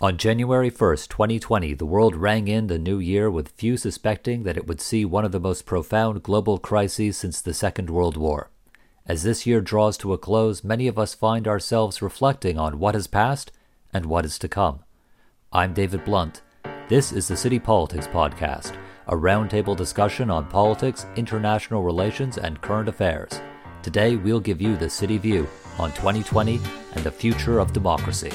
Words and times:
On 0.00 0.16
January 0.16 0.70
1st, 0.70 1.08
2020, 1.08 1.74
the 1.74 1.84
world 1.84 2.14
rang 2.14 2.46
in 2.46 2.68
the 2.68 2.78
new 2.78 3.00
year 3.00 3.28
with 3.28 3.48
few 3.48 3.76
suspecting 3.76 4.44
that 4.44 4.56
it 4.56 4.64
would 4.64 4.80
see 4.80 5.04
one 5.04 5.24
of 5.24 5.32
the 5.32 5.40
most 5.40 5.66
profound 5.66 6.22
global 6.22 6.56
crises 6.56 7.16
since 7.16 7.40
the 7.40 7.52
Second 7.52 7.90
World 7.90 8.16
War. 8.16 8.48
As 9.06 9.24
this 9.24 9.44
year 9.44 9.60
draws 9.60 9.98
to 9.98 10.12
a 10.12 10.18
close, 10.18 10.62
many 10.62 10.86
of 10.86 11.00
us 11.00 11.14
find 11.14 11.48
ourselves 11.48 12.00
reflecting 12.00 12.56
on 12.56 12.78
what 12.78 12.94
has 12.94 13.08
passed 13.08 13.50
and 13.92 14.06
what 14.06 14.24
is 14.24 14.38
to 14.38 14.46
come. 14.46 14.84
I'm 15.52 15.74
David 15.74 16.04
Blunt. 16.04 16.42
This 16.88 17.10
is 17.10 17.26
the 17.26 17.36
City 17.36 17.58
Politics 17.58 18.06
Podcast, 18.06 18.76
a 19.08 19.16
roundtable 19.16 19.76
discussion 19.76 20.30
on 20.30 20.46
politics, 20.46 21.06
international 21.16 21.82
relations, 21.82 22.38
and 22.38 22.60
current 22.60 22.88
affairs. 22.88 23.40
Today, 23.82 24.14
we'll 24.14 24.38
give 24.38 24.62
you 24.62 24.76
the 24.76 24.88
city 24.88 25.18
view 25.18 25.48
on 25.76 25.90
2020 25.94 26.60
and 26.94 27.02
the 27.02 27.10
future 27.10 27.58
of 27.58 27.72
democracy. 27.72 28.30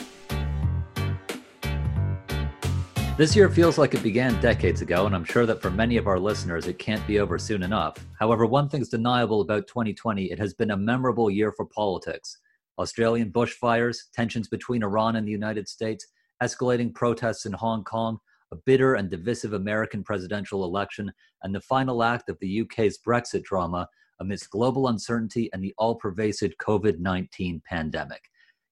This 3.15 3.35
year 3.35 3.47
feels 3.47 3.77
like 3.77 3.93
it 3.93 4.01
began 4.01 4.41
decades 4.41 4.81
ago, 4.81 5.05
and 5.05 5.15
I'm 5.15 5.23
sure 5.23 5.45
that 5.45 5.61
for 5.61 5.69
many 5.69 5.97
of 5.97 6.07
our 6.07 6.17
listeners, 6.17 6.65
it 6.65 6.79
can't 6.79 7.05
be 7.05 7.19
over 7.19 7.37
soon 7.37 7.61
enough. 7.61 7.95
However, 8.19 8.47
one 8.47 8.67
thing's 8.67 8.89
deniable 8.89 9.41
about 9.41 9.67
2020 9.67 10.31
it 10.31 10.39
has 10.39 10.55
been 10.55 10.71
a 10.71 10.77
memorable 10.77 11.29
year 11.29 11.51
for 11.51 11.67
politics. 11.67 12.39
Australian 12.79 13.31
bushfires, 13.31 14.09
tensions 14.15 14.47
between 14.47 14.81
Iran 14.81 15.15
and 15.15 15.27
the 15.27 15.31
United 15.31 15.67
States, 15.67 16.07
escalating 16.41 16.91
protests 16.91 17.45
in 17.45 17.53
Hong 17.53 17.83
Kong, 17.83 18.17
a 18.51 18.55
bitter 18.55 18.95
and 18.95 19.11
divisive 19.11 19.53
American 19.53 20.03
presidential 20.03 20.63
election, 20.63 21.11
and 21.43 21.53
the 21.53 21.61
final 21.61 22.01
act 22.01 22.29
of 22.29 22.39
the 22.39 22.61
UK's 22.61 22.97
Brexit 22.97 23.43
drama 23.43 23.87
amidst 24.21 24.49
global 24.49 24.87
uncertainty 24.87 25.51
and 25.53 25.63
the 25.63 25.75
all 25.77 25.93
pervasive 25.93 26.53
COVID 26.59 26.97
19 26.97 27.61
pandemic. 27.63 28.23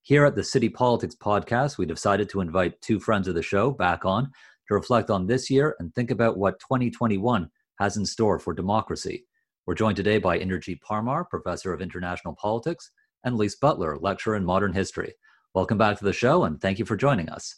Here 0.03 0.25
at 0.25 0.33
the 0.33 0.43
City 0.43 0.67
Politics 0.67 1.13
Podcast, 1.13 1.77
we 1.77 1.85
decided 1.85 2.27
to 2.29 2.41
invite 2.41 2.81
two 2.81 2.99
friends 2.99 3.27
of 3.27 3.35
the 3.35 3.43
show 3.43 3.69
back 3.69 4.03
on 4.03 4.31
to 4.67 4.73
reflect 4.73 5.11
on 5.11 5.27
this 5.27 5.47
year 5.47 5.75
and 5.77 5.93
think 5.93 6.09
about 6.09 6.39
what 6.39 6.59
2021 6.59 7.47
has 7.77 7.97
in 7.97 8.05
store 8.07 8.39
for 8.39 8.51
democracy. 8.51 9.27
We're 9.67 9.75
joined 9.75 9.97
today 9.97 10.17
by 10.17 10.39
Inderjeet 10.39 10.79
Parmar, 10.81 11.29
Professor 11.29 11.71
of 11.71 11.83
International 11.83 12.33
Politics, 12.33 12.89
and 13.23 13.37
Lise 13.37 13.55
Butler, 13.55 13.95
Lecturer 14.01 14.35
in 14.35 14.43
Modern 14.43 14.73
History. 14.73 15.13
Welcome 15.53 15.77
back 15.77 15.99
to 15.99 16.03
the 16.03 16.13
show, 16.13 16.45
and 16.45 16.59
thank 16.59 16.79
you 16.79 16.85
for 16.85 16.97
joining 16.97 17.29
us. 17.29 17.57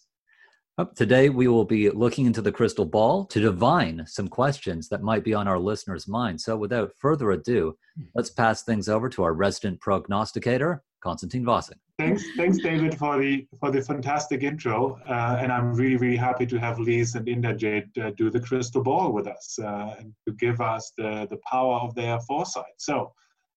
Today, 0.98 1.30
we 1.30 1.48
will 1.48 1.64
be 1.64 1.92
looking 1.92 2.26
into 2.26 2.42
the 2.42 2.52
crystal 2.52 2.86
ball 2.86 3.24
to 3.28 3.40
divine 3.40 4.04
some 4.06 4.28
questions 4.28 4.90
that 4.90 5.02
might 5.02 5.24
be 5.24 5.34
on 5.34 5.48
our 5.48 5.60
listeners' 5.60 6.10
minds. 6.10 6.44
So, 6.44 6.58
without 6.58 6.92
further 6.98 7.32
ado, 7.32 7.78
hmm. 7.96 8.04
let's 8.16 8.32
pass 8.32 8.64
things 8.64 8.90
over 8.90 9.08
to 9.10 9.24
our 9.24 9.34
resident 9.34 9.80
prognosticator, 9.80 10.84
Konstantin 11.04 11.44
Vossing. 11.44 11.80
Thanks, 12.00 12.24
thanks, 12.38 12.58
David, 12.60 12.98
for 12.98 13.20
the 13.20 13.46
for 13.60 13.70
the 13.70 13.82
fantastic 13.82 14.42
intro, 14.42 15.00
uh, 15.08 15.38
and 15.40 15.52
I'm 15.52 15.74
really, 15.74 15.98
really 15.98 16.16
happy 16.16 16.46
to 16.46 16.58
have 16.58 16.80
Lise 16.80 17.16
and 17.16 17.28
Inderjeet 17.28 17.98
uh, 17.98 18.12
do 18.18 18.30
the 18.30 18.40
crystal 18.40 18.82
ball 18.82 19.12
with 19.12 19.28
us 19.28 19.60
uh, 19.62 19.96
and 20.00 20.14
to 20.26 20.34
give 20.34 20.62
us 20.62 20.94
the 20.98 21.28
the 21.30 21.40
power 21.52 21.76
of 21.82 21.94
their 21.94 22.20
foresight. 22.22 22.78
So, 22.78 23.12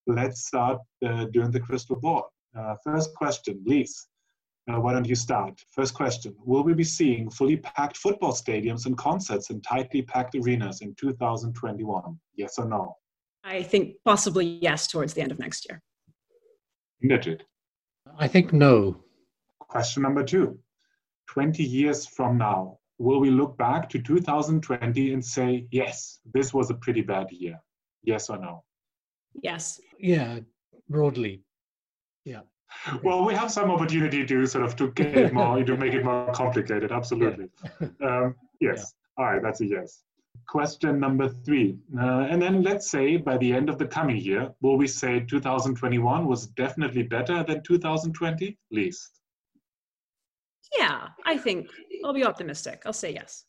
let's 0.09 0.47
start 0.47 0.79
uh, 1.07 1.27
doing 1.27 1.53
the 1.53 1.61
crystal 1.61 1.97
ball. 1.97 2.25
Uh, 2.59 2.75
first 2.85 3.15
question, 3.15 3.63
Lise. 3.65 4.09
Uh, 4.69 4.81
why 4.81 4.93
don't 4.93 5.07
you 5.07 5.15
start? 5.15 5.55
First 5.71 5.95
question 5.95 6.35
Will 6.45 6.65
we 6.65 6.75
be 6.75 6.85
seeing 6.99 7.31
fully 7.31 7.59
packed 7.59 7.97
football 7.97 8.33
stadiums 8.33 8.87
and 8.87 8.99
concerts 8.99 9.51
in 9.51 9.61
tightly 9.61 10.03
packed 10.03 10.35
arenas 10.35 10.81
in 10.81 10.95
2021? 10.97 12.19
Yes 12.35 12.59
or 12.59 12.67
no? 12.67 12.97
I 13.45 13.63
think 13.63 13.95
possibly 14.05 14.59
yes 14.61 14.89
towards 14.89 15.15
the 15.15 15.23
end 15.23 15.31
of 15.31 15.39
next 15.39 15.69
year. 15.69 15.81
Inderjeet. 17.03 17.43
I 18.19 18.29
think 18.29 18.53
no. 18.53 19.03
Question 19.59 20.03
number 20.03 20.25
two 20.25 20.59
20 21.29 21.63
years 21.63 22.07
from 22.07 22.39
now, 22.39 22.79
will 22.99 23.21
we 23.21 23.31
look 23.31 23.59
back 23.59 23.89
to 23.91 24.01
2020 24.01 25.13
and 25.13 25.25
say, 25.25 25.67
yes, 25.71 26.21
this 26.33 26.55
was 26.55 26.71
a 26.71 26.75
pretty 26.75 27.03
bad 27.03 27.31
year? 27.31 27.61
Yes 28.03 28.31
or 28.31 28.39
no? 28.39 28.65
Yes. 29.43 29.81
Yeah, 29.99 30.41
broadly. 30.89 31.43
Yeah. 32.25 32.41
Well, 33.03 33.25
we 33.25 33.35
have 33.35 33.51
some 33.51 33.71
opportunity 33.71 34.25
to 34.25 34.47
sort 34.47 34.65
of 34.65 34.77
to 34.77 34.91
get 34.93 35.17
it 35.17 35.33
more, 35.33 35.63
to 35.63 35.77
make 35.77 35.95
it 35.95 36.05
more 36.05 36.33
complicated. 36.33 36.93
Absolutely. 36.93 37.49
Yeah. 38.01 38.19
Um, 38.19 38.35
yes. 38.61 38.95
Yeah. 39.19 39.25
All 39.25 39.33
right, 39.33 39.43
that's 39.43 39.61
a 39.61 39.67
yes. 39.67 40.03
Question 40.49 41.01
number 41.01 41.29
three. 41.29 41.79
Uh, 41.99 42.27
and 42.31 42.41
then 42.41 42.63
let's 42.63 42.91
say 42.91 43.17
by 43.17 43.37
the 43.39 43.53
end 43.53 43.69
of 43.69 43.79
the 43.79 43.87
coming 43.87 44.17
year, 44.17 44.53
will 44.61 44.77
we 44.77 44.87
say 44.87 45.21
2021 45.21 46.27
was 46.27 46.47
definitely 46.49 47.03
better 47.03 47.43
than 47.43 47.63
2020? 47.63 48.59
Lise. 48.71 49.11
Yeah, 50.79 51.09
I 51.25 51.39
think 51.39 51.69
I'll 52.05 52.13
be 52.13 52.25
optimistic. 52.25 52.83
I'll 52.87 52.93
say 52.93 53.13
yes. 53.13 53.45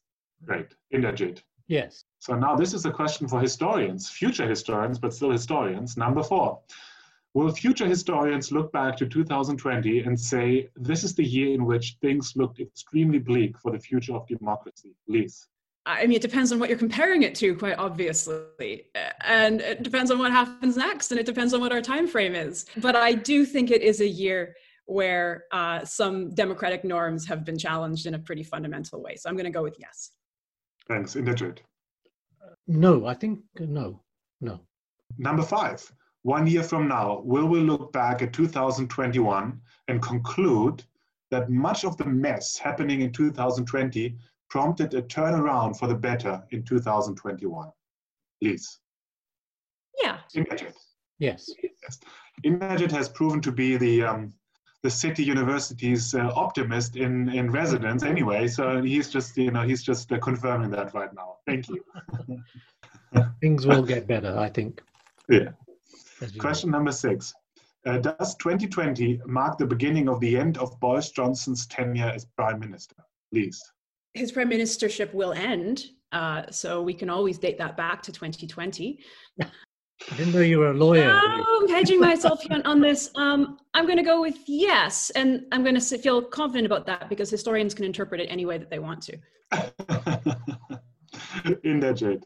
Great. 0.45 0.75
Inderjeet. 0.93 1.41
Yes. 1.67 2.05
So 2.19 2.35
now 2.35 2.55
this 2.55 2.73
is 2.73 2.85
a 2.85 2.91
question 2.91 3.27
for 3.27 3.41
historians, 3.41 4.09
future 4.09 4.47
historians, 4.47 4.99
but 4.99 5.13
still 5.13 5.31
historians. 5.31 5.97
Number 5.97 6.23
four. 6.23 6.61
Will 7.33 7.51
future 7.51 7.85
historians 7.85 8.51
look 8.51 8.71
back 8.71 8.97
to 8.97 9.05
2020 9.05 9.99
and 9.99 10.19
say, 10.19 10.69
this 10.75 11.03
is 11.03 11.13
the 11.13 11.23
year 11.23 11.53
in 11.53 11.65
which 11.65 11.97
things 12.01 12.35
looked 12.35 12.59
extremely 12.59 13.19
bleak 13.19 13.59
for 13.59 13.71
the 13.71 13.79
future 13.79 14.15
of 14.15 14.25
democracy? 14.27 14.95
Lise. 15.07 15.47
I 15.87 16.05
mean, 16.05 16.17
it 16.17 16.21
depends 16.21 16.51
on 16.51 16.59
what 16.59 16.67
you're 16.67 16.77
comparing 16.77 17.23
it 17.23 17.33
to, 17.35 17.55
quite 17.55 17.77
obviously, 17.77 18.83
and 19.23 19.61
it 19.61 19.83
depends 19.83 20.11
on 20.11 20.19
what 20.19 20.33
happens 20.33 20.75
next, 20.75 21.11
and 21.11 21.19
it 21.19 21.25
depends 21.25 21.53
on 21.53 21.61
what 21.61 21.71
our 21.71 21.81
time 21.81 22.07
frame 22.07 22.35
is. 22.35 22.65
But 22.75 22.97
I 22.97 23.13
do 23.13 23.45
think 23.45 23.71
it 23.71 23.81
is 23.81 24.01
a 24.01 24.07
year 24.07 24.55
where 24.85 25.45
uh, 25.53 25.85
some 25.85 26.35
democratic 26.35 26.83
norms 26.83 27.25
have 27.27 27.45
been 27.45 27.57
challenged 27.57 28.05
in 28.05 28.15
a 28.15 28.19
pretty 28.19 28.43
fundamental 28.43 29.01
way. 29.01 29.15
So 29.15 29.29
I'm 29.29 29.35
going 29.35 29.45
to 29.45 29.51
go 29.51 29.63
with 29.63 29.77
yes. 29.79 30.11
Thanks, 30.89 31.15
Inderjeet. 31.15 31.59
No, 32.67 33.05
I 33.05 33.13
think 33.13 33.39
no, 33.57 34.01
no. 34.41 34.59
Number 35.17 35.43
five. 35.43 35.89
One 36.23 36.47
year 36.47 36.63
from 36.63 36.89
now, 36.89 37.21
will 37.23 37.47
we 37.47 37.61
look 37.61 37.93
back 37.93 38.21
at 38.21 38.33
2021 38.33 39.61
and 39.87 40.01
conclude 40.01 40.83
that 41.31 41.49
much 41.49 41.85
of 41.85 41.95
the 41.95 42.05
mess 42.05 42.57
happening 42.57 43.01
in 43.01 43.13
2020 43.13 44.17
prompted 44.49 44.93
a 44.93 45.01
turnaround 45.01 45.77
for 45.77 45.87
the 45.87 45.95
better 45.95 46.43
in 46.51 46.63
2021. 46.63 47.69
Lise. 48.41 48.79
Yeah. 50.01 50.19
Inderjeet. 50.35 50.73
Yes. 51.19 51.49
yes. 51.63 51.99
Inderjeet 52.45 52.91
has 52.91 53.09
proven 53.09 53.41
to 53.41 53.51
be 53.51 53.77
the 53.77 54.03
um, 54.03 54.33
the 54.83 54.89
city 54.89 55.23
university's 55.23 56.13
uh, 56.13 56.31
optimist 56.35 56.95
in 56.95 57.29
in 57.29 57.51
residence 57.51 58.03
anyway. 58.03 58.47
So 58.47 58.81
he's 58.81 59.09
just 59.09 59.35
you 59.37 59.51
know 59.51 59.63
he's 59.63 59.83
just 59.83 60.11
uh, 60.11 60.19
confirming 60.19 60.69
that 60.71 60.93
right 60.93 61.13
now. 61.15 61.37
Thank 61.47 61.67
you. 61.69 61.83
Things 63.41 63.65
will 63.65 63.83
get 63.83 64.07
better, 64.07 64.37
I 64.37 64.49
think. 64.49 64.83
Yeah. 65.29 65.49
Question 66.37 66.71
know. 66.71 66.77
number 66.77 66.91
six. 66.91 67.33
Uh, 67.85 67.97
does 67.99 68.35
2020 68.35 69.21
mark 69.25 69.57
the 69.57 69.65
beginning 69.65 70.09
of 70.09 70.19
the 70.19 70.37
end 70.37 70.57
of 70.57 70.77
Boris 70.81 71.09
Johnson's 71.11 71.65
tenure 71.67 72.11
as 72.13 72.25
prime 72.25 72.59
minister? 72.59 72.95
Lise 73.31 73.61
his 74.17 74.31
prime 74.31 74.49
ministership 74.49 75.13
will 75.13 75.33
end. 75.33 75.85
Uh, 76.11 76.43
so 76.49 76.81
we 76.81 76.93
can 76.93 77.09
always 77.09 77.37
date 77.37 77.57
that 77.57 77.75
back 77.77 78.01
to 78.01 78.11
2020. 78.11 78.99
I 79.41 80.15
didn't 80.15 80.33
know 80.33 80.41
you 80.41 80.59
were 80.59 80.71
a 80.71 80.73
lawyer. 80.73 81.11
Oh, 81.11 81.59
I'm 81.61 81.69
hedging 81.69 81.99
myself 81.99 82.41
on 82.65 82.79
this. 82.79 83.09
Um, 83.15 83.57
I'm 83.73 83.85
going 83.85 83.97
to 83.97 84.03
go 84.03 84.21
with 84.21 84.37
yes, 84.47 85.09
and 85.11 85.45
I'm 85.51 85.63
going 85.63 85.79
to 85.79 85.97
feel 85.97 86.21
confident 86.21 86.65
about 86.65 86.85
that 86.85 87.09
because 87.09 87.29
historians 87.29 87.73
can 87.73 87.83
interpret 87.83 88.21
it 88.21 88.25
any 88.25 88.45
way 88.45 88.57
that 88.57 88.69
they 88.69 88.79
want 88.79 89.01
to. 89.03 89.17
Inderjeet. 91.65 92.23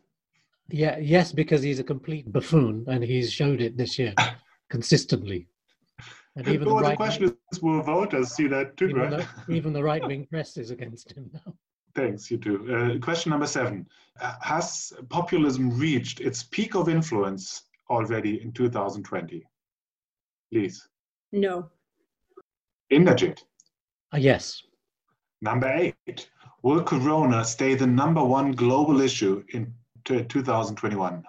Yeah, 0.69 0.97
yes, 0.97 1.31
because 1.31 1.61
he's 1.61 1.79
a 1.79 1.83
complete 1.83 2.31
buffoon, 2.31 2.85
and 2.87 3.03
he's 3.03 3.31
showed 3.31 3.61
it 3.61 3.77
this 3.77 3.97
year 3.97 4.13
consistently. 4.69 5.47
And 6.35 6.47
even 6.47 6.67
well, 6.67 6.77
the, 6.77 6.83
right 6.83 6.91
the 6.91 6.95
question 6.95 7.23
wing, 7.25 7.37
is, 7.51 7.61
will 7.61 7.83
voters 7.83 8.31
see 8.31 8.47
that 8.47 8.77
too, 8.77 8.89
even 8.89 9.01
right? 9.01 9.27
The, 9.47 9.53
even 9.53 9.73
the 9.73 9.83
right 9.83 10.05
wing 10.05 10.27
press 10.31 10.57
is 10.57 10.71
against 10.71 11.11
him 11.11 11.29
now. 11.33 11.53
Thanks, 11.95 12.31
you 12.31 12.37
too. 12.37 12.73
Uh, 12.73 13.03
question 13.03 13.31
number 13.31 13.47
seven. 13.47 13.87
Uh, 14.19 14.35
has 14.41 14.93
populism 15.09 15.77
reached 15.77 16.21
its 16.21 16.43
peak 16.43 16.75
of 16.75 16.89
influence 16.89 17.63
already 17.89 18.41
in 18.41 18.51
2020? 18.51 19.45
Lise. 20.51 20.87
No. 21.31 21.69
Inderjeet. 22.91 23.39
Uh, 24.13 24.17
yes. 24.17 24.61
Number 25.41 25.67
eight. 25.67 26.29
Will 26.63 26.83
Corona 26.83 27.43
stay 27.43 27.73
the 27.73 27.87
number 27.87 28.23
one 28.23 28.51
global 28.51 29.01
issue 29.01 29.43
in 29.53 29.73
2021? 30.05 31.23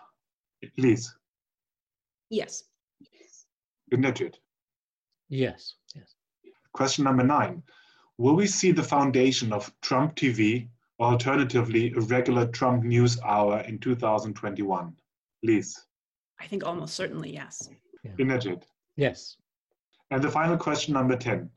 Lise. 0.76 1.14
Yes. 2.30 2.64
Inderjeet. 3.92 4.34
Yes. 5.28 5.74
Yes. 5.94 6.14
Question 6.72 7.04
number 7.04 7.22
nine. 7.24 7.62
Will 8.22 8.36
we 8.36 8.46
see 8.46 8.70
the 8.70 8.84
foundation 8.84 9.52
of 9.52 9.74
Trump 9.80 10.14
TV, 10.14 10.68
or 11.00 11.08
alternatively, 11.08 11.92
a 11.96 12.00
regular 12.02 12.46
Trump 12.46 12.84
news 12.84 13.20
hour 13.22 13.58
in 13.62 13.80
2021? 13.80 14.96
Lise. 15.42 15.86
I 16.40 16.46
think 16.46 16.64
almost 16.64 16.94
certainly 16.94 17.32
yes. 17.32 17.68
Yeah. 18.04 18.12
Inderjeet. 18.20 18.62
Yes. 18.94 19.38
And 20.12 20.22
the 20.22 20.30
final 20.30 20.56
question, 20.56 20.94
number 20.94 21.16
10. 21.16 21.50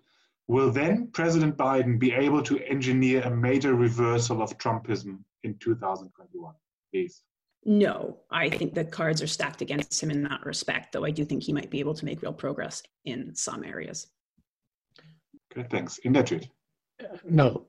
Will 0.47 0.71
then 0.71 1.09
President 1.13 1.55
Biden 1.55 1.99
be 1.99 2.11
able 2.13 2.41
to 2.41 2.59
engineer 2.61 3.21
a 3.21 3.29
major 3.29 3.75
reversal 3.75 4.41
of 4.41 4.57
Trumpism 4.57 5.19
in 5.43 5.59
2021? 5.59 6.55
Lise. 6.95 7.21
No, 7.63 8.17
I 8.31 8.49
think 8.49 8.73
the 8.73 8.85
cards 8.85 9.21
are 9.21 9.27
stacked 9.27 9.61
against 9.61 10.01
him 10.01 10.09
in 10.09 10.23
that 10.23 10.43
respect, 10.43 10.93
though 10.93 11.05
I 11.05 11.11
do 11.11 11.25
think 11.25 11.43
he 11.43 11.53
might 11.53 11.69
be 11.69 11.79
able 11.79 11.93
to 11.93 12.05
make 12.05 12.23
real 12.23 12.33
progress 12.33 12.81
in 13.03 13.35
some 13.35 13.63
areas. 13.63 14.07
Okay, 15.55 15.67
thanks. 15.69 15.99
Inderjeet. 16.03 16.49
No, 17.23 17.67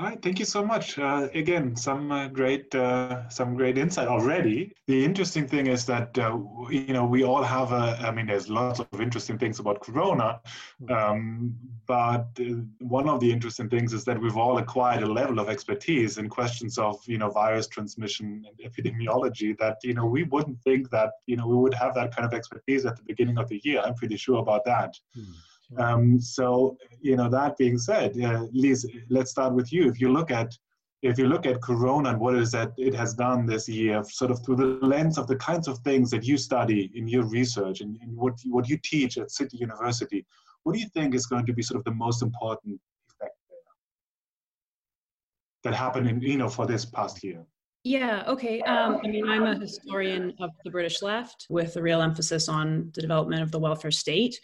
all 0.00 0.06
right, 0.06 0.22
thank 0.22 0.38
you 0.38 0.46
so 0.46 0.64
much. 0.64 0.98
Uh, 0.98 1.28
again, 1.34 1.76
some 1.76 2.10
uh, 2.10 2.28
great, 2.28 2.74
uh, 2.74 3.28
some 3.28 3.54
great 3.54 3.76
insight 3.76 4.08
already. 4.08 4.72
The 4.86 5.04
interesting 5.04 5.46
thing 5.46 5.66
is 5.66 5.84
that 5.86 6.16
uh, 6.16 6.38
you 6.70 6.94
know 6.94 7.04
we 7.04 7.22
all 7.22 7.42
have 7.42 7.72
a. 7.72 7.98
I 8.00 8.10
mean, 8.10 8.26
there's 8.26 8.48
lots 8.48 8.80
of 8.80 8.88
interesting 8.98 9.36
things 9.36 9.58
about 9.58 9.80
Corona, 9.82 10.40
um, 10.88 11.54
but 11.86 12.28
uh, 12.40 12.62
one 12.78 13.10
of 13.10 13.20
the 13.20 13.30
interesting 13.30 13.68
things 13.68 13.92
is 13.92 14.04
that 14.04 14.18
we've 14.18 14.38
all 14.38 14.56
acquired 14.56 15.02
a 15.02 15.12
level 15.12 15.38
of 15.38 15.50
expertise 15.50 16.16
in 16.16 16.30
questions 16.30 16.78
of 16.78 16.96
you 17.06 17.18
know 17.18 17.28
virus 17.28 17.66
transmission 17.66 18.46
and 18.48 18.72
epidemiology 18.72 19.58
that 19.58 19.76
you 19.82 19.92
know 19.92 20.06
we 20.06 20.22
wouldn't 20.22 20.62
think 20.62 20.88
that 20.90 21.10
you 21.26 21.36
know 21.36 21.46
we 21.46 21.56
would 21.56 21.74
have 21.74 21.94
that 21.94 22.16
kind 22.16 22.24
of 22.24 22.32
expertise 22.32 22.86
at 22.86 22.96
the 22.96 23.02
beginning 23.02 23.36
of 23.36 23.48
the 23.48 23.60
year. 23.64 23.82
I'm 23.84 23.94
pretty 23.94 24.16
sure 24.16 24.38
about 24.38 24.64
that. 24.64 24.94
Hmm. 25.14 25.32
Um, 25.78 26.20
so, 26.20 26.76
you 27.00 27.16
know, 27.16 27.28
that 27.28 27.56
being 27.56 27.78
said, 27.78 28.20
uh, 28.20 28.46
Lise, 28.52 28.86
let's 29.08 29.30
start 29.30 29.54
with 29.54 29.72
you. 29.72 29.88
If 29.88 30.00
you 30.00 30.12
look 30.12 30.30
at 30.30 30.56
if 31.02 31.18
you 31.18 31.28
look 31.28 31.46
at 31.46 31.62
Corona 31.62 32.10
and 32.10 32.20
what 32.20 32.34
it 32.34 32.42
is 32.42 32.52
that 32.52 32.72
it 32.76 32.94
has 32.94 33.14
done 33.14 33.46
this 33.46 33.66
year, 33.66 34.04
sort 34.04 34.30
of 34.30 34.44
through 34.44 34.56
the 34.56 34.86
lens 34.86 35.16
of 35.16 35.26
the 35.26 35.36
kinds 35.36 35.66
of 35.66 35.78
things 35.78 36.10
that 36.10 36.24
you 36.24 36.36
study 36.36 36.90
in 36.94 37.08
your 37.08 37.24
research 37.24 37.80
and, 37.80 37.96
and 38.02 38.14
what 38.14 38.34
what 38.46 38.68
you 38.68 38.78
teach 38.82 39.16
at 39.16 39.30
City 39.30 39.56
University, 39.56 40.26
what 40.64 40.74
do 40.74 40.78
you 40.78 40.88
think 40.92 41.14
is 41.14 41.26
going 41.26 41.46
to 41.46 41.54
be 41.54 41.62
sort 41.62 41.78
of 41.78 41.84
the 41.84 41.94
most 41.94 42.22
important 42.22 42.78
effect 43.08 43.34
there 43.48 43.58
that 45.62 45.74
happened 45.74 46.06
in 46.06 46.20
you 46.20 46.36
know 46.36 46.50
for 46.50 46.66
this 46.66 46.84
past 46.84 47.24
year? 47.24 47.46
Yeah, 47.82 48.24
okay. 48.28 48.60
Um, 48.60 49.00
I 49.02 49.08
mean, 49.08 49.26
I'm 49.26 49.44
a 49.44 49.58
historian 49.58 50.34
of 50.38 50.50
the 50.64 50.70
British 50.70 51.00
left 51.00 51.46
with 51.48 51.76
a 51.76 51.82
real 51.82 52.02
emphasis 52.02 52.46
on 52.46 52.90
the 52.94 53.00
development 53.00 53.42
of 53.42 53.50
the 53.52 53.58
welfare 53.58 53.90
state. 53.90 54.38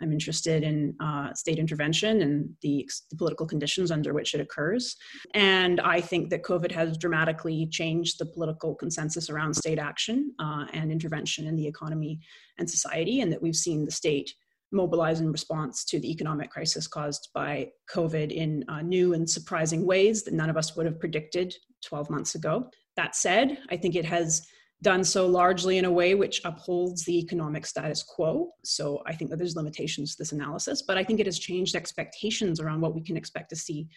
I'm 0.00 0.12
interested 0.12 0.62
in 0.62 0.94
uh, 1.00 1.34
state 1.34 1.58
intervention 1.58 2.22
and 2.22 2.48
the, 2.62 2.88
the, 3.10 3.16
political 3.16 3.44
conditions 3.44 3.90
under 3.90 4.14
which 4.14 4.34
it 4.34 4.40
occurs. 4.40 4.94
And 5.34 5.80
I 5.80 6.00
think 6.00 6.30
that 6.30 6.44
COVID 6.44 6.70
has 6.70 6.96
dramatically 6.96 7.66
changed 7.72 8.20
the 8.20 8.26
political 8.26 8.76
consensus 8.76 9.30
around 9.30 9.54
state 9.54 9.80
action 9.80 10.32
uh, 10.38 10.66
and 10.72 10.92
intervention 10.92 11.48
in 11.48 11.56
the 11.56 11.66
economy 11.66 12.20
and 12.58 12.70
society, 12.70 13.20
and 13.20 13.32
that 13.32 13.42
we've 13.42 13.56
seen 13.56 13.84
the 13.84 13.90
state 13.90 14.32
mobilize 14.72 15.20
in 15.20 15.30
response 15.30 15.84
to 15.84 16.00
the 16.00 16.10
economic 16.10 16.50
crisis 16.50 16.86
caused 16.86 17.28
by 17.34 17.70
COVID 17.90 18.32
in 18.32 18.64
uh, 18.68 18.82
new 18.82 19.14
and 19.14 19.28
surprising 19.28 19.86
ways 19.86 20.22
that 20.24 20.34
none 20.34 20.50
of 20.50 20.56
us 20.56 20.76
would 20.76 20.86
have 20.86 21.00
predicted 21.00 21.54
12 21.84 22.10
months 22.10 22.34
ago. 22.34 22.68
That 22.96 23.14
said, 23.14 23.58
I 23.70 23.76
think 23.76 23.94
it 23.94 24.04
has 24.04 24.46
done 24.82 25.02
so 25.02 25.26
largely 25.26 25.78
in 25.78 25.86
a 25.86 25.90
way 25.90 26.14
which 26.14 26.42
upholds 26.44 27.04
the 27.04 27.18
economic 27.18 27.64
status 27.64 28.02
quo. 28.02 28.50
So 28.64 29.02
I 29.06 29.14
think 29.14 29.30
that 29.30 29.38
there's 29.38 29.56
limitations 29.56 30.14
to 30.14 30.22
this 30.22 30.32
analysis, 30.32 30.82
but 30.82 30.98
I 30.98 31.04
think 31.04 31.18
it 31.18 31.26
has 31.26 31.38
changed 31.38 31.74
expectations 31.74 32.60
around 32.60 32.82
what 32.82 32.94
we 32.94 33.02
can 33.02 33.16
expect 33.16 33.48
to 33.50 33.56
see 33.56 33.88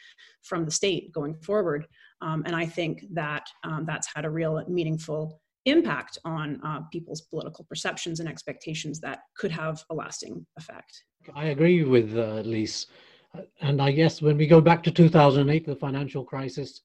from 0.43 0.63
the 0.63 0.71
state 0.71 1.11
going 1.11 1.35
forward. 1.35 1.85
Um, 2.21 2.43
and 2.45 2.55
I 2.55 2.65
think 2.65 3.05
that 3.13 3.45
um, 3.65 3.85
that's 3.85 4.07
had 4.13 4.25
a 4.25 4.29
real 4.29 4.63
meaningful 4.69 5.41
impact 5.69 6.17
on 6.25 6.59
uh, 6.63 6.81
people's 6.91 7.21
political 7.21 7.65
perceptions 7.65 8.19
and 8.19 8.29
expectations 8.29 8.99
that 9.01 9.19
could 9.37 9.51
have 9.51 9.83
a 9.89 9.93
lasting 9.93 10.45
effect. 10.57 11.03
I 11.35 11.47
agree 11.47 11.83
with 11.83 12.17
uh, 12.17 12.41
Lise. 12.45 12.87
And 13.61 13.81
I 13.81 13.91
guess 13.91 14.21
when 14.21 14.37
we 14.37 14.47
go 14.47 14.61
back 14.61 14.83
to 14.83 14.91
2008, 14.91 15.65
the 15.65 15.75
financial 15.75 16.23
crisis 16.23 16.81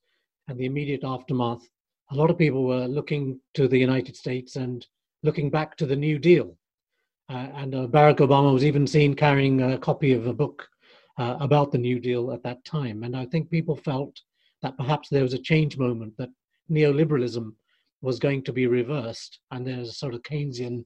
and 0.47 0.57
the 0.57 0.65
immediate 0.65 1.03
aftermath, 1.03 1.67
a 2.11 2.15
lot 2.15 2.29
of 2.29 2.37
people 2.37 2.65
were 2.65 2.87
looking 2.87 3.39
to 3.55 3.67
the 3.67 3.77
United 3.77 4.15
States 4.15 4.55
and 4.55 4.85
looking 5.23 5.49
back 5.49 5.75
to 5.77 5.85
the 5.85 5.95
New 5.95 6.19
Deal. 6.19 6.55
Uh, 7.29 7.47
and 7.55 7.73
uh, 7.73 7.87
Barack 7.87 8.17
Obama 8.17 8.53
was 8.53 8.63
even 8.63 8.85
seen 8.85 9.15
carrying 9.15 9.61
a 9.61 9.77
copy 9.77 10.13
of 10.13 10.27
a 10.27 10.33
book 10.33 10.67
uh, 11.17 11.37
about 11.39 11.71
the 11.71 11.77
New 11.79 11.99
Deal 11.99 12.31
at 12.31 12.43
that 12.43 12.63
time. 12.63 13.03
And 13.03 13.17
I 13.17 13.25
think 13.25 13.49
people 13.49 13.75
felt 13.75 14.21
that 14.61 14.77
perhaps 14.77 15.09
there 15.09 15.23
was 15.23 15.33
a 15.33 15.39
change 15.39 15.77
moment, 15.77 16.13
that 16.17 16.29
neoliberalism 16.69 17.53
was 18.01 18.19
going 18.19 18.43
to 18.43 18.53
be 18.53 18.67
reversed, 18.67 19.39
and 19.51 19.65
there's 19.65 19.89
a 19.89 19.93
sort 19.93 20.13
of 20.13 20.21
Keynesian, 20.23 20.85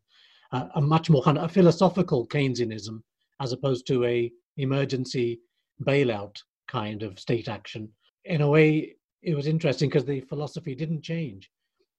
uh, 0.52 0.68
a 0.76 0.82
much 0.82 1.10
more 1.10 1.24
kind 1.24 1.38
of 1.38 1.44
a 1.46 1.50
philosophical 1.50 2.28
Keynesianism 2.28 3.02
as 3.42 3.52
opposed 3.52 3.88
to 3.88 4.04
a 4.06 4.32
emergency 4.58 5.40
bailout 5.84 6.38
kind 6.68 7.04
of 7.04 7.20
state 7.20 7.48
action. 7.48 7.90
In 8.26 8.42
a 8.42 8.50
way, 8.50 8.96
it 9.22 9.36
was 9.36 9.48
interesting 9.48 9.90
because 9.90 10.06
the 10.06 10.22
philosophy 10.22 10.76
didn't 10.76 11.02
change. 11.02 11.50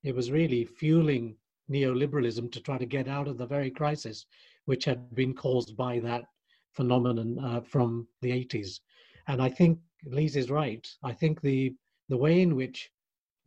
It 0.05 0.15
was 0.15 0.31
really 0.31 0.65
fueling 0.65 1.37
neoliberalism 1.71 2.51
to 2.53 2.61
try 2.61 2.79
to 2.79 2.87
get 2.87 3.09
out 3.09 3.29
of 3.29 3.39
the 3.39 3.47
very 3.47 3.71
crisis 3.71 4.27
which 4.65 4.85
had 4.85 5.15
been 5.15 5.35
caused 5.35 5.77
by 5.77 5.99
that 6.01 6.25
phenomenon 6.73 7.39
uh, 7.43 7.61
from 7.61 8.06
the 8.23 8.31
80s. 8.31 8.81
And 9.29 9.43
I 9.43 9.49
think 9.49 9.79
Lise 10.06 10.37
is 10.37 10.51
right. 10.51 10.87
I 11.03 11.13
think 11.13 11.41
the 11.41 11.75
the 12.09 12.17
way 12.17 12.43
in 12.43 12.56
which 12.56 12.91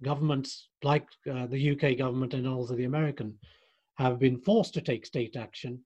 governments 0.04 0.70
like 0.84 1.08
uh, 1.32 1.48
the 1.48 1.72
UK 1.72 1.98
government 1.98 2.34
and 2.34 2.48
also 2.48 2.76
the 2.76 2.86
American 2.86 3.38
have 3.98 4.20
been 4.20 4.38
forced 4.38 4.74
to 4.74 4.82
take 4.82 5.06
state 5.06 5.36
action, 5.36 5.80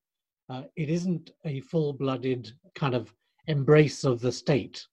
uh, 0.49 0.63
it 0.75 0.89
isn't 0.89 1.31
a 1.45 1.59
full 1.61 1.93
blooded 1.93 2.51
kind 2.75 2.95
of 2.95 3.13
embrace 3.47 4.03
of 4.03 4.19
the 4.19 4.31
state, 4.31 4.85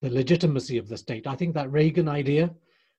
the 0.00 0.10
legitimacy 0.10 0.78
of 0.78 0.88
the 0.88 0.96
state. 0.96 1.26
I 1.26 1.36
think 1.36 1.54
that 1.54 1.70
Reagan 1.70 2.08
idea 2.08 2.54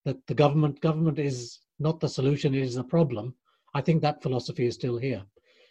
that 0.05 0.25
the 0.27 0.33
government 0.33 0.81
government 0.81 1.19
is 1.19 1.59
not 1.79 1.99
the 1.99 2.09
solution, 2.09 2.53
it 2.53 2.63
is 2.63 2.75
the 2.75 2.83
problem. 2.83 3.35
I 3.73 3.81
think 3.81 4.01
that 4.01 4.21
philosophy 4.21 4.65
is 4.65 4.75
still 4.75 4.97
here. 4.97 5.23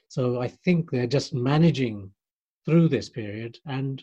So 0.09 0.41
I 0.41 0.49
think 0.49 0.91
they're 0.91 1.07
just 1.07 1.35
managing 1.35 2.11
through 2.65 2.89
this 2.89 3.09
period 3.09 3.59
and 3.67 4.03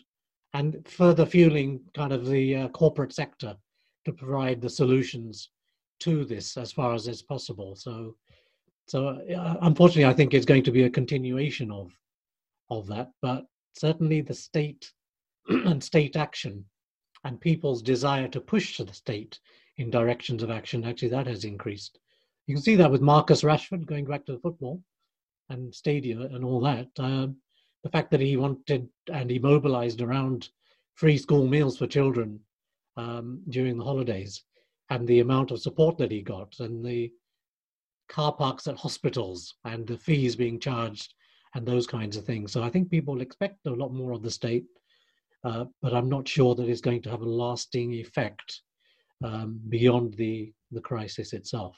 and 0.52 0.86
further 0.88 1.24
fueling 1.24 1.80
kind 1.94 2.12
of 2.12 2.26
the 2.26 2.56
uh, 2.56 2.68
corporate 2.68 3.12
sector 3.12 3.56
to 4.04 4.12
provide 4.12 4.60
the 4.60 4.70
solutions 4.70 5.50
to 6.00 6.24
this 6.24 6.56
as 6.56 6.72
far 6.72 6.94
as 6.94 7.08
is 7.08 7.22
possible. 7.22 7.76
So, 7.76 8.16
so 8.86 9.08
uh, 9.08 9.56
unfortunately, 9.62 10.06
I 10.06 10.14
think 10.14 10.34
it's 10.34 10.46
going 10.46 10.64
to 10.64 10.72
be 10.72 10.84
a 10.84 10.90
continuation 10.90 11.70
of 11.70 11.92
of 12.70 12.86
that. 12.88 13.10
But 13.22 13.46
certainly, 13.76 14.20
the 14.20 14.34
state 14.34 14.92
and 15.48 15.82
state 15.82 16.16
action 16.16 16.64
and 17.24 17.40
people's 17.40 17.82
desire 17.82 18.28
to 18.28 18.40
push 18.40 18.78
the 18.78 18.92
state 18.92 19.38
in 19.76 19.90
directions 19.90 20.42
of 20.42 20.50
action 20.50 20.84
actually 20.84 21.08
that 21.08 21.26
has 21.26 21.44
increased. 21.44 21.98
You 22.46 22.54
can 22.54 22.62
see 22.62 22.76
that 22.76 22.90
with 22.90 23.00
Marcus 23.00 23.42
Rashford 23.42 23.86
going 23.86 24.04
back 24.04 24.26
to 24.26 24.32
the 24.32 24.40
football 24.40 24.82
and 25.48 25.74
stadia 25.74 26.20
and 26.20 26.44
all 26.44 26.60
that. 26.60 26.88
Um, 26.98 27.36
the 27.82 27.90
fact 27.90 28.10
that 28.10 28.20
he 28.20 28.36
wanted 28.36 28.88
and 29.12 29.30
he 29.30 29.38
mobilized 29.38 30.02
around 30.02 30.48
free 30.94 31.16
school 31.16 31.46
meals 31.46 31.78
for 31.78 31.86
children 31.86 32.40
um, 32.96 33.42
during 33.48 33.78
the 33.78 33.84
holidays 33.84 34.42
and 34.90 35.06
the 35.06 35.20
amount 35.20 35.50
of 35.50 35.60
support 35.60 35.96
that 35.98 36.10
he 36.10 36.20
got 36.20 36.58
and 36.60 36.84
the 36.84 37.10
car 38.08 38.32
parks 38.32 38.66
at 38.66 38.76
hospitals 38.76 39.54
and 39.64 39.86
the 39.86 39.96
fees 39.96 40.34
being 40.36 40.58
charged 40.58 41.14
and 41.54 41.64
those 41.64 41.86
kinds 41.86 42.16
of 42.16 42.24
things. 42.24 42.52
So 42.52 42.62
I 42.62 42.70
think 42.70 42.90
people 42.90 43.20
expect 43.20 43.66
a 43.66 43.70
lot 43.70 43.92
more 43.94 44.12
of 44.12 44.22
the 44.22 44.30
state, 44.30 44.64
uh, 45.44 45.64
but 45.80 45.94
I'm 45.94 46.08
not 46.08 46.28
sure 46.28 46.54
that 46.56 46.68
it's 46.68 46.80
going 46.80 47.02
to 47.02 47.10
have 47.10 47.22
a 47.22 47.28
lasting 47.28 47.92
effect 47.92 48.62
um, 49.24 49.60
beyond 49.68 50.14
the, 50.14 50.52
the 50.72 50.80
crisis 50.80 51.32
itself. 51.32 51.76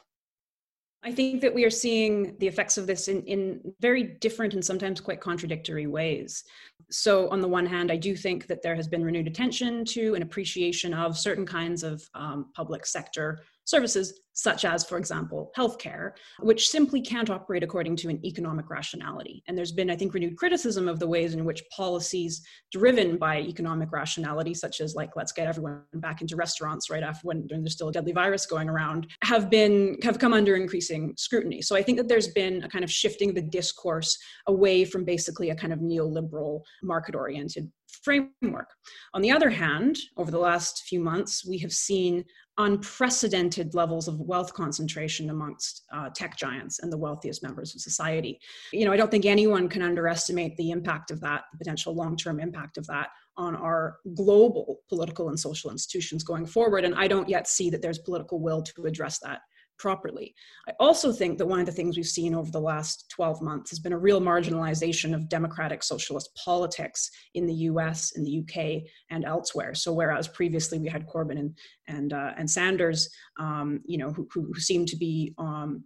I 1.05 1.11
think 1.11 1.41
that 1.41 1.53
we 1.53 1.65
are 1.65 1.71
seeing 1.71 2.37
the 2.39 2.47
effects 2.47 2.79
of 2.79 2.87
this 2.87 3.09
in, 3.09 3.23
in 3.25 3.75
very 3.81 4.05
different 4.05 4.55
and 4.55 4.65
sometimes 4.65 5.01
quite 5.01 5.21
contradictory 5.21 5.89
ways. 5.89 6.45
So, 6.91 7.29
on 7.31 7.41
the 7.41 7.49
one 7.49 7.67
hand, 7.67 7.91
I 7.91 7.97
do 7.97 8.15
think 8.15 8.47
that 8.47 8.63
there 8.63 8.77
has 8.77 8.87
been 8.87 9.05
renewed 9.05 9.27
attention 9.27 9.85
to 9.87 10.15
an 10.15 10.23
appreciation 10.23 10.95
of 10.95 11.19
certain 11.19 11.47
kinds 11.47 11.83
of 11.83 12.09
um, 12.15 12.51
public 12.55 12.87
sector 12.87 13.43
services, 13.65 14.21
such 14.35 14.65
as, 14.65 14.85
for 14.85 14.97
example, 14.97 15.51
healthcare, 15.57 16.13
which 16.41 16.69
simply 16.69 17.03
can't 17.03 17.29
operate 17.29 17.63
according 17.63 17.95
to 17.95 18.09
an 18.09 18.25
economic 18.25 18.71
rationality. 18.71 19.43
And 19.47 19.57
there's 19.57 19.73
been, 19.73 19.91
I 19.91 19.97
think, 19.97 20.15
renewed 20.15 20.39
criticism 20.39 20.89
of 20.89 20.99
the 20.99 21.07
ways 21.07 21.35
in 21.35 21.45
which 21.45 21.63
policies 21.71 22.43
driven 22.73 23.19
by 23.19 23.41
economic 23.41 23.93
rationality, 23.93 24.55
such 24.55 24.81
as 24.81 24.95
like 24.95 25.11
let's 25.17 25.33
get 25.33 25.49
everyone 25.49 25.83
back 25.95 26.23
into 26.23 26.35
restaurants 26.35 26.89
right 26.89 27.03
after 27.03 27.27
when 27.29 27.47
there's 27.49 27.75
still 27.75 27.91
a 27.91 27.93
deadly 27.93 28.13
virus 28.13 28.47
going 28.47 28.71
around, 28.71 29.07
have 29.23 29.51
been 29.51 29.99
have 30.03 30.19
come 30.19 30.33
under 30.33 30.57
increasing 30.57 31.13
scrutiny. 31.17 31.61
So 31.61 31.77
I 31.77 31.83
think 31.83 31.99
that 31.99 32.09
there's 32.09 32.29
been 32.29 32.63
a 32.65 32.69
kind 32.69 32.85
of 32.85 32.91
shifting 32.91 33.35
the 33.35 33.43
discourse 33.43 34.19
away 34.47 34.85
from 34.87 35.05
basically 35.05 35.51
a 35.51 35.55
kind 35.55 35.73
of 35.73 35.81
neoliberal 35.81 36.63
market-oriented 36.83 37.71
framework. 38.03 38.69
On 39.15 39.23
the 39.23 39.31
other 39.31 39.51
hand, 39.51 39.99
over 40.17 40.31
the 40.31 40.39
last 40.39 40.85
few 40.85 41.01
months, 41.01 41.47
we 41.47 41.59
have 41.59 41.73
seen 41.73 42.25
unprecedented 42.59 43.75
levels 43.75 44.09
of 44.09 44.21
wealth 44.21 44.53
concentration 44.53 45.31
amongst 45.31 45.85
uh, 45.93 46.11
tech 46.15 46.37
giants 46.37 46.81
and 46.81 46.93
the 46.93 46.99
wealthiest 46.99 47.43
members 47.43 47.75
of 47.75 47.81
society. 47.81 48.39
You 48.73 48.85
know, 48.85 48.93
I 48.93 48.97
don't 48.97 49.11
think 49.11 49.25
anyone 49.25 49.69
can 49.69 49.83
underestimate 49.83 50.57
the 50.57 50.71
impact 50.71 51.11
of 51.11 51.21
that, 51.21 51.45
the 51.53 51.59
potential 51.59 51.95
long 51.95 52.17
term 52.17 52.41
impact 52.41 52.77
of 52.77 52.87
that 52.89 53.09
on 53.39 53.57
our 53.57 53.97
global 54.15 54.81
political 54.91 55.31
and 55.31 55.41
social 55.41 55.71
institutions 55.71 56.23
going 56.23 56.45
forward. 56.45 56.85
And 56.85 56.95
I 56.95 57.09
don't 57.09 57.29
yet 57.29 57.49
see 57.49 57.71
that 57.71 57.81
there's 57.81 57.99
political 57.99 58.39
will 58.41 58.63
to 58.63 58.85
address 58.85 59.19
that 59.21 59.41
properly. 59.79 60.35
I 60.69 60.73
also 60.79 61.13
think 61.13 61.39
that 61.39 61.47
one 61.47 61.61
of 61.61 61.67
the 61.67 61.73
things 61.73 61.97
we've 61.97 62.07
seen 62.07 62.35
over 62.35 62.51
the 62.51 62.61
last 62.61 63.11
12 63.11 63.43
months 63.43 63.71
has 63.71 63.79
been 63.79 63.93
a 63.93 63.99
real 63.99 64.21
marginalization 64.21 65.15
of 65.15 65.29
democratic 65.29 65.83
socialist 65.83 66.31
politics 66.43 67.11
in 67.35 67.47
the 67.47 67.55
US, 67.55 68.13
in 68.13 68.25
the 68.25 68.39
UK, 68.41 68.83
and 69.11 69.25
elsewhere. 69.25 69.75
So 69.75 69.93
whereas 69.93 70.29
previously 70.29 70.79
we 70.79 70.89
had 70.89 71.07
Corbyn 71.07 71.39
and 71.39 71.59
and 71.89 72.13
uh, 72.13 72.33
and 72.37 72.51
Sanders, 72.51 73.11
um, 73.39 73.81
you 73.85 73.99
know, 73.99 74.13
who, 74.13 74.29
who, 74.33 74.51
who 74.53 74.61
seem 74.61 74.87
to 74.87 74.97
be 74.97 75.35
um, 75.39 75.85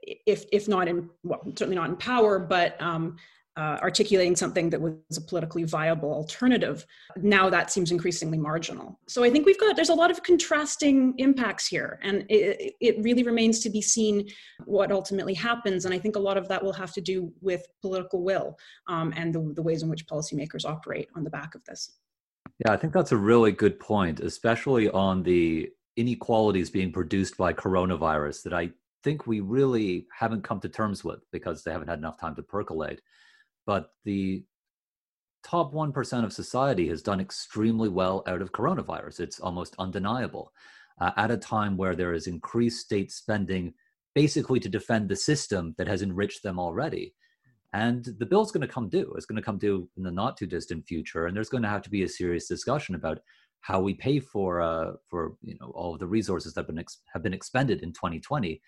if 0.00 0.44
if 0.52 0.68
not 0.68 0.88
in 0.88 1.08
well 1.22 1.40
certainly 1.56 1.76
not 1.76 1.88
in 1.88 1.96
power 1.96 2.38
but 2.38 2.80
um, 2.80 3.16
uh, 3.56 3.78
articulating 3.82 4.36
something 4.36 4.68
that 4.70 4.80
was 4.80 4.94
a 5.16 5.20
politically 5.20 5.64
viable 5.64 6.12
alternative. 6.12 6.86
Now 7.16 7.48
that 7.50 7.70
seems 7.70 7.90
increasingly 7.90 8.38
marginal. 8.38 8.98
So 9.08 9.24
i 9.24 9.30
think 9.30 9.46
we've 9.46 9.58
got 9.58 9.76
there's 9.76 9.88
a 9.88 9.94
lot 9.94 10.10
of 10.10 10.22
contrasting 10.22 11.14
impacts 11.18 11.66
here 11.66 11.98
and 12.02 12.24
it, 12.28 12.74
it 12.80 13.02
really 13.02 13.22
remains 13.22 13.60
to 13.60 13.70
be 13.70 13.80
seen 13.80 14.28
what 14.64 14.92
ultimately 14.92 15.34
happens 15.34 15.84
and 15.84 15.94
i 15.94 15.98
think 15.98 16.16
a 16.16 16.18
lot 16.18 16.36
of 16.36 16.48
that 16.48 16.62
will 16.62 16.72
have 16.72 16.92
to 16.92 17.00
do 17.00 17.32
with 17.40 17.66
political 17.80 18.22
will 18.22 18.56
um, 18.88 19.12
and 19.16 19.34
the, 19.34 19.52
the 19.54 19.62
ways 19.62 19.82
in 19.82 19.88
which 19.88 20.06
policymakers 20.06 20.64
operate 20.64 21.08
on 21.16 21.24
the 21.24 21.30
back 21.30 21.54
of 21.54 21.64
this. 21.64 21.98
Yeah 22.64 22.72
i 22.72 22.76
think 22.76 22.92
that's 22.92 23.12
a 23.12 23.16
really 23.16 23.52
good 23.52 23.78
point 23.80 24.20
especially 24.20 24.88
on 24.90 25.22
the 25.22 25.70
inequalities 25.96 26.70
being 26.70 26.92
produced 26.92 27.36
by 27.36 27.52
coronavirus 27.52 28.42
that 28.42 28.52
i 28.52 28.70
think 29.02 29.26
we 29.26 29.40
really 29.40 30.06
haven't 30.16 30.42
come 30.42 30.60
to 30.60 30.68
terms 30.68 31.04
with 31.04 31.20
because 31.30 31.62
they 31.62 31.70
haven't 31.70 31.88
had 31.88 31.98
enough 31.98 32.18
time 32.20 32.34
to 32.34 32.42
percolate 32.42 33.00
but 33.66 33.90
the 34.04 34.44
top 35.44 35.72
1% 35.72 36.24
of 36.24 36.32
society 36.32 36.88
has 36.88 37.02
done 37.02 37.20
extremely 37.20 37.88
well 37.88 38.22
out 38.26 38.42
of 38.42 38.52
coronavirus. 38.52 39.20
It's 39.20 39.40
almost 39.40 39.76
undeniable. 39.78 40.52
Uh, 41.00 41.10
at 41.16 41.30
a 41.30 41.36
time 41.36 41.76
where 41.76 41.94
there 41.94 42.14
is 42.14 42.26
increased 42.26 42.80
state 42.80 43.12
spending 43.12 43.74
basically 44.14 44.58
to 44.58 44.68
defend 44.68 45.08
the 45.08 45.16
system 45.16 45.74
that 45.76 45.86
has 45.86 46.00
enriched 46.00 46.42
them 46.42 46.58
already. 46.58 47.14
And 47.74 48.02
the 48.18 48.24
bill's 48.24 48.50
going 48.50 48.66
to 48.66 48.72
come 48.72 48.88
due. 48.88 49.12
It's 49.14 49.26
going 49.26 49.36
to 49.36 49.42
come 49.42 49.58
due 49.58 49.88
in 49.98 50.02
the 50.02 50.10
not 50.10 50.38
too 50.38 50.46
distant 50.46 50.86
future. 50.86 51.26
And 51.26 51.36
there's 51.36 51.50
going 51.50 51.62
to 51.64 51.68
have 51.68 51.82
to 51.82 51.90
be 51.90 52.04
a 52.04 52.08
serious 52.08 52.48
discussion 52.48 52.94
about 52.94 53.18
how 53.60 53.80
we 53.80 53.94
pay 53.94 54.20
for 54.20 54.60
uh, 54.60 54.92
for 55.08 55.34
you 55.42 55.56
know 55.60 55.70
all 55.74 55.92
of 55.92 56.00
the 56.00 56.06
resources 56.06 56.54
that 56.54 56.60
have 56.60 56.66
been 56.68 56.78
ex- 56.78 57.02
have 57.12 57.22
been 57.22 57.34
expended 57.34 57.82
in 57.82 57.92
2020, 57.92 58.50
and 58.50 58.60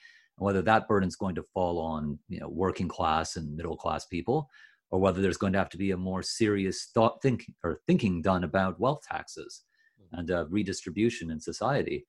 whether 0.45 0.61
that 0.63 0.89
burden 0.89 1.09
is 1.09 1.17
going 1.17 1.37
to 1.37 1.43
fall 1.55 1.79
on 1.79 2.19
you 2.29 2.41
know 2.41 2.49
working 2.49 2.89
class 2.89 3.37
and 3.37 3.57
middle 3.57 3.77
class 3.77 4.07
people, 4.07 4.51
or 4.91 4.99
whether 4.99 5.21
there's 5.21 5.37
going 5.37 5.53
to 5.53 5.59
have 5.59 5.69
to 5.71 5.79
be 5.79 5.91
a 5.91 5.97
more 5.97 6.23
serious 6.23 6.91
thought 6.95 7.21
thinking 7.23 7.55
or 7.63 7.81
thinking 7.87 8.23
done 8.23 8.45
about 8.45 8.81
wealth 8.81 9.03
taxes 9.03 9.65
mm-hmm. 10.01 10.21
and 10.21 10.31
uh, 10.31 10.47
redistribution 10.49 11.31
in 11.31 11.41
society. 11.41 12.07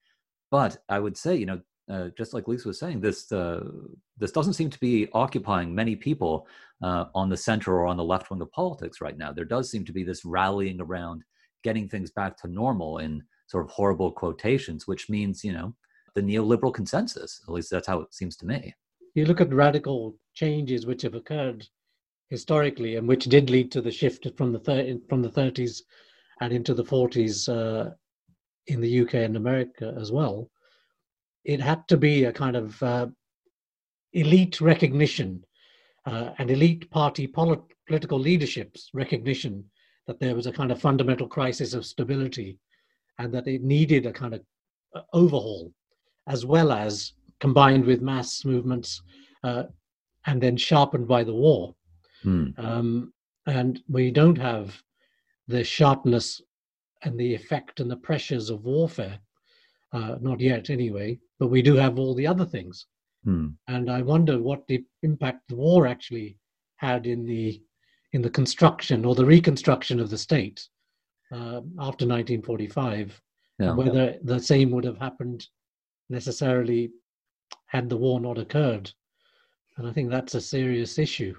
But 0.52 0.78
I 0.90 1.00
would 1.00 1.18
say, 1.18 1.36
you 1.36 1.46
know, 1.46 1.62
uh, 1.90 2.10
just 2.18 2.34
like 2.34 2.48
Lise 2.48 2.66
was 2.66 2.80
saying, 2.80 3.02
this 3.02 3.32
uh, 3.32 3.64
this 4.18 4.32
doesn't 4.32 4.54
seem 4.54 4.70
to 4.70 4.80
be 4.80 5.08
occupying 5.14 5.74
many 5.74 5.96
people 5.96 6.48
uh, 6.84 7.06
on 7.16 7.30
the 7.30 7.38
center 7.38 7.74
or 7.74 7.88
on 7.88 7.98
the 7.98 8.04
left 8.04 8.30
wing 8.30 8.42
of 8.42 8.52
politics 8.52 9.02
right 9.02 9.18
now. 9.18 9.32
There 9.32 9.46
does 9.46 9.72
seem 9.72 9.86
to 9.86 9.92
be 9.92 10.04
this 10.04 10.24
rallying 10.24 10.80
around 10.80 11.24
getting 11.64 11.90
things 11.90 12.12
back 12.12 12.38
to 12.38 12.48
normal 12.48 13.00
in 13.00 13.24
sort 13.48 13.66
of 13.66 13.72
horrible 13.72 14.12
quotations, 14.12 14.88
which 14.88 15.10
means 15.10 15.44
you 15.44 15.52
know 15.52 15.74
the 16.14 16.22
neoliberal 16.22 16.74
consensus. 16.74 17.42
At 17.48 17.54
least 17.54 17.72
that's 17.72 17.88
how 17.88 18.02
it 18.02 18.14
seems 18.14 18.38
to 18.38 18.46
me. 18.46 18.74
You 19.16 19.26
look 19.26 19.42
at 19.42 19.52
radical 19.52 20.16
changes 20.36 20.86
which 20.86 21.02
have 21.02 21.16
occurred 21.16 21.66
historically, 22.30 22.96
and 22.96 23.08
which 23.08 23.26
did 23.26 23.50
lead 23.50 23.72
to 23.72 23.82
the 23.82 23.92
shift 23.92 24.28
from 24.38 24.52
the 24.52 24.60
thir- 24.60 24.98
from 25.08 25.22
the 25.22 25.30
30s 25.30 25.82
and 26.42 26.54
into 26.54 26.74
the 26.74 26.84
40s 26.84 27.50
uh, 27.50 27.92
in 28.68 28.82
the 28.82 29.02
UK 29.02 29.16
and 29.16 29.36
America 29.36 29.96
as 30.00 30.12
well. 30.12 30.50
It 31.44 31.60
had 31.60 31.88
to 31.88 31.98
be 31.98 32.26
a 32.26 32.32
kind 32.32 32.56
of 32.56 32.82
uh, 32.84 33.08
elite 34.14 34.62
recognition 34.62 35.44
uh, 36.06 36.32
and 36.38 36.50
elite 36.50 36.90
party 36.92 37.28
polit- 37.28 37.62
political 37.88 38.20
leadership's 38.20 38.90
recognition 38.94 39.64
that 40.08 40.20
there 40.20 40.36
was 40.36 40.48
a 40.48 40.52
kind 40.52 40.72
of 40.72 40.82
fundamental 40.82 41.28
crisis 41.28 41.74
of 41.74 41.86
stability 41.86 42.58
and 43.20 43.34
that 43.34 43.48
it 43.48 43.64
needed 43.64 44.06
a 44.06 44.14
kind 44.14 44.34
of 44.34 44.42
uh, 44.96 45.02
overhaul, 45.14 45.72
as 46.28 46.46
well 46.46 46.72
as 46.72 47.14
combined 47.40 47.86
with 47.86 48.02
mass 48.02 48.46
movements 48.46 49.02
uh, 49.44 49.64
and 50.26 50.42
then 50.42 50.58
sharpened 50.58 51.08
by 51.08 51.24
the 51.24 51.34
war. 51.34 51.76
Hmm. 52.24 52.48
Um, 52.58 53.14
and 53.46 53.82
we 53.88 54.12
don't 54.12 54.38
have 54.38 54.82
the 55.48 55.64
sharpness 55.64 56.42
and 57.04 57.20
the 57.20 57.34
effect 57.34 57.80
and 57.80 57.90
the 57.90 57.98
pressures 57.98 58.50
of 58.50 58.66
warfare, 58.66 59.20
uh, 59.94 60.16
not 60.22 60.40
yet 60.40 60.70
anyway, 60.70 61.20
but 61.40 61.48
we 61.48 61.62
do 61.62 61.76
have 61.76 61.98
all 61.98 62.14
the 62.14 62.28
other 62.28 62.46
things. 62.46 62.86
Hmm. 63.24 63.50
And 63.68 63.90
I 63.90 64.02
wonder 64.02 64.42
what 64.42 64.68
the 64.68 64.84
impact 65.04 65.48
the 65.50 65.56
war 65.56 65.88
actually 65.88 66.38
had 66.78 67.08
in 67.08 67.26
the 67.26 67.62
in 68.14 68.22
the 68.22 68.30
construction 68.30 69.06
or 69.06 69.14
the 69.14 69.26
reconstruction 69.26 70.00
of 70.00 70.10
the 70.10 70.18
state 70.18 70.68
uh, 71.32 71.62
after 71.78 72.08
1945, 72.08 73.22
yeah. 73.60 73.72
whether 73.74 74.16
the 74.24 74.40
same 74.40 74.72
would 74.72 74.84
have 74.84 74.98
happened 74.98 75.46
necessarily 76.10 76.90
had 77.68 77.88
the 77.88 77.98
war 77.98 78.20
not 78.20 78.40
occurred. 78.40 78.92
And 79.78 79.88
I 79.88 79.92
think 79.92 80.10
that's 80.10 80.34
a 80.34 80.42
serious 80.42 80.98
issue. 80.98 81.36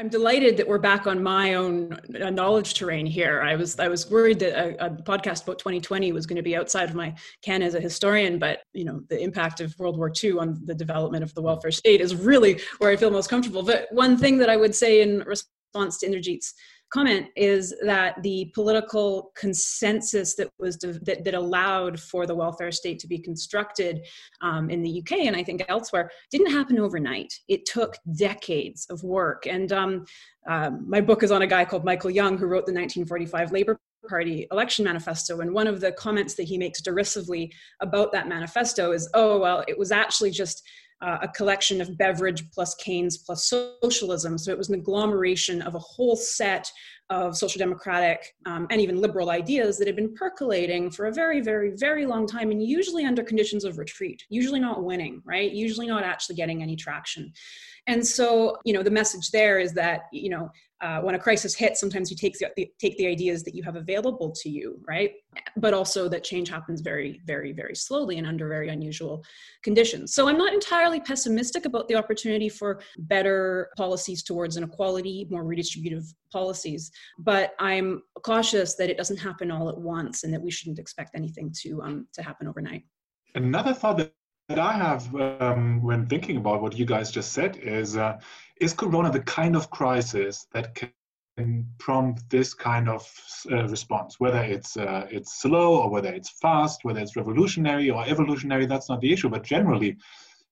I'm 0.00 0.08
delighted 0.08 0.56
that 0.56 0.66
we're 0.66 0.78
back 0.78 1.06
on 1.06 1.22
my 1.22 1.56
own 1.56 1.92
uh, 2.22 2.30
knowledge 2.30 2.72
terrain 2.72 3.04
here. 3.04 3.42
I 3.42 3.54
was 3.54 3.78
I 3.78 3.88
was 3.88 4.10
worried 4.10 4.38
that 4.38 4.58
a, 4.58 4.86
a, 4.86 4.90
podcast 4.90 5.42
about 5.42 5.58
2020 5.58 6.10
was 6.12 6.24
going 6.24 6.38
to 6.38 6.42
be 6.42 6.56
outside 6.56 6.88
of 6.88 6.94
my 6.94 7.14
can 7.42 7.60
as 7.60 7.74
a 7.74 7.80
historian, 7.80 8.38
but 8.38 8.60
you 8.72 8.86
know 8.86 9.02
the 9.10 9.22
impact 9.22 9.60
of 9.60 9.78
World 9.78 9.98
War 9.98 10.10
II 10.10 10.38
on 10.38 10.58
the 10.64 10.74
development 10.74 11.22
of 11.22 11.34
the 11.34 11.42
welfare 11.42 11.70
state 11.70 12.00
is 12.00 12.16
really 12.16 12.62
where 12.78 12.90
I 12.90 12.96
feel 12.96 13.10
most 13.10 13.28
comfortable. 13.28 13.62
But 13.62 13.88
one 13.90 14.16
thing 14.16 14.38
that 14.38 14.48
I 14.48 14.56
would 14.56 14.74
say 14.74 15.02
in 15.02 15.18
response 15.18 15.98
to 15.98 16.08
Inderjeet's 16.08 16.54
comment 16.90 17.28
is 17.36 17.74
that 17.82 18.20
the 18.22 18.50
political 18.54 19.30
consensus 19.36 20.34
that 20.34 20.50
was 20.58 20.76
that, 20.78 21.22
that 21.24 21.34
allowed 21.34 21.98
for 21.98 22.26
the 22.26 22.34
welfare 22.34 22.72
state 22.72 22.98
to 22.98 23.06
be 23.06 23.18
constructed 23.18 24.04
um, 24.42 24.70
in 24.70 24.82
the 24.82 25.00
UK 25.00 25.20
and 25.20 25.36
I 25.36 25.42
think 25.44 25.64
elsewhere 25.68 26.10
didn't 26.30 26.52
happen 26.52 26.78
overnight. 26.78 27.32
It 27.48 27.64
took 27.64 27.96
decades 28.16 28.86
of 28.90 29.02
work. 29.04 29.46
And 29.46 29.72
um, 29.72 30.04
um, 30.48 30.84
my 30.88 31.00
book 31.00 31.22
is 31.22 31.30
on 31.30 31.42
a 31.42 31.46
guy 31.46 31.64
called 31.64 31.84
Michael 31.84 32.10
Young 32.10 32.36
who 32.36 32.46
wrote 32.46 32.66
the 32.66 32.72
1945 32.72 33.52
Labor 33.52 33.78
Party 34.08 34.46
election 34.50 34.84
manifesto. 34.84 35.40
And 35.40 35.52
one 35.52 35.66
of 35.66 35.80
the 35.80 35.92
comments 35.92 36.34
that 36.34 36.44
he 36.44 36.58
makes 36.58 36.80
derisively 36.80 37.52
about 37.80 38.12
that 38.12 38.28
manifesto 38.28 38.92
is, 38.92 39.08
oh, 39.14 39.38
well, 39.38 39.62
it 39.68 39.78
was 39.78 39.92
actually 39.92 40.30
just 40.30 40.62
uh, 41.02 41.18
a 41.22 41.28
collection 41.28 41.80
of 41.80 41.96
Beveridge 41.96 42.50
plus 42.50 42.74
Keynes 42.76 43.18
plus 43.18 43.48
socialism. 43.48 44.36
So 44.38 44.50
it 44.50 44.58
was 44.58 44.68
an 44.68 44.74
agglomeration 44.74 45.62
of 45.62 45.74
a 45.74 45.78
whole 45.78 46.16
set 46.16 46.70
of 47.08 47.36
social 47.36 47.58
democratic 47.58 48.34
um, 48.46 48.68
and 48.70 48.80
even 48.80 49.00
liberal 49.00 49.30
ideas 49.30 49.78
that 49.78 49.88
had 49.88 49.96
been 49.96 50.14
percolating 50.14 50.90
for 50.90 51.06
a 51.06 51.12
very, 51.12 51.40
very, 51.40 51.72
very 51.76 52.06
long 52.06 52.26
time, 52.26 52.50
and 52.52 52.62
usually 52.62 53.04
under 53.04 53.24
conditions 53.24 53.64
of 53.64 53.78
retreat, 53.78 54.24
usually 54.28 54.60
not 54.60 54.84
winning, 54.84 55.20
right? 55.24 55.50
Usually 55.50 55.88
not 55.88 56.04
actually 56.04 56.36
getting 56.36 56.62
any 56.62 56.76
traction. 56.76 57.32
And 57.88 58.06
so, 58.06 58.56
you 58.64 58.72
know, 58.72 58.82
the 58.82 58.90
message 58.90 59.30
there 59.30 59.58
is 59.58 59.72
that, 59.74 60.02
you 60.12 60.30
know, 60.30 60.50
uh, 60.82 61.00
when 61.00 61.14
a 61.14 61.18
crisis 61.18 61.54
hits, 61.54 61.78
sometimes 61.78 62.10
you 62.10 62.16
take 62.16 62.38
the, 62.38 62.68
take 62.78 62.96
the 62.96 63.06
ideas 63.06 63.42
that 63.42 63.54
you 63.54 63.62
have 63.62 63.76
available 63.76 64.30
to 64.30 64.48
you, 64.48 64.80
right? 64.86 65.12
But 65.56 65.74
also 65.74 66.08
that 66.08 66.24
change 66.24 66.48
happens 66.48 66.80
very, 66.80 67.20
very, 67.26 67.52
very 67.52 67.74
slowly 67.74 68.18
and 68.18 68.26
under 68.26 68.48
very 68.48 68.68
unusual 68.68 69.22
conditions. 69.62 70.14
So 70.14 70.28
I'm 70.28 70.38
not 70.38 70.54
entirely 70.54 71.00
pessimistic 71.00 71.66
about 71.66 71.88
the 71.88 71.96
opportunity 71.96 72.48
for 72.48 72.80
better 72.98 73.70
policies 73.76 74.22
towards 74.22 74.56
inequality, 74.56 75.26
more 75.30 75.44
redistributive 75.44 76.06
policies, 76.32 76.90
but 77.18 77.52
I'm 77.58 78.02
cautious 78.22 78.76
that 78.76 78.88
it 78.88 78.96
doesn't 78.96 79.18
happen 79.18 79.50
all 79.50 79.68
at 79.68 79.76
once 79.78 80.24
and 80.24 80.32
that 80.32 80.40
we 80.40 80.50
shouldn't 80.50 80.78
expect 80.78 81.14
anything 81.14 81.52
to 81.62 81.82
um, 81.82 82.06
to 82.14 82.22
happen 82.22 82.48
overnight. 82.48 82.84
Another 83.34 83.74
thought 83.74 83.98
that 83.98 84.12
that 84.50 84.58
I 84.58 84.72
have 84.72 85.14
um, 85.14 85.80
when 85.80 86.06
thinking 86.06 86.36
about 86.36 86.60
what 86.60 86.76
you 86.76 86.84
guys 86.84 87.12
just 87.12 87.32
said 87.32 87.56
is 87.58 87.96
uh, 87.96 88.18
is 88.60 88.72
Corona 88.72 89.08
the 89.12 89.20
kind 89.20 89.54
of 89.54 89.70
crisis 89.70 90.48
that 90.52 90.74
can 90.74 91.66
prompt 91.78 92.28
this 92.30 92.52
kind 92.52 92.88
of 92.88 93.08
uh, 93.52 93.68
response, 93.68 94.18
whether 94.18 94.42
it's 94.42 94.76
uh, 94.76 95.06
it's 95.08 95.40
slow 95.40 95.76
or 95.80 95.88
whether 95.88 96.12
it's 96.12 96.30
fast, 96.30 96.80
whether 96.84 96.98
it's 96.98 97.14
revolutionary 97.14 97.90
or 97.90 98.04
evolutionary, 98.04 98.66
that's 98.66 98.88
not 98.88 99.00
the 99.00 99.12
issue. 99.12 99.28
But 99.28 99.44
generally, 99.44 99.96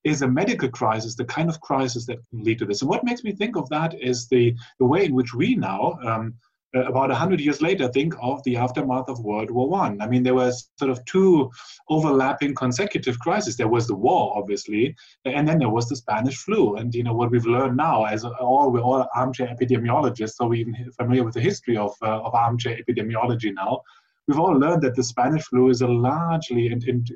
is 0.04 0.22
a 0.22 0.28
medical 0.28 0.68
crisis 0.68 1.16
the 1.16 1.24
kind 1.24 1.48
of 1.48 1.60
crisis 1.60 2.06
that 2.06 2.18
can 2.30 2.44
lead 2.44 2.60
to 2.60 2.66
this? 2.66 2.82
And 2.82 2.88
what 2.88 3.02
makes 3.02 3.24
me 3.24 3.32
think 3.32 3.56
of 3.56 3.68
that 3.70 4.00
is 4.00 4.28
the 4.28 4.54
the 4.78 4.86
way 4.86 5.06
in 5.06 5.12
which 5.12 5.34
we 5.34 5.56
now. 5.56 5.98
Um, 6.06 6.34
uh, 6.76 6.80
about 6.80 7.08
100 7.08 7.40
years 7.40 7.62
later, 7.62 7.88
think 7.88 8.14
of 8.20 8.42
the 8.44 8.56
aftermath 8.56 9.08
of 9.08 9.24
World 9.24 9.50
War 9.50 9.70
One. 9.70 10.00
I. 10.00 10.04
I 10.04 10.08
mean, 10.08 10.22
there 10.22 10.34
was 10.34 10.70
sort 10.78 10.90
of 10.90 11.02
two 11.06 11.50
overlapping 11.88 12.54
consecutive 12.54 13.18
crises. 13.18 13.56
There 13.56 13.68
was 13.68 13.86
the 13.86 13.94
war, 13.94 14.36
obviously, 14.36 14.94
and 15.24 15.48
then 15.48 15.58
there 15.58 15.70
was 15.70 15.88
the 15.88 15.96
Spanish 15.96 16.36
flu. 16.36 16.76
And 16.76 16.94
you 16.94 17.02
know 17.04 17.14
what 17.14 17.30
we've 17.30 17.46
learned 17.46 17.76
now, 17.76 18.04
as 18.04 18.24
all 18.24 18.70
we're 18.70 18.82
all 18.82 19.06
armchair 19.14 19.48
epidemiologists, 19.48 20.34
so 20.34 20.46
we're 20.46 20.66
familiar 20.98 21.24
with 21.24 21.34
the 21.34 21.40
history 21.40 21.78
of 21.78 21.94
uh, 22.02 22.20
of 22.20 22.34
armchair 22.34 22.76
epidemiology 22.76 23.54
now. 23.54 23.80
We've 24.26 24.38
all 24.38 24.52
learned 24.52 24.82
that 24.82 24.94
the 24.94 25.04
Spanish 25.04 25.44
flu 25.44 25.70
is 25.70 25.80
a 25.80 25.88
largely 25.88 26.68
and, 26.68 26.84
and 26.84 27.10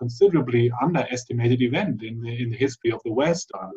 considerably 0.00 0.72
underestimated 0.82 1.62
event 1.62 2.02
in 2.02 2.20
the, 2.20 2.42
in 2.42 2.50
the 2.50 2.56
history 2.56 2.90
of 2.90 3.00
the 3.04 3.12
West, 3.12 3.50
uh, 3.54 3.68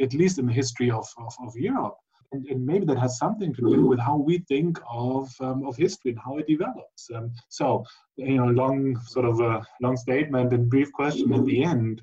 at 0.00 0.12
least 0.12 0.38
in 0.38 0.46
the 0.46 0.52
history 0.52 0.90
of, 0.90 1.06
of, 1.18 1.32
of 1.46 1.56
Europe 1.56 1.96
and, 2.32 2.46
and, 2.46 2.64
maybe 2.64 2.86
that 2.86 2.98
has 2.98 3.18
something 3.18 3.54
to 3.54 3.62
do 3.62 3.86
with 3.86 3.98
how 3.98 4.16
we 4.16 4.38
think 4.38 4.78
of 4.90 5.30
um, 5.40 5.66
of 5.66 5.76
history 5.76 6.12
and 6.12 6.20
how 6.24 6.38
it 6.38 6.46
develops. 6.46 7.10
Um, 7.14 7.30
so, 7.48 7.84
you 8.16 8.36
know, 8.36 8.46
long 8.46 8.98
sort 9.00 9.26
of 9.26 9.40
a 9.40 9.62
long 9.80 9.96
statement 9.96 10.52
and 10.52 10.70
brief 10.70 10.92
question 10.92 11.32
at 11.32 11.44
the 11.44 11.62
end. 11.62 12.02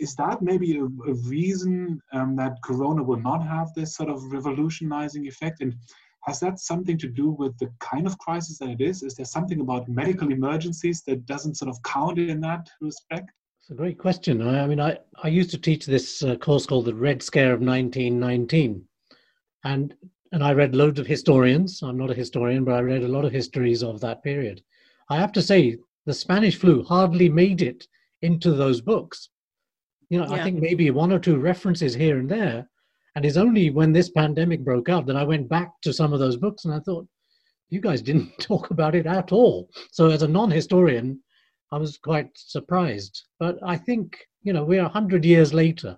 Is 0.00 0.14
that 0.14 0.42
maybe 0.42 0.78
a, 0.78 0.84
a 0.84 1.14
reason 1.26 2.00
um, 2.12 2.36
that 2.36 2.58
Corona 2.62 3.02
will 3.02 3.20
not 3.20 3.42
have 3.44 3.74
this 3.74 3.96
sort 3.96 4.08
of 4.08 4.22
revolutionizing 4.32 5.26
effect? 5.26 5.60
And 5.60 5.74
has 6.22 6.40
that 6.40 6.60
something 6.60 6.98
to 6.98 7.08
do 7.08 7.30
with 7.30 7.56
the 7.58 7.70
kind 7.80 8.06
of 8.06 8.18
crisis 8.18 8.58
that 8.58 8.68
it 8.68 8.80
is? 8.80 9.02
Is 9.02 9.14
there 9.14 9.26
something 9.26 9.60
about 9.60 9.88
medical 9.88 10.30
emergencies 10.30 11.02
that 11.02 11.26
doesn't 11.26 11.56
sort 11.56 11.68
of 11.68 11.82
count 11.82 12.18
in 12.18 12.40
that 12.42 12.68
respect? 12.80 13.30
It's 13.60 13.70
a 13.70 13.74
great 13.74 13.98
question. 13.98 14.40
I, 14.40 14.62
I 14.62 14.66
mean, 14.66 14.80
I, 14.80 14.98
I 15.22 15.28
used 15.28 15.50
to 15.50 15.58
teach 15.58 15.84
this 15.84 16.22
uh, 16.22 16.36
course 16.36 16.64
called 16.64 16.84
the 16.84 16.94
Red 16.94 17.22
Scare 17.22 17.52
of 17.52 17.60
1919 17.60 18.84
and 19.64 19.94
and 20.32 20.44
I 20.44 20.52
read 20.52 20.74
loads 20.74 21.00
of 21.00 21.06
historians. 21.06 21.82
I'm 21.82 21.96
not 21.96 22.10
a 22.10 22.14
historian, 22.14 22.64
but 22.64 22.74
I 22.74 22.80
read 22.80 23.02
a 23.02 23.08
lot 23.08 23.24
of 23.24 23.32
histories 23.32 23.82
of 23.82 24.00
that 24.00 24.22
period. 24.22 24.62
I 25.08 25.16
have 25.16 25.32
to 25.32 25.42
say, 25.42 25.78
the 26.04 26.12
Spanish 26.12 26.56
flu 26.56 26.82
hardly 26.84 27.28
made 27.28 27.62
it 27.62 27.86
into 28.22 28.52
those 28.52 28.80
books. 28.80 29.30
You 30.10 30.18
know, 30.18 30.26
yeah. 30.26 30.34
I 30.34 30.42
think 30.42 30.60
maybe 30.60 30.90
one 30.90 31.12
or 31.12 31.18
two 31.18 31.38
references 31.38 31.94
here 31.94 32.18
and 32.18 32.28
there. 32.28 32.68
And 33.14 33.24
it's 33.24 33.36
only 33.36 33.70
when 33.70 33.92
this 33.92 34.10
pandemic 34.10 34.64
broke 34.64 34.88
out 34.88 35.06
that 35.06 35.16
I 35.16 35.24
went 35.24 35.48
back 35.48 35.72
to 35.82 35.92
some 35.92 36.12
of 36.12 36.20
those 36.20 36.36
books 36.36 36.64
and 36.64 36.74
I 36.74 36.80
thought, 36.80 37.06
you 37.70 37.80
guys 37.80 38.02
didn't 38.02 38.32
talk 38.38 38.70
about 38.70 38.94
it 38.94 39.06
at 39.06 39.32
all. 39.32 39.70
So, 39.92 40.10
as 40.10 40.22
a 40.22 40.28
non 40.28 40.50
historian, 40.50 41.20
I 41.72 41.78
was 41.78 41.98
quite 41.98 42.30
surprised. 42.34 43.24
But 43.38 43.58
I 43.62 43.76
think, 43.76 44.16
you 44.42 44.52
know, 44.52 44.64
we're 44.64 44.82
100 44.82 45.24
years 45.24 45.52
later, 45.54 45.96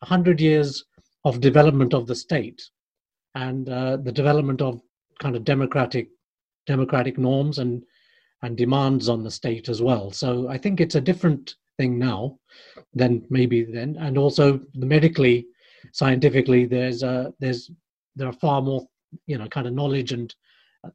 100 0.00 0.40
years 0.40 0.84
of 1.24 1.40
development 1.40 1.94
of 1.94 2.06
the 2.06 2.14
state 2.14 2.62
and 3.38 3.68
uh, 3.68 3.96
the 3.96 4.12
development 4.20 4.60
of 4.60 4.80
kind 5.20 5.36
of 5.36 5.44
democratic 5.44 6.08
democratic 6.66 7.16
norms 7.18 7.58
and 7.58 7.82
and 8.42 8.56
demands 8.56 9.08
on 9.08 9.24
the 9.24 9.30
state 9.30 9.68
as 9.68 9.80
well. 9.82 10.12
So 10.12 10.48
I 10.48 10.58
think 10.58 10.80
it's 10.80 10.94
a 10.94 11.08
different 11.10 11.56
thing 11.76 11.98
now 11.98 12.38
than 12.94 13.24
maybe 13.30 13.64
then, 13.64 13.96
and 13.98 14.16
also 14.16 14.60
medically, 14.74 15.46
scientifically, 15.92 16.66
there's 16.66 17.02
a 17.02 17.32
there's 17.40 17.70
there 18.16 18.28
are 18.28 18.40
far 18.44 18.60
more 18.60 18.86
you 19.26 19.38
know 19.38 19.48
kind 19.48 19.66
of 19.66 19.72
knowledge 19.72 20.12
and 20.12 20.34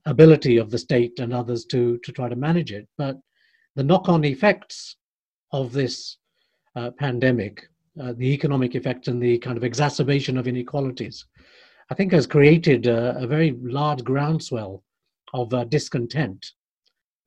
ability 0.05 0.57
of 0.57 0.69
the 0.69 0.77
state 0.77 1.19
and 1.19 1.33
others 1.33 1.65
to 1.65 1.97
to 2.03 2.11
try 2.11 2.27
to 2.29 2.45
manage 2.47 2.71
it. 2.71 2.87
But 2.97 3.17
the 3.75 3.83
knock-on 3.83 4.23
effects 4.23 4.97
of 5.51 5.71
this 5.71 6.17
uh, 6.75 6.91
pandemic, 6.91 7.67
uh, 8.01 8.13
the 8.17 8.31
economic 8.33 8.75
effect 8.75 9.07
and 9.07 9.21
the 9.21 9.37
kind 9.39 9.57
of 9.57 9.63
exacerbation 9.63 10.37
of 10.37 10.47
inequalities, 10.47 11.25
I 11.89 11.95
think 11.95 12.11
has 12.13 12.27
created 12.27 12.87
a, 12.87 13.17
a 13.17 13.27
very 13.27 13.51
large 13.61 14.03
groundswell 14.03 14.83
of 15.33 15.53
uh, 15.53 15.65
discontent. 15.65 16.51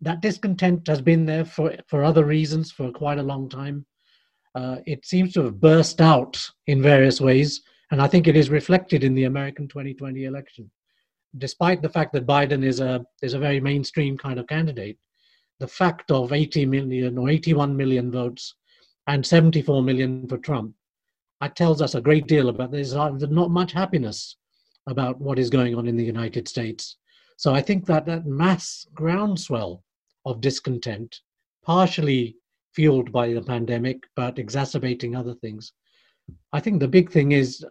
That 0.00 0.20
discontent 0.20 0.86
has 0.86 1.00
been 1.00 1.26
there 1.26 1.44
for, 1.44 1.76
for 1.86 2.04
other 2.04 2.24
reasons 2.24 2.70
for 2.70 2.90
quite 2.90 3.18
a 3.18 3.22
long 3.22 3.48
time. 3.48 3.86
Uh, 4.54 4.76
it 4.86 5.04
seems 5.04 5.34
to 5.34 5.42
have 5.42 5.60
burst 5.60 6.00
out 6.00 6.38
in 6.66 6.80
various 6.82 7.20
ways, 7.20 7.62
and 7.90 8.00
I 8.00 8.08
think 8.08 8.26
it 8.26 8.36
is 8.36 8.48
reflected 8.48 9.04
in 9.04 9.14
the 9.14 9.24
American 9.24 9.68
2020 9.68 10.24
election. 10.24 10.70
Despite 11.36 11.82
the 11.82 11.90
fact 11.90 12.12
that 12.14 12.26
Biden 12.26 12.64
is 12.64 12.80
a 12.80 13.04
is 13.20 13.34
a 13.34 13.38
very 13.38 13.60
mainstream 13.60 14.16
kind 14.16 14.38
of 14.38 14.46
candidate, 14.46 14.98
the 15.60 15.68
fact 15.68 16.10
of 16.10 16.32
80 16.32 16.64
million 16.66 17.18
or 17.18 17.28
81 17.28 17.76
million 17.76 18.10
votes 18.10 18.54
and 19.06 19.24
74 19.24 19.82
million 19.82 20.26
for 20.26 20.38
Trump, 20.38 20.74
that 21.42 21.56
tells 21.56 21.82
us 21.82 21.94
a 21.94 22.00
great 22.00 22.26
deal 22.26 22.48
about 22.48 22.70
there's 22.70 22.94
not 22.94 23.50
much 23.50 23.72
happiness 23.72 24.36
about 24.86 25.20
what 25.20 25.38
is 25.38 25.50
going 25.50 25.74
on 25.74 25.86
in 25.86 25.96
the 25.96 26.04
United 26.04 26.48
States. 26.48 26.96
So 27.36 27.54
I 27.54 27.60
think 27.60 27.86
that 27.86 28.06
that 28.06 28.26
mass 28.26 28.86
groundswell 28.94 29.82
of 30.24 30.40
discontent, 30.40 31.20
partially 31.64 32.36
fueled 32.72 33.12
by 33.12 33.32
the 33.32 33.42
pandemic, 33.42 34.02
but 34.14 34.38
exacerbating 34.38 35.14
other 35.14 35.34
things. 35.34 35.72
I 36.52 36.60
think 36.60 36.80
the 36.80 36.88
big 36.88 37.10
thing 37.10 37.32
is 37.32 37.64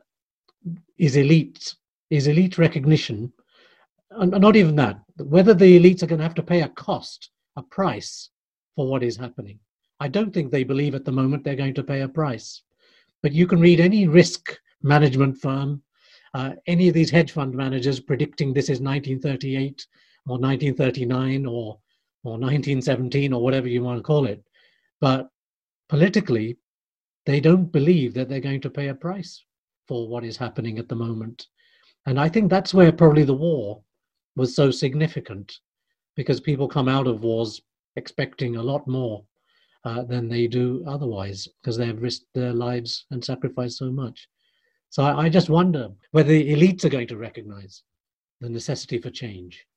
is 0.98 1.16
elite 1.16 1.76
is 2.10 2.28
elite 2.28 2.58
recognition, 2.58 3.32
and 4.12 4.32
not 4.32 4.56
even 4.56 4.76
that. 4.78 5.00
Whether 5.18 5.54
the 5.54 5.80
elites 5.80 6.04
are 6.04 6.08
going 6.08 6.20
to 6.20 6.24
have 6.24 6.36
to 6.36 6.44
pay 6.44 6.62
a 6.62 6.70
cost, 6.70 7.32
a 7.56 7.64
price 7.64 8.30
for 8.76 8.88
what 8.88 9.04
is 9.04 9.18
happening. 9.18 9.60
I 10.00 10.08
don't 10.08 10.34
think 10.34 10.52
they 10.52 10.64
believe 10.64 10.96
at 10.96 11.06
the 11.06 11.12
moment 11.12 11.44
they're 11.44 11.56
going 11.56 11.74
to 11.76 11.84
pay 11.84 12.02
a 12.02 12.08
price. 12.08 12.62
But 13.24 13.32
you 13.32 13.48
can 13.48 13.60
read 13.60 13.80
any 13.80 14.08
risk 14.08 14.58
management 14.84 15.38
firm, 15.38 15.82
uh, 16.36 16.54
any 16.68 16.90
of 16.90 16.94
these 16.94 17.10
hedge 17.10 17.32
fund 17.32 17.56
managers 17.56 18.02
predicting 18.02 18.54
this 18.54 18.66
is 18.66 18.82
1938 18.82 19.88
or 20.28 20.38
1939 20.38 21.46
or 21.46 21.80
or 22.26 22.34
1917 22.34 23.32
or 23.32 23.42
whatever 23.42 23.70
you 23.70 23.82
want 23.82 23.98
to 23.98 24.04
call 24.04 24.26
it. 24.26 24.44
But 25.00 25.30
politically 25.88 26.58
they 27.26 27.40
don't 27.40 27.72
believe 27.72 28.14
that 28.16 28.28
they're 28.28 28.50
going 28.50 28.60
to 28.62 28.70
pay 28.70 28.90
a 28.90 28.96
price 28.96 29.46
for 29.88 30.10
what 30.10 30.26
is 30.26 30.36
happening 30.36 30.78
at 30.78 30.90
the 30.90 30.96
moment. 30.96 31.48
And 32.06 32.20
i 32.20 32.28
think 32.28 32.50
that's 32.50 32.74
where 32.74 32.92
probably 32.92 33.24
the 33.24 33.42
war 33.48 33.82
was 34.36 34.56
so 34.56 34.72
significant 34.72 35.58
because 36.18 36.42
people 36.42 36.68
come 36.68 36.90
out 36.90 37.08
of 37.08 37.24
wars 37.24 37.62
expecting 37.96 38.58
a 38.58 38.68
lot 38.72 38.86
more 38.88 39.24
uh, 39.86 40.04
than 40.04 40.28
they 40.28 40.48
do 40.48 40.84
otherwise 40.86 41.48
because 41.48 41.78
they 41.78 41.88
have 41.88 42.02
risked 42.02 42.28
their 42.34 42.54
lives 42.54 43.06
and 43.12 43.24
sacrificed 43.24 43.78
so 43.78 43.90
much 43.90 44.28
so 44.96 45.04
I, 45.04 45.24
I 45.24 45.30
just 45.30 45.50
wonder 45.50 45.90
whether 46.12 46.30
the 46.30 46.54
elites 46.54 46.86
are 46.86 46.90
going 46.90 47.10
to 47.10 47.18
recognize 47.18 47.84
the 48.40 48.48
necessity 48.48 48.98
for 48.98 49.10
change. 49.10 49.68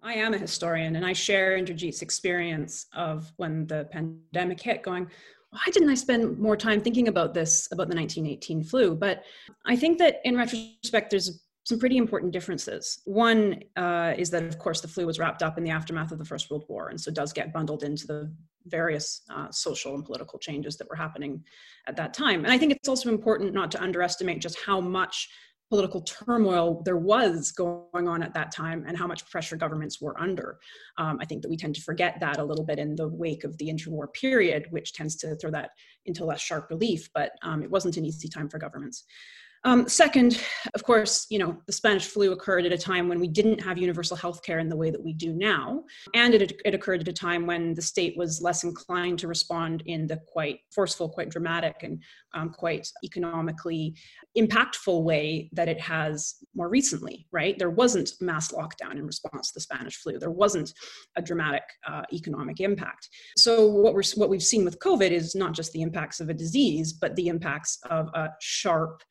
I 0.00 0.14
am 0.14 0.32
a 0.32 0.38
historian 0.38 0.94
and 0.94 1.04
I 1.04 1.12
share 1.12 1.58
Inderjeet's 1.58 2.02
experience 2.02 2.86
of 2.94 3.32
when 3.38 3.66
the 3.66 3.88
pandemic 3.90 4.60
hit, 4.60 4.84
going, 4.84 5.08
why 5.50 5.62
didn't 5.72 5.88
I 5.88 5.96
spend 5.96 6.38
more 6.38 6.56
time 6.56 6.80
thinking 6.80 7.08
about 7.08 7.34
this, 7.34 7.66
about 7.72 7.88
the 7.88 7.96
1918 7.96 8.62
flu? 8.62 8.94
But 8.94 9.24
I 9.66 9.74
think 9.74 9.98
that 9.98 10.20
in 10.22 10.36
retrospect, 10.36 11.10
there's 11.10 11.42
some 11.68 11.78
pretty 11.78 11.98
important 11.98 12.32
differences. 12.32 13.02
One 13.04 13.62
uh, 13.76 14.14
is 14.16 14.30
that, 14.30 14.42
of 14.42 14.58
course, 14.58 14.80
the 14.80 14.88
flu 14.88 15.04
was 15.04 15.18
wrapped 15.18 15.42
up 15.42 15.58
in 15.58 15.64
the 15.64 15.70
aftermath 15.70 16.12
of 16.12 16.18
the 16.18 16.24
First 16.24 16.50
World 16.50 16.64
War, 16.66 16.88
and 16.88 16.98
so 16.98 17.10
does 17.10 17.30
get 17.30 17.52
bundled 17.52 17.82
into 17.82 18.06
the 18.06 18.32
various 18.64 19.20
uh, 19.28 19.50
social 19.50 19.94
and 19.94 20.02
political 20.02 20.38
changes 20.38 20.78
that 20.78 20.88
were 20.88 20.96
happening 20.96 21.44
at 21.86 21.94
that 21.96 22.14
time. 22.14 22.44
And 22.44 22.50
I 22.54 22.56
think 22.56 22.72
it's 22.72 22.88
also 22.88 23.10
important 23.10 23.52
not 23.52 23.70
to 23.72 23.82
underestimate 23.82 24.40
just 24.40 24.58
how 24.64 24.80
much 24.80 25.28
political 25.68 26.00
turmoil 26.00 26.80
there 26.86 26.96
was 26.96 27.52
going 27.52 28.08
on 28.08 28.22
at 28.22 28.32
that 28.32 28.50
time 28.50 28.86
and 28.88 28.96
how 28.96 29.06
much 29.06 29.28
pressure 29.30 29.54
governments 29.54 30.00
were 30.00 30.18
under. 30.18 30.58
Um, 30.96 31.18
I 31.20 31.26
think 31.26 31.42
that 31.42 31.50
we 31.50 31.58
tend 31.58 31.74
to 31.74 31.82
forget 31.82 32.18
that 32.20 32.38
a 32.38 32.44
little 32.44 32.64
bit 32.64 32.78
in 32.78 32.96
the 32.96 33.08
wake 33.08 33.44
of 33.44 33.58
the 33.58 33.68
interwar 33.68 34.10
period, 34.14 34.68
which 34.70 34.94
tends 34.94 35.16
to 35.16 35.36
throw 35.36 35.50
that 35.50 35.72
into 36.06 36.24
less 36.24 36.40
sharp 36.40 36.70
relief, 36.70 37.10
but 37.12 37.32
um, 37.42 37.62
it 37.62 37.70
wasn't 37.70 37.98
an 37.98 38.06
easy 38.06 38.28
time 38.28 38.48
for 38.48 38.58
governments. 38.58 39.04
Um, 39.68 39.86
second, 39.86 40.42
of 40.72 40.82
course, 40.82 41.26
you 41.28 41.38
know, 41.38 41.58
the 41.66 41.74
Spanish 41.74 42.06
flu 42.06 42.32
occurred 42.32 42.64
at 42.64 42.72
a 42.72 42.78
time 42.78 43.06
when 43.06 43.20
we 43.20 43.28
didn't 43.28 43.60
have 43.60 43.76
universal 43.76 44.16
health 44.16 44.42
care 44.42 44.60
in 44.60 44.70
the 44.70 44.76
way 44.76 44.90
that 44.90 45.04
we 45.04 45.12
do 45.12 45.34
now. 45.34 45.84
And 46.14 46.32
it, 46.32 46.58
it 46.64 46.72
occurred 46.72 47.02
at 47.02 47.08
a 47.08 47.12
time 47.12 47.46
when 47.46 47.74
the 47.74 47.82
state 47.82 48.16
was 48.16 48.40
less 48.40 48.64
inclined 48.64 49.18
to 49.18 49.28
respond 49.28 49.82
in 49.84 50.06
the 50.06 50.22
quite 50.26 50.60
forceful, 50.74 51.10
quite 51.10 51.28
dramatic, 51.28 51.82
and 51.82 52.02
um, 52.32 52.48
quite 52.48 52.88
economically 53.04 53.94
impactful 54.38 55.02
way 55.02 55.50
that 55.52 55.68
it 55.68 55.78
has 55.82 56.36
more 56.54 56.70
recently, 56.70 57.26
right? 57.30 57.58
There 57.58 57.68
wasn't 57.68 58.12
mass 58.22 58.52
lockdown 58.52 58.92
in 58.92 59.04
response 59.04 59.48
to 59.48 59.54
the 59.54 59.60
Spanish 59.60 59.96
flu. 59.96 60.18
There 60.18 60.30
wasn't 60.30 60.72
a 61.16 61.20
dramatic 61.20 61.64
uh, 61.86 62.04
economic 62.10 62.60
impact. 62.60 63.10
So 63.36 63.66
what 63.66 63.92
we're 63.92 64.02
what 64.14 64.30
we've 64.30 64.42
seen 64.42 64.64
with 64.64 64.78
COVID 64.78 65.10
is 65.10 65.34
not 65.34 65.52
just 65.52 65.72
the 65.72 65.82
impacts 65.82 66.20
of 66.20 66.30
a 66.30 66.34
disease, 66.34 66.94
but 66.94 67.14
the 67.16 67.28
impacts 67.28 67.78
of 67.90 68.08
a 68.14 68.30
sharp 68.40 69.02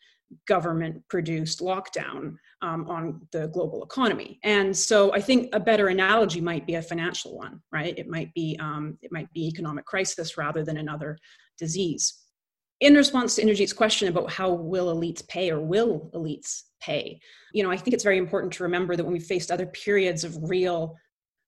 government 0.48 1.02
produced 1.10 1.60
lockdown 1.60 2.36
um, 2.62 2.90
on 2.90 3.22
the 3.32 3.48
global 3.50 3.84
economy. 3.84 4.40
And 4.44 4.76
so 4.76 5.14
i 5.14 5.22
think 5.22 5.50
a 5.54 5.60
better 5.60 5.88
analogy 5.88 6.42
might 6.42 6.66
be 6.66 6.76
a 6.76 6.82
financial 6.82 7.38
one 7.38 7.62
right? 7.72 7.98
It 7.98 8.08
might 8.08 8.34
be 8.34 8.58
um, 8.60 8.98
it 9.02 9.12
might 9.12 9.32
be 9.34 9.48
economic 9.48 9.86
crisis 9.86 10.38
rather 10.38 10.64
than 10.64 10.78
another 10.78 11.18
disease. 11.58 12.24
In 12.80 12.94
response 12.94 13.36
to 13.36 13.44
Inderjeet's 13.44 13.74
question 13.74 14.08
about 14.08 14.32
how 14.32 14.52
will 14.52 14.96
elites 14.96 15.28
pay 15.28 15.50
or 15.50 15.60
will 15.60 16.12
elites 16.14 16.64
pay, 16.80 17.20
you 17.54 17.64
know, 17.64 17.72
I 17.72 17.78
think 17.78 17.96
it's 17.96 18.04
very 18.04 18.20
important 18.20 18.54
to 18.54 18.64
remember 18.64 18.96
that 18.96 19.04
when 19.04 19.14
we 19.14 19.20
faced 19.20 19.52
other 19.52 19.66
periods 19.66 20.24
of 20.24 20.38
real 20.42 20.96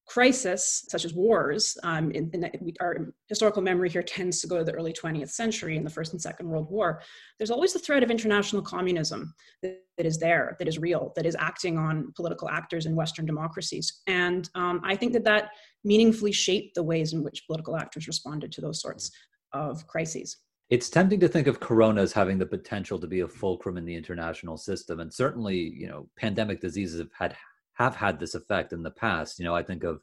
crisis, 0.09 0.85
such 0.89 1.05
as 1.05 1.13
wars, 1.13 1.77
um, 1.83 2.09
in, 2.11 2.31
in 2.33 2.73
our 2.81 3.13
historical 3.27 3.61
memory 3.61 3.89
here 3.89 4.01
tends 4.01 4.41
to 4.41 4.47
go 4.47 4.57
to 4.57 4.63
the 4.63 4.71
early 4.71 4.91
20th 4.91 5.29
century 5.29 5.77
in 5.77 5.83
the 5.83 5.89
First 5.89 6.13
and 6.13 6.21
Second 6.21 6.49
World 6.49 6.69
War, 6.71 7.01
there's 7.37 7.51
always 7.51 7.73
the 7.73 7.79
threat 7.79 8.01
of 8.01 8.09
international 8.09 8.63
communism 8.63 9.33
that, 9.61 9.77
that 9.97 10.07
is 10.07 10.17
there, 10.17 10.55
that 10.57 10.67
is 10.67 10.79
real, 10.79 11.13
that 11.15 11.27
is 11.27 11.35
acting 11.39 11.77
on 11.77 12.11
political 12.15 12.49
actors 12.49 12.87
in 12.87 12.95
Western 12.95 13.27
democracies. 13.27 14.01
And 14.07 14.49
um, 14.55 14.81
I 14.83 14.95
think 14.95 15.13
that 15.13 15.25
that 15.25 15.51
meaningfully 15.83 16.31
shaped 16.31 16.73
the 16.73 16.83
ways 16.83 17.13
in 17.13 17.23
which 17.23 17.45
political 17.45 17.77
actors 17.77 18.07
responded 18.07 18.51
to 18.53 18.61
those 18.61 18.81
sorts 18.81 19.11
of 19.53 19.85
crises. 19.85 20.37
It's 20.71 20.89
tempting 20.89 21.19
to 21.19 21.27
think 21.27 21.47
of 21.47 21.59
Corona 21.59 22.01
as 22.01 22.13
having 22.13 22.39
the 22.39 22.45
potential 22.45 22.99
to 22.99 23.07
be 23.07 23.19
a 23.19 23.27
fulcrum 23.27 23.77
in 23.77 23.85
the 23.85 23.95
international 23.95 24.57
system, 24.57 24.99
and 24.99 25.13
certainly, 25.13 25.55
you 25.55 25.87
know, 25.87 26.09
pandemic 26.15 26.61
diseases 26.61 26.99
have 26.99 27.09
had 27.17 27.35
have 27.79 27.95
had 27.95 28.19
this 28.19 28.35
effect 28.35 28.73
in 28.73 28.83
the 28.83 28.91
past. 28.91 29.39
You 29.39 29.45
know, 29.45 29.55
I 29.55 29.63
think 29.63 29.83
of, 29.83 30.01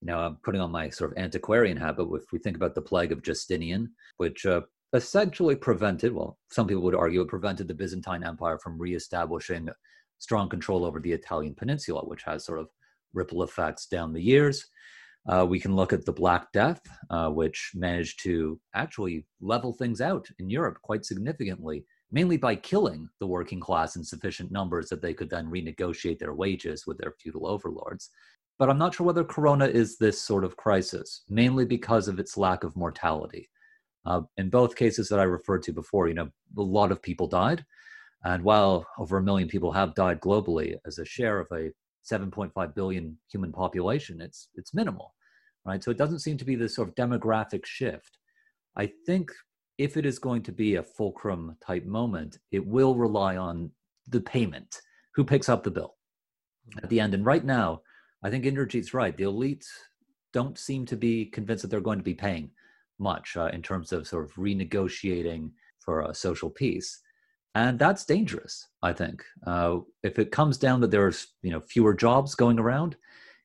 you 0.00 0.06
know, 0.06 0.18
I'm 0.18 0.36
putting 0.42 0.60
on 0.60 0.72
my 0.72 0.88
sort 0.88 1.12
of 1.12 1.18
antiquarian 1.18 1.76
hat, 1.76 1.96
but 1.98 2.08
if 2.14 2.32
we 2.32 2.38
think 2.38 2.56
about 2.56 2.74
the 2.74 2.82
plague 2.82 3.12
of 3.12 3.22
Justinian, 3.22 3.90
which 4.16 4.46
uh, 4.46 4.62
essentially 4.94 5.54
prevented, 5.54 6.14
well, 6.14 6.38
some 6.50 6.66
people 6.66 6.82
would 6.82 6.94
argue 6.94 7.20
it 7.20 7.28
prevented 7.28 7.68
the 7.68 7.74
Byzantine 7.74 8.24
Empire 8.24 8.58
from 8.58 8.78
reestablishing 8.78 9.68
strong 10.18 10.48
control 10.48 10.84
over 10.84 10.98
the 10.98 11.12
Italian 11.12 11.54
peninsula, 11.54 12.02
which 12.04 12.22
has 12.24 12.44
sort 12.44 12.58
of 12.58 12.68
ripple 13.12 13.42
effects 13.42 13.86
down 13.86 14.12
the 14.12 14.22
years. 14.22 14.66
Uh, 15.28 15.44
we 15.46 15.60
can 15.60 15.76
look 15.76 15.92
at 15.92 16.06
the 16.06 16.12
Black 16.12 16.50
Death, 16.52 16.80
uh, 17.10 17.28
which 17.28 17.72
managed 17.74 18.22
to 18.22 18.58
actually 18.74 19.26
level 19.42 19.74
things 19.74 20.00
out 20.00 20.26
in 20.38 20.48
Europe 20.48 20.78
quite 20.82 21.04
significantly 21.04 21.84
mainly 22.12 22.36
by 22.36 22.56
killing 22.56 23.08
the 23.20 23.26
working 23.26 23.60
class 23.60 23.96
in 23.96 24.04
sufficient 24.04 24.50
numbers 24.50 24.88
that 24.88 25.00
they 25.00 25.14
could 25.14 25.30
then 25.30 25.46
renegotiate 25.46 26.18
their 26.18 26.34
wages 26.34 26.86
with 26.86 26.98
their 26.98 27.14
feudal 27.20 27.46
overlords. 27.46 28.10
But 28.58 28.68
I'm 28.68 28.78
not 28.78 28.94
sure 28.94 29.06
whether 29.06 29.24
Corona 29.24 29.66
is 29.66 29.96
this 29.96 30.20
sort 30.20 30.44
of 30.44 30.56
crisis, 30.56 31.22
mainly 31.28 31.64
because 31.64 32.08
of 32.08 32.18
its 32.18 32.36
lack 32.36 32.64
of 32.64 32.76
mortality. 32.76 33.48
Uh, 34.04 34.22
in 34.38 34.50
both 34.50 34.76
cases 34.76 35.08
that 35.08 35.20
I 35.20 35.24
referred 35.24 35.62
to 35.64 35.72
before, 35.72 36.08
you 36.08 36.14
know, 36.14 36.28
a 36.56 36.62
lot 36.62 36.92
of 36.92 37.02
people 37.02 37.26
died. 37.26 37.64
And 38.24 38.42
while 38.42 38.86
over 38.98 39.16
a 39.16 39.22
million 39.22 39.48
people 39.48 39.72
have 39.72 39.94
died 39.94 40.20
globally 40.20 40.76
as 40.86 40.98
a 40.98 41.04
share 41.04 41.40
of 41.40 41.46
a 41.52 41.70
7.5 42.10 42.74
billion 42.74 43.16
human 43.30 43.52
population, 43.52 44.20
it's, 44.20 44.48
it's 44.54 44.74
minimal, 44.74 45.14
right? 45.64 45.82
So 45.82 45.90
it 45.90 45.98
doesn't 45.98 46.18
seem 46.18 46.36
to 46.38 46.44
be 46.44 46.54
this 46.54 46.74
sort 46.74 46.88
of 46.88 46.94
demographic 46.94 47.64
shift. 47.64 48.18
I 48.76 48.90
think 49.06 49.30
if 49.80 49.96
it 49.96 50.04
is 50.04 50.18
going 50.18 50.42
to 50.42 50.52
be 50.52 50.74
a 50.74 50.82
fulcrum 50.82 51.56
type 51.64 51.86
moment, 51.86 52.36
it 52.52 52.64
will 52.64 52.94
rely 52.94 53.38
on 53.38 53.70
the 54.08 54.20
payment. 54.20 54.82
Who 55.14 55.24
picks 55.24 55.48
up 55.48 55.64
the 55.64 55.70
bill 55.70 55.96
at 56.82 56.90
the 56.90 57.00
end? 57.00 57.14
And 57.14 57.24
right 57.24 57.42
now, 57.42 57.80
I 58.22 58.28
think 58.28 58.44
Inderjeet's 58.44 58.92
right. 58.92 59.16
The 59.16 59.24
elites 59.24 59.64
don't 60.34 60.58
seem 60.58 60.84
to 60.84 60.96
be 60.96 61.24
convinced 61.24 61.62
that 61.62 61.68
they're 61.68 61.80
going 61.80 61.98
to 61.98 62.04
be 62.04 62.12
paying 62.12 62.50
much 62.98 63.38
uh, 63.38 63.48
in 63.54 63.62
terms 63.62 63.90
of 63.90 64.06
sort 64.06 64.26
of 64.26 64.34
renegotiating 64.34 65.50
for 65.78 66.02
a 66.02 66.14
social 66.14 66.50
peace. 66.50 67.00
And 67.54 67.78
that's 67.78 68.04
dangerous, 68.04 68.68
I 68.82 68.92
think. 68.92 69.24
Uh, 69.46 69.78
if 70.02 70.18
it 70.18 70.30
comes 70.30 70.58
down 70.58 70.82
that 70.82 70.90
there's 70.90 71.28
you 71.40 71.52
know 71.52 71.60
fewer 71.60 71.94
jobs 71.94 72.34
going 72.34 72.58
around, 72.58 72.96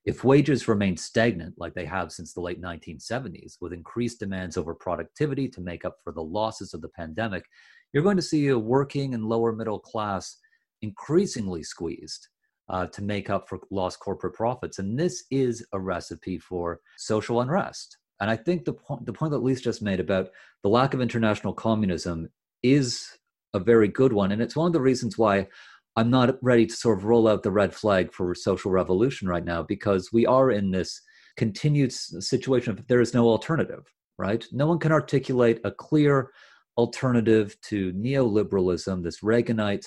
if 0.05 0.23
wages 0.23 0.67
remain 0.67 0.95
stagnant 0.95 1.55
like 1.57 1.73
they 1.73 1.85
have 1.85 2.11
since 2.11 2.33
the 2.33 2.41
late 2.41 2.61
1970s, 2.61 3.57
with 3.59 3.73
increased 3.73 4.19
demands 4.19 4.55
over 4.55 4.75
productivity 4.75 5.49
to 5.49 5.61
make 5.61 5.83
up 5.83 5.97
for 6.03 6.13
the 6.13 6.21
losses 6.21 6.73
of 6.73 6.81
the 6.81 6.89
pandemic, 6.89 7.45
you're 7.91 8.03
going 8.03 8.17
to 8.17 8.21
see 8.21 8.47
a 8.49 8.59
working 8.59 9.15
and 9.15 9.25
lower 9.25 9.51
middle 9.51 9.79
class 9.79 10.37
increasingly 10.81 11.63
squeezed 11.63 12.27
uh, 12.69 12.85
to 12.87 13.01
make 13.01 13.29
up 13.29 13.49
for 13.49 13.59
lost 13.71 13.99
corporate 13.99 14.33
profits. 14.33 14.79
And 14.79 14.99
this 14.99 15.23
is 15.31 15.65
a 15.73 15.79
recipe 15.79 16.37
for 16.37 16.81
social 16.97 17.41
unrest. 17.41 17.97
And 18.21 18.29
I 18.29 18.35
think 18.35 18.63
the 18.65 18.73
point, 18.73 19.05
the 19.05 19.13
point 19.13 19.31
that 19.31 19.43
Lise 19.43 19.61
just 19.61 19.81
made 19.81 19.99
about 19.99 20.29
the 20.63 20.69
lack 20.69 20.93
of 20.93 21.01
international 21.01 21.53
communism 21.53 22.29
is 22.63 23.09
a 23.53 23.59
very 23.59 23.87
good 23.87 24.13
one. 24.13 24.31
And 24.31 24.41
it's 24.41 24.55
one 24.55 24.67
of 24.67 24.73
the 24.73 24.81
reasons 24.81 25.17
why 25.17 25.47
I'm 25.95 26.09
not 26.09 26.37
ready 26.41 26.65
to 26.65 26.73
sort 26.73 26.97
of 26.97 27.05
roll 27.05 27.27
out 27.27 27.43
the 27.43 27.51
red 27.51 27.73
flag 27.73 28.11
for 28.11 28.35
social 28.35 28.71
revolution 28.71 29.27
right 29.29 29.45
now 29.45 29.63
because 29.63 30.11
we 30.11 30.25
are 30.25 30.51
in 30.51 30.71
this 30.71 31.01
continued 31.37 31.93
situation 31.93 32.73
of 32.73 32.85
there 32.87 33.01
is 33.01 33.13
no 33.13 33.27
alternative, 33.27 33.85
right? 34.17 34.45
No 34.51 34.67
one 34.67 34.79
can 34.79 34.91
articulate 34.91 35.61
a 35.63 35.71
clear 35.71 36.31
alternative 36.77 37.55
to 37.61 37.93
neoliberalism, 37.93 39.03
this 39.03 39.21
Reaganite 39.21 39.85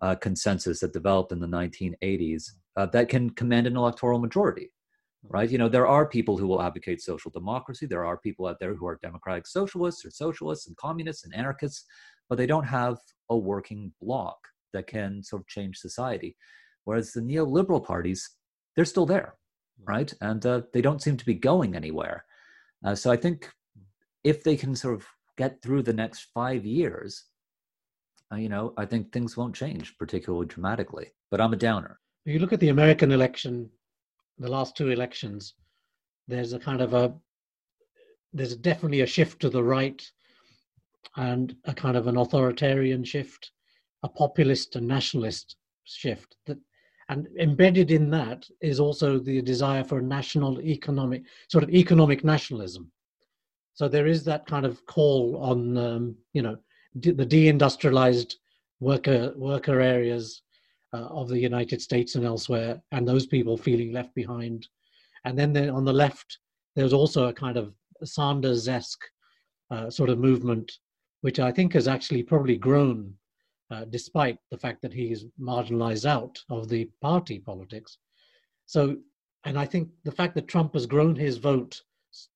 uh, 0.00 0.14
consensus 0.14 0.80
that 0.80 0.94
developed 0.94 1.32
in 1.32 1.40
the 1.40 1.46
1980s 1.46 2.44
uh, 2.76 2.86
that 2.86 3.10
can 3.10 3.30
command 3.30 3.66
an 3.66 3.76
electoral 3.76 4.18
majority, 4.18 4.72
right? 5.28 5.50
You 5.50 5.58
know, 5.58 5.68
there 5.68 5.86
are 5.86 6.08
people 6.08 6.38
who 6.38 6.46
will 6.46 6.62
advocate 6.62 7.02
social 7.02 7.30
democracy. 7.30 7.84
There 7.84 8.06
are 8.06 8.16
people 8.16 8.46
out 8.46 8.56
there 8.58 8.74
who 8.74 8.86
are 8.86 8.98
democratic 9.02 9.46
socialists 9.46 10.04
or 10.04 10.10
socialists 10.10 10.66
and 10.66 10.76
communists 10.78 11.24
and 11.24 11.34
anarchists, 11.34 11.84
but 12.30 12.38
they 12.38 12.46
don't 12.46 12.64
have 12.64 12.96
a 13.28 13.36
working 13.36 13.92
bloc 14.00 14.38
that 14.72 14.86
can 14.86 15.22
sort 15.22 15.42
of 15.42 15.48
change 15.48 15.78
society. 15.78 16.36
Whereas 16.84 17.12
the 17.12 17.20
neoliberal 17.20 17.84
parties, 17.84 18.28
they're 18.74 18.84
still 18.84 19.06
there, 19.06 19.34
right? 19.84 20.12
And 20.20 20.44
uh, 20.44 20.62
they 20.72 20.80
don't 20.80 21.02
seem 21.02 21.16
to 21.16 21.24
be 21.24 21.34
going 21.34 21.76
anywhere. 21.76 22.24
Uh, 22.84 22.94
so 22.94 23.10
I 23.10 23.16
think 23.16 23.48
if 24.24 24.42
they 24.42 24.56
can 24.56 24.74
sort 24.74 24.94
of 24.94 25.06
get 25.36 25.62
through 25.62 25.82
the 25.82 25.92
next 25.92 26.28
five 26.34 26.64
years, 26.64 27.24
uh, 28.32 28.36
you 28.36 28.48
know, 28.48 28.72
I 28.76 28.86
think 28.86 29.12
things 29.12 29.36
won't 29.36 29.54
change 29.54 29.96
particularly 29.98 30.46
dramatically. 30.46 31.08
But 31.30 31.40
I'm 31.40 31.52
a 31.52 31.56
downer. 31.56 31.98
If 32.24 32.32
you 32.32 32.38
look 32.38 32.52
at 32.52 32.60
the 32.60 32.68
American 32.68 33.12
election, 33.12 33.68
the 34.38 34.50
last 34.50 34.76
two 34.76 34.90
elections, 34.90 35.54
there's 36.28 36.52
a 36.52 36.58
kind 36.58 36.80
of 36.80 36.94
a 36.94 37.14
there's 38.32 38.56
definitely 38.56 39.02
a 39.02 39.06
shift 39.06 39.40
to 39.40 39.50
the 39.50 39.62
right 39.62 40.02
and 41.16 41.54
a 41.64 41.74
kind 41.74 41.96
of 41.96 42.06
an 42.06 42.16
authoritarian 42.16 43.04
shift 43.04 43.50
a 44.02 44.08
populist 44.08 44.76
and 44.76 44.86
nationalist 44.86 45.56
shift. 45.84 46.36
That 46.46 46.58
and 47.08 47.28
embedded 47.38 47.90
in 47.90 48.10
that 48.10 48.46
is 48.60 48.80
also 48.80 49.18
the 49.18 49.42
desire 49.42 49.84
for 49.84 50.00
national 50.00 50.60
economic 50.62 51.24
sort 51.48 51.64
of 51.64 51.70
economic 51.70 52.24
nationalism. 52.24 52.90
So 53.74 53.88
there 53.88 54.06
is 54.06 54.24
that 54.24 54.46
kind 54.46 54.64
of 54.64 54.84
call 54.86 55.36
on 55.36 55.76
um, 55.76 56.16
you 56.32 56.42
know 56.42 56.56
the 56.94 57.26
deindustrialized 57.26 58.34
worker 58.80 59.32
worker 59.36 59.80
areas 59.80 60.42
uh, 60.92 61.06
of 61.06 61.28
the 61.28 61.38
united 61.38 61.80
states 61.80 62.14
and 62.16 62.24
elsewhere 62.24 62.80
and 62.92 63.06
those 63.06 63.26
people 63.26 63.56
feeling 63.56 63.92
left 63.92 64.14
behind. 64.14 64.68
And 65.24 65.38
then 65.38 65.52
there, 65.52 65.72
on 65.72 65.84
the 65.84 65.92
left 65.92 66.38
there's 66.74 66.92
also 66.92 67.28
a 67.28 67.32
kind 67.32 67.56
of 67.56 67.74
sanders-esque 68.04 69.04
uh, 69.70 69.90
sort 69.90 70.10
of 70.10 70.18
movement 70.18 70.70
which 71.20 71.38
i 71.38 71.52
think 71.52 71.72
has 71.72 71.88
actually 71.88 72.22
probably 72.22 72.56
grown 72.56 73.14
uh, 73.72 73.86
despite 73.88 74.38
the 74.50 74.58
fact 74.58 74.82
that 74.82 74.92
he 74.92 75.10
is 75.10 75.24
marginalized 75.40 76.04
out 76.04 76.38
of 76.50 76.68
the 76.68 76.84
party 77.00 77.38
politics. 77.38 77.96
So, 78.66 78.98
and 79.44 79.58
I 79.58 79.64
think 79.64 79.88
the 80.04 80.12
fact 80.12 80.34
that 80.34 80.46
Trump 80.46 80.74
has 80.74 80.84
grown 80.84 81.16
his 81.16 81.38
vote 81.38 81.80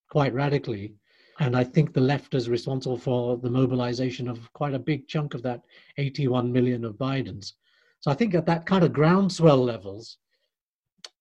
quite 0.09 0.33
radically, 0.33 0.95
and 1.39 1.55
I 1.55 1.63
think 1.63 1.93
the 1.93 2.01
left 2.01 2.33
is 2.33 2.49
responsible 2.49 2.97
for 2.97 3.37
the 3.37 3.51
mobilization 3.51 4.27
of 4.27 4.51
quite 4.53 4.73
a 4.73 4.79
big 4.79 5.07
chunk 5.07 5.35
of 5.35 5.43
that 5.43 5.61
81 5.97 6.51
million 6.51 6.83
of 6.83 6.95
Biden's. 6.95 7.53
So 7.99 8.09
I 8.09 8.15
think 8.15 8.33
at 8.33 8.47
that 8.47 8.65
kind 8.65 8.83
of 8.83 8.93
groundswell 8.93 9.63
levels, 9.63 10.17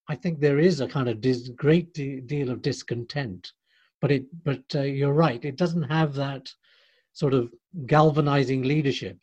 I 0.08 0.14
think 0.14 0.40
there 0.40 0.58
is 0.58 0.80
a 0.80 0.88
kind 0.88 1.10
of 1.10 1.20
dis- 1.20 1.50
great 1.50 1.92
de- 1.92 2.20
deal 2.20 2.50
of 2.50 2.62
discontent. 2.62 3.52
But 4.00 4.12
it, 4.12 4.44
but 4.44 4.64
uh, 4.74 4.82
you're 4.82 5.12
right, 5.12 5.44
it 5.44 5.56
doesn't 5.56 5.82
have 5.82 6.14
that 6.14 6.50
sort 7.12 7.34
of 7.34 7.52
galvanizing 7.86 8.62
leadership 8.62 9.18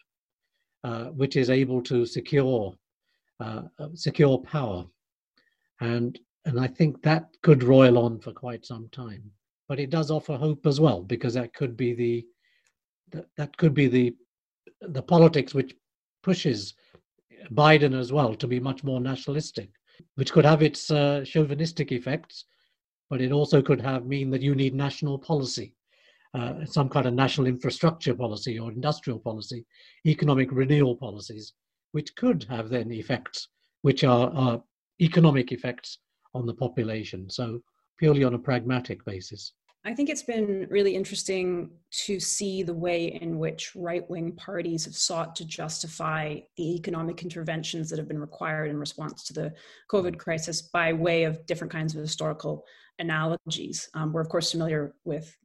uh, 0.83 1.05
which 1.05 1.35
is 1.35 1.49
able 1.49 1.81
to 1.81 2.05
secure 2.05 2.73
uh, 3.39 3.63
uh, 3.79 3.89
secure 3.93 4.37
power, 4.37 4.85
and 5.81 6.19
and 6.45 6.59
I 6.59 6.67
think 6.67 7.01
that 7.03 7.29
could 7.41 7.63
roil 7.63 7.97
on 7.97 8.19
for 8.19 8.31
quite 8.31 8.65
some 8.65 8.89
time. 8.89 9.23
But 9.67 9.79
it 9.79 9.89
does 9.89 10.11
offer 10.11 10.35
hope 10.35 10.65
as 10.65 10.79
well 10.79 11.01
because 11.01 11.33
that 11.35 11.53
could 11.53 11.75
be 11.77 11.93
the 11.93 12.25
that, 13.11 13.25
that 13.37 13.57
could 13.57 13.73
be 13.73 13.87
the 13.87 14.15
the 14.81 15.01
politics 15.01 15.53
which 15.53 15.73
pushes 16.21 16.73
Biden 17.51 17.97
as 17.97 18.11
well 18.11 18.35
to 18.35 18.47
be 18.47 18.59
much 18.59 18.83
more 18.83 18.99
nationalistic, 18.99 19.69
which 20.15 20.31
could 20.31 20.45
have 20.45 20.61
its 20.61 20.91
uh, 20.91 21.23
chauvinistic 21.25 21.91
effects, 21.91 22.45
but 23.09 23.21
it 23.21 23.31
also 23.31 23.61
could 23.61 23.81
have 23.81 24.05
mean 24.05 24.29
that 24.31 24.41
you 24.41 24.55
need 24.55 24.73
national 24.73 25.17
policy 25.17 25.75
uh, 26.33 26.65
some 26.65 26.89
kind 26.89 27.05
of 27.05 27.13
national 27.13 27.47
infrastructure 27.47 28.15
policy 28.15 28.57
or 28.59 28.71
industrial 28.71 29.19
policy, 29.19 29.65
economic 30.05 30.51
renewal 30.51 30.95
policies, 30.95 31.53
which 31.91 32.15
could 32.15 32.45
have 32.49 32.69
then 32.69 32.91
effects 32.91 33.49
which 33.83 34.03
are, 34.03 34.31
are 34.33 34.63
economic 35.01 35.51
effects 35.51 35.99
on 36.33 36.45
the 36.47 36.53
population. 36.53 37.29
So 37.29 37.61
purely 37.99 38.23
on 38.23 38.33
a 38.33 38.39
pragmatic 38.39 39.05
basis. 39.05 39.53
I 39.85 39.93
think 39.93 40.09
it's 40.09 40.23
been 40.23 40.65
really 40.69 40.95
interesting 40.95 41.69
to 42.05 42.17
see 42.17 42.63
the 42.63 42.73
way 42.73 43.19
in 43.21 43.37
which 43.37 43.75
right 43.75 44.09
wing 44.09 44.31
parties 44.31 44.85
have 44.85 44.95
sought 44.95 45.35
to 45.35 45.45
justify 45.45 46.39
the 46.55 46.75
economic 46.75 47.21
interventions 47.21 47.89
that 47.89 47.99
have 47.99 48.07
been 48.07 48.19
required 48.19 48.69
in 48.69 48.79
response 48.79 49.23
to 49.25 49.33
the 49.33 49.53
COVID 49.91 50.17
crisis 50.17 50.61
by 50.61 50.93
way 50.93 51.25
of 51.25 51.45
different 51.45 51.71
kinds 51.71 51.93
of 51.93 52.01
historical 52.01 52.63
analogies. 52.99 53.89
Um, 53.93 54.13
we're, 54.13 54.21
of 54.21 54.29
course, 54.29 54.51
familiar 54.51 54.95
with 55.03 55.35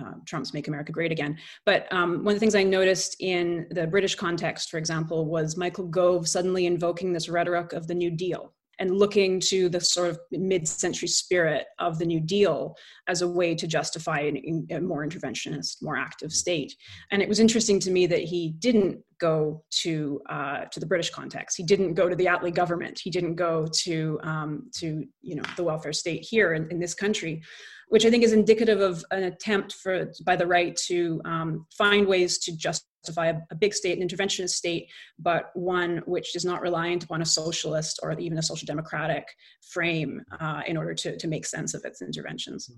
uh, 0.00 0.12
Trump's 0.26 0.54
Make 0.54 0.68
America 0.68 0.92
Great 0.92 1.12
Again. 1.12 1.36
But 1.66 1.92
um, 1.92 2.24
one 2.24 2.28
of 2.28 2.36
the 2.36 2.40
things 2.40 2.54
I 2.54 2.62
noticed 2.62 3.16
in 3.20 3.66
the 3.70 3.86
British 3.86 4.14
context, 4.14 4.70
for 4.70 4.78
example, 4.78 5.26
was 5.26 5.56
Michael 5.56 5.86
Gove 5.86 6.28
suddenly 6.28 6.66
invoking 6.66 7.12
this 7.12 7.28
rhetoric 7.28 7.72
of 7.72 7.86
the 7.86 7.94
New 7.94 8.10
Deal 8.10 8.54
and 8.82 8.98
looking 8.98 9.38
to 9.38 9.68
the 9.68 9.80
sort 9.80 10.10
of 10.10 10.18
mid-century 10.32 11.06
spirit 11.06 11.66
of 11.78 12.00
the 12.00 12.04
New 12.04 12.18
Deal 12.18 12.74
as 13.06 13.22
a 13.22 13.28
way 13.28 13.54
to 13.54 13.68
justify 13.68 14.18
an, 14.18 14.66
a 14.72 14.80
more 14.80 15.06
interventionist, 15.06 15.80
more 15.82 15.96
active 15.96 16.32
state. 16.32 16.74
And 17.12 17.22
it 17.22 17.28
was 17.28 17.38
interesting 17.38 17.78
to 17.78 17.92
me 17.92 18.06
that 18.08 18.24
he 18.24 18.56
didn't 18.58 18.98
go 19.20 19.62
to 19.82 20.20
uh, 20.28 20.64
to 20.72 20.80
the 20.80 20.86
British 20.86 21.10
context. 21.10 21.56
He 21.56 21.62
didn't 21.62 21.94
go 21.94 22.08
to 22.08 22.16
the 22.16 22.26
Attlee 22.26 22.52
government. 22.52 23.00
He 23.02 23.08
didn't 23.08 23.36
go 23.36 23.68
to 23.84 24.18
um, 24.24 24.68
to 24.78 25.04
you 25.20 25.36
know 25.36 25.44
the 25.56 25.62
welfare 25.62 25.92
state 25.92 26.26
here 26.28 26.54
in, 26.54 26.68
in 26.72 26.80
this 26.80 26.94
country 26.94 27.40
which 27.88 28.06
I 28.06 28.10
think 28.10 28.24
is 28.24 28.32
indicative 28.32 28.80
of 28.80 29.04
an 29.10 29.24
attempt 29.24 29.74
for 29.74 30.10
by 30.24 30.34
the 30.34 30.46
right 30.46 30.74
to 30.86 31.20
um, 31.26 31.66
find 31.76 32.06
ways 32.06 32.38
to 32.38 32.56
justify 33.04 33.32
a, 33.50 33.54
big 33.54 33.74
state, 33.74 33.98
an 33.98 34.06
interventionist 34.06 34.50
state, 34.50 34.88
but 35.18 35.50
one 35.54 36.02
which 36.06 36.36
is 36.36 36.44
not 36.44 36.62
reliant 36.62 37.04
upon 37.04 37.22
a 37.22 37.26
socialist 37.26 38.00
or 38.02 38.18
even 38.18 38.38
a 38.38 38.42
social 38.42 38.66
democratic 38.66 39.26
frame 39.62 40.22
uh, 40.40 40.62
in 40.66 40.76
order 40.76 40.94
to, 40.94 41.16
to 41.16 41.28
make 41.28 41.44
sense 41.44 41.74
of 41.74 41.84
its 41.84 42.02
interventions. 42.02 42.70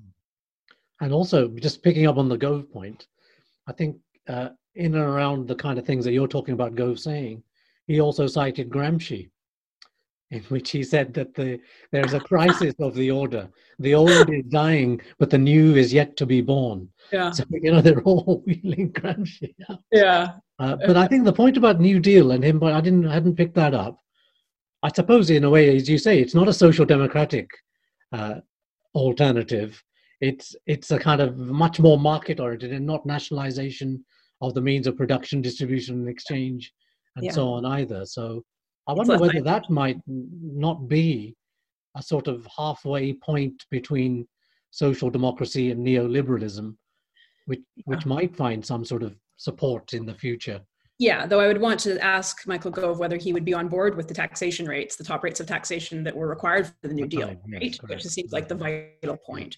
And 1.01 1.13
also, 1.13 1.49
just 1.49 1.83
picking 1.83 2.07
up 2.07 2.17
on 2.17 2.29
the 2.29 2.39
Gove 2.39 2.71
point, 2.71 3.07
I 3.67 3.73
think 3.73 3.97
uh, 4.29 4.51
in 4.75 4.95
and 4.95 5.05
around 5.05 5.49
the 5.49 5.55
kind 5.55 5.79
of 5.79 5.85
things 5.85 6.05
that 6.05 6.13
you're 6.13 6.29
talking 6.29 6.55
about 6.55 6.75
Gove 6.75 6.99
saying, 6.99 7.43
he 7.87 8.01
also 8.01 8.27
cited 8.27 8.71
Gramsci 8.71 9.31
in 10.31 10.43
which 10.45 10.71
he 10.71 10.83
said 10.83 11.15
that 11.15 11.35
the, 11.35 11.61
there's 11.93 12.15
a 12.15 12.21
crisis 12.21 12.75
of 12.81 12.95
the 12.95 13.11
order. 13.11 13.49
The 13.79 13.95
old 13.95 14.31
is 14.31 14.45
dying, 14.49 15.01
but 15.19 15.31
the 15.31 15.39
new 15.39 15.77
is 15.77 15.93
yet 15.93 16.17
to 16.17 16.27
be 16.27 16.41
born. 16.41 16.89
Yeah. 17.13 17.31
So, 17.31 17.45
you 17.51 17.71
know, 17.71 17.81
they're 17.81 18.03
all 18.03 18.43
wheeling 18.47 18.93
Gramsci 18.93 19.55
out. 19.69 19.81
Yeah. 19.93 20.33
Uh, 20.59 20.77
but 20.77 20.97
I 20.97 21.07
think 21.07 21.25
the 21.25 21.33
point 21.33 21.57
about 21.57 21.81
New 21.81 22.01
Deal 22.01 22.31
and 22.33 22.43
him, 22.43 22.59
but 22.59 22.73
I 22.73 22.81
didn't, 22.81 23.07
I 23.07 23.15
hadn't 23.15 23.37
picked 23.37 23.55
that 23.55 23.75
up. 23.75 24.01
I 24.83 24.91
suppose, 24.93 25.31
in 25.31 25.45
a 25.45 25.51
way, 25.51 25.75
as 25.75 25.89
you 25.89 25.97
say, 25.97 26.21
it's 26.21 26.35
not 26.35 26.49
a 26.49 26.53
social 26.53 26.85
democratic 26.85 27.49
uh, 28.13 28.41
alternative. 28.95 29.83
It's 30.21 30.55
it's 30.67 30.91
a 30.91 30.99
kind 30.99 31.23
of 31.23 31.39
much 31.39 31.81
more 31.81 31.99
market 31.99 32.39
oriented 32.39 32.71
and 32.71 32.87
not 32.87 33.07
nationalization 33.07 34.05
of 34.43 34.53
the 34.53 34.61
means 34.61 34.87
of 34.87 34.99
production, 34.99 35.41
distribution, 35.41 35.97
and 35.97 36.09
exchange, 36.09 36.73
and 37.17 37.25
yeah. 37.25 37.33
so 37.33 37.49
on 37.49 37.65
either. 37.65 38.05
So 38.05 38.45
I 38.87 38.93
wonder 38.93 39.19
whether 39.19 39.41
that 39.41 39.71
might 39.71 39.99
not 40.07 40.89
be 40.89 41.37
a 41.97 42.03
sort 42.03 42.29
of 42.29 42.47
halfway 42.57 43.13
point 43.15 43.65
between 43.71 44.27
social 44.71 45.11
democracy 45.11 45.71
and 45.71 45.87
neoliberalism, 45.87 46.75
which 47.47 47.61
which 47.85 48.05
might 48.05 48.37
find 48.37 48.65
some 48.65 48.85
sort 48.85 49.03
of 49.03 49.17
support 49.37 49.95
in 49.95 50.05
the 50.05 50.15
future. 50.15 50.61
Yeah, 50.99 51.27
though 51.27 51.41
I 51.41 51.49
would 51.49 51.61
want 51.61 51.81
to 51.81 51.99
ask 52.05 52.47
Michael 52.47 52.71
Gove 52.71 52.99
whether 52.99 53.17
he 53.17 53.33
would 53.33 53.45
be 53.45 53.55
on 53.55 53.69
board 53.69 53.97
with 53.97 54.07
the 54.07 54.15
taxation 54.15 54.67
rates, 54.67 54.95
the 54.95 55.03
top 55.05 55.25
rates 55.25 55.41
of 55.41 55.47
taxation 55.47 56.05
that 56.05 56.15
were 56.15 56.29
required 56.29 56.67
for 56.67 56.89
the 56.89 56.95
New 56.95 57.07
Deal, 57.07 57.29
right? 57.29 57.41
Yes, 57.63 57.79
Which 57.83 58.05
seems 58.05 58.33
like 58.33 58.47
the 58.47 58.55
vital 58.55 59.17
point. 59.17 59.57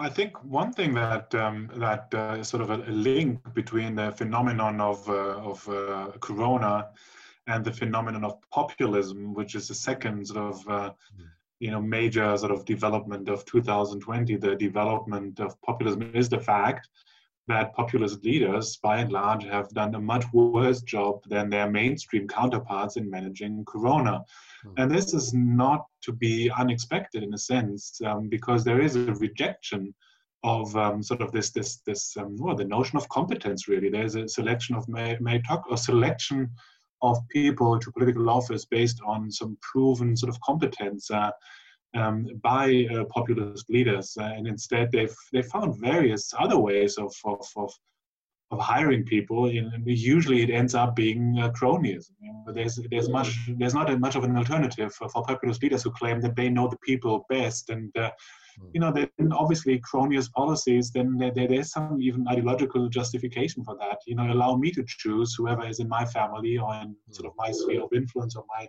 I 0.00 0.08
think 0.08 0.42
one 0.42 0.72
thing 0.72 0.94
that 0.94 1.32
um, 1.34 1.70
that 1.76 2.12
uh, 2.14 2.42
sort 2.42 2.62
of 2.62 2.70
a, 2.70 2.78
link 2.90 3.38
between 3.54 3.94
the 3.94 4.12
phenomenon 4.12 4.80
of 4.80 5.08
uh, 5.08 5.50
of 5.50 5.68
uh, 5.68 6.12
Corona 6.20 6.88
and 7.50 7.64
the 7.64 7.72
phenomenon 7.72 8.24
of 8.24 8.38
populism, 8.50 9.34
which 9.34 9.54
is 9.54 9.66
the 9.68 9.74
second 9.74 10.26
sort 10.26 10.54
of 10.54 10.68
uh, 10.68 10.90
hmm. 11.16 11.24
you 11.58 11.70
know 11.70 11.82
major 11.82 12.36
sort 12.36 12.52
of 12.52 12.64
development 12.64 13.28
of 13.28 13.44
2020. 13.44 14.36
The 14.36 14.56
development 14.56 15.40
of 15.40 15.60
populism 15.62 16.14
is 16.14 16.28
the 16.28 16.40
fact 16.40 16.88
that 17.48 17.74
populist 17.74 18.22
leaders, 18.24 18.76
by 18.76 18.98
and 18.98 19.10
large, 19.10 19.44
have 19.44 19.68
done 19.70 19.94
a 19.96 20.00
much 20.00 20.24
worse 20.32 20.82
job 20.82 21.20
than 21.28 21.50
their 21.50 21.68
mainstream 21.68 22.28
counterparts 22.28 22.96
in 22.96 23.10
managing 23.10 23.64
Corona. 23.64 24.24
Hmm. 24.62 24.74
And 24.78 24.90
this 24.90 25.12
is 25.12 25.34
not 25.34 25.86
to 26.02 26.12
be 26.12 26.50
unexpected 26.50 27.22
in 27.24 27.34
a 27.34 27.38
sense, 27.38 28.00
um, 28.06 28.28
because 28.28 28.62
there 28.62 28.80
is 28.80 28.94
a 28.94 29.14
rejection 29.14 29.94
of 30.42 30.74
um, 30.74 31.02
sort 31.02 31.20
of 31.20 31.32
this 31.32 31.50
this 31.50 31.70
this 31.88 32.16
um, 32.16 32.36
well, 32.38 32.56
the 32.56 32.64
notion 32.64 32.96
of 32.96 33.08
competence. 33.08 33.68
Really, 33.68 33.90
there's 33.90 34.14
a 34.14 34.28
selection 34.28 34.76
of 34.76 34.86
meritocracy, 34.86 35.70
or 35.70 35.76
selection 35.76 36.50
of 37.02 37.16
people 37.28 37.78
to 37.78 37.92
political 37.92 38.28
office 38.28 38.64
based 38.64 39.00
on 39.06 39.30
some 39.30 39.56
proven 39.60 40.16
sort 40.16 40.30
of 40.30 40.40
competence 40.40 41.10
uh, 41.10 41.30
um, 41.94 42.26
by 42.42 42.86
uh, 42.94 43.04
populist 43.04 43.68
leaders, 43.68 44.16
uh, 44.20 44.24
and 44.24 44.46
instead 44.46 44.92
they've 44.92 45.14
they 45.32 45.42
found 45.42 45.80
various 45.80 46.32
other 46.38 46.58
ways 46.58 46.98
of 46.98 47.12
of, 47.24 47.44
of, 47.56 47.72
of 48.52 48.60
hiring 48.60 49.04
people. 49.04 49.46
And 49.46 49.86
usually 49.86 50.42
it 50.42 50.50
ends 50.50 50.74
up 50.74 50.94
being 50.94 51.38
uh, 51.40 51.50
cronyism. 51.50 52.12
You 52.20 52.32
know, 52.32 52.52
there's 52.52 52.78
there's 52.90 53.08
much 53.08 53.36
there's 53.58 53.74
not 53.74 53.98
much 53.98 54.14
of 54.14 54.24
an 54.24 54.36
alternative 54.36 54.94
for, 54.94 55.08
for 55.08 55.24
populist 55.24 55.62
leaders 55.62 55.82
who 55.82 55.90
claim 55.90 56.20
that 56.20 56.36
they 56.36 56.48
know 56.48 56.68
the 56.68 56.78
people 56.78 57.26
best 57.28 57.70
and 57.70 57.96
uh, 57.96 58.10
you 58.72 58.80
know, 58.80 58.92
then 58.92 59.32
obviously 59.32 59.80
cronyist 59.80 60.32
policies, 60.32 60.90
then 60.90 61.16
there, 61.16 61.32
there 61.32 61.52
is 61.52 61.70
some 61.70 62.00
even 62.00 62.26
ideological 62.28 62.88
justification 62.88 63.64
for 63.64 63.76
that. 63.76 63.98
You 64.06 64.14
know, 64.14 64.32
allow 64.32 64.56
me 64.56 64.70
to 64.72 64.84
choose 64.86 65.34
whoever 65.34 65.66
is 65.66 65.80
in 65.80 65.88
my 65.88 66.04
family 66.04 66.58
or 66.58 66.74
in 66.74 66.94
sort 67.10 67.26
of 67.26 67.32
my 67.36 67.50
sphere 67.50 67.82
of 67.82 67.92
influence 67.92 68.36
or 68.36 68.44
my 68.48 68.66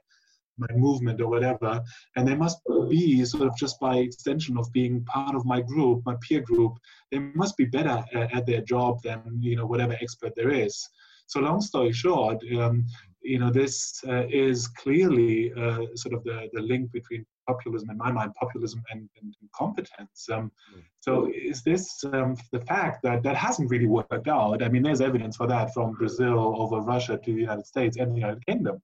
my 0.57 0.67
movement 0.75 1.19
or 1.21 1.27
whatever. 1.27 1.81
And 2.15 2.27
they 2.27 2.35
must 2.35 2.59
be 2.89 3.23
sort 3.25 3.47
of 3.47 3.55
just 3.57 3.79
by 3.79 3.97
extension 3.97 4.57
of 4.57 4.71
being 4.71 5.03
part 5.05 5.35
of 5.35 5.45
my 5.45 5.61
group, 5.61 6.03
my 6.05 6.15
peer 6.21 6.41
group, 6.41 6.73
they 7.11 7.19
must 7.19 7.57
be 7.57 7.65
better 7.65 8.03
at, 8.13 8.33
at 8.33 8.45
their 8.45 8.61
job 8.61 9.01
than, 9.03 9.21
you 9.39 9.55
know, 9.55 9.65
whatever 9.65 9.97
expert 10.01 10.33
there 10.35 10.51
is. 10.51 10.87
So 11.27 11.39
long 11.39 11.61
story 11.61 11.93
short, 11.93 12.43
um, 12.59 12.85
you 13.21 13.39
know, 13.39 13.51
this 13.51 14.01
uh, 14.07 14.25
is 14.29 14.67
clearly 14.67 15.53
uh, 15.53 15.85
sort 15.95 16.13
of 16.13 16.23
the, 16.23 16.49
the 16.53 16.61
link 16.61 16.91
between 16.91 17.25
populism, 17.47 17.89
in 17.89 17.97
my 17.97 18.11
mind, 18.11 18.33
populism 18.35 18.83
and, 18.91 19.09
and, 19.21 19.33
competence. 19.55 20.27
Um, 20.31 20.51
mm. 20.75 20.83
so 20.99 21.29
is 21.33 21.63
this 21.63 22.03
um, 22.13 22.35
the 22.51 22.61
fact 22.61 23.03
that 23.03 23.23
that 23.23 23.35
hasn't 23.35 23.69
really 23.69 23.87
worked 23.87 24.27
out? 24.27 24.63
I 24.63 24.69
mean, 24.69 24.83
there's 24.83 25.01
evidence 25.01 25.37
for 25.37 25.47
that 25.47 25.73
from 25.73 25.93
Brazil 25.93 26.55
over 26.61 26.79
Russia 26.79 27.17
to 27.17 27.33
the 27.33 27.41
United 27.41 27.65
States 27.65 27.97
and 27.97 28.11
the 28.11 28.19
United 28.19 28.45
Kingdom, 28.45 28.81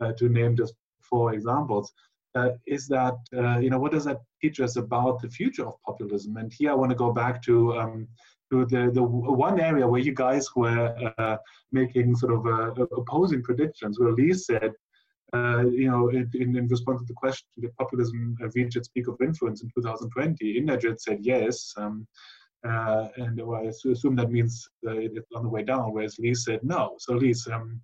uh, 0.00 0.12
to 0.12 0.28
name 0.28 0.56
just 0.56 0.74
four 1.00 1.34
examples. 1.34 1.92
Uh, 2.34 2.50
is 2.66 2.88
that 2.88 3.14
uh, 3.36 3.58
you 3.58 3.70
know 3.70 3.78
what 3.78 3.92
does 3.92 4.04
that 4.04 4.20
teach 4.40 4.58
us 4.58 4.74
about 4.76 5.22
the 5.22 5.28
future 5.28 5.66
of 5.66 5.74
populism? 5.86 6.36
And 6.36 6.52
here 6.52 6.72
I 6.72 6.74
want 6.74 6.90
to 6.90 6.96
go 6.96 7.12
back 7.12 7.40
to 7.44 7.78
um, 7.78 8.08
to 8.50 8.64
the, 8.66 8.90
the 8.92 9.02
one 9.02 9.60
area 9.60 9.86
where 9.86 10.00
you 10.00 10.12
guys 10.12 10.48
were 10.54 11.12
uh, 11.18 11.36
making 11.72 12.14
sort 12.16 12.32
of 12.32 12.46
uh, 12.46 12.84
opposing 12.96 13.42
predictions, 13.42 13.98
where 13.98 14.14
Lise 14.14 14.46
said 14.46 14.72
you 15.64 15.90
know, 15.90 16.08
in, 16.10 16.30
in, 16.34 16.68
response 16.68 17.00
to 17.00 17.06
the 17.06 17.14
question, 17.14 17.46
did 17.60 17.76
populism 17.76 18.36
reach 18.54 18.76
its 18.76 18.88
peak 18.88 19.08
of 19.08 19.16
influence 19.20 19.62
in 19.62 19.70
2020? 19.74 20.60
Inderjeet 20.60 21.00
said 21.00 21.18
yes. 21.22 21.72
Um, 21.76 22.06
uh, 22.66 23.08
and 23.16 23.40
I 23.40 23.62
assume 23.62 24.16
that 24.16 24.30
means 24.30 24.68
uh, 24.86 24.92
it's 24.92 25.28
on 25.34 25.42
the 25.42 25.48
way 25.48 25.62
down, 25.62 25.92
whereas 25.92 26.16
Lise 26.18 26.44
said 26.44 26.60
no. 26.62 26.94
So, 26.98 27.14
Lise, 27.14 27.46
um, 27.48 27.80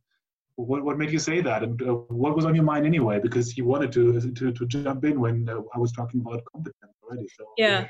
what, 0.56 0.82
what 0.82 0.96
made 0.96 1.12
you 1.12 1.18
say 1.18 1.40
that? 1.42 1.62
And 1.62 1.80
uh, 1.82 1.94
what 2.08 2.34
was 2.34 2.46
on 2.46 2.54
your 2.54 2.64
mind 2.64 2.86
anyway? 2.86 3.20
Because 3.20 3.56
you 3.58 3.64
wanted 3.64 3.92
to, 3.92 4.32
to, 4.32 4.52
to 4.52 4.66
jump 4.66 5.04
in 5.04 5.20
when 5.20 5.48
uh, 5.48 5.60
I 5.74 5.78
was 5.78 5.92
talking 5.92 6.20
about 6.20 6.42
competence 6.50 6.94
already. 7.02 7.28
So, 7.36 7.44
yeah. 7.58 7.86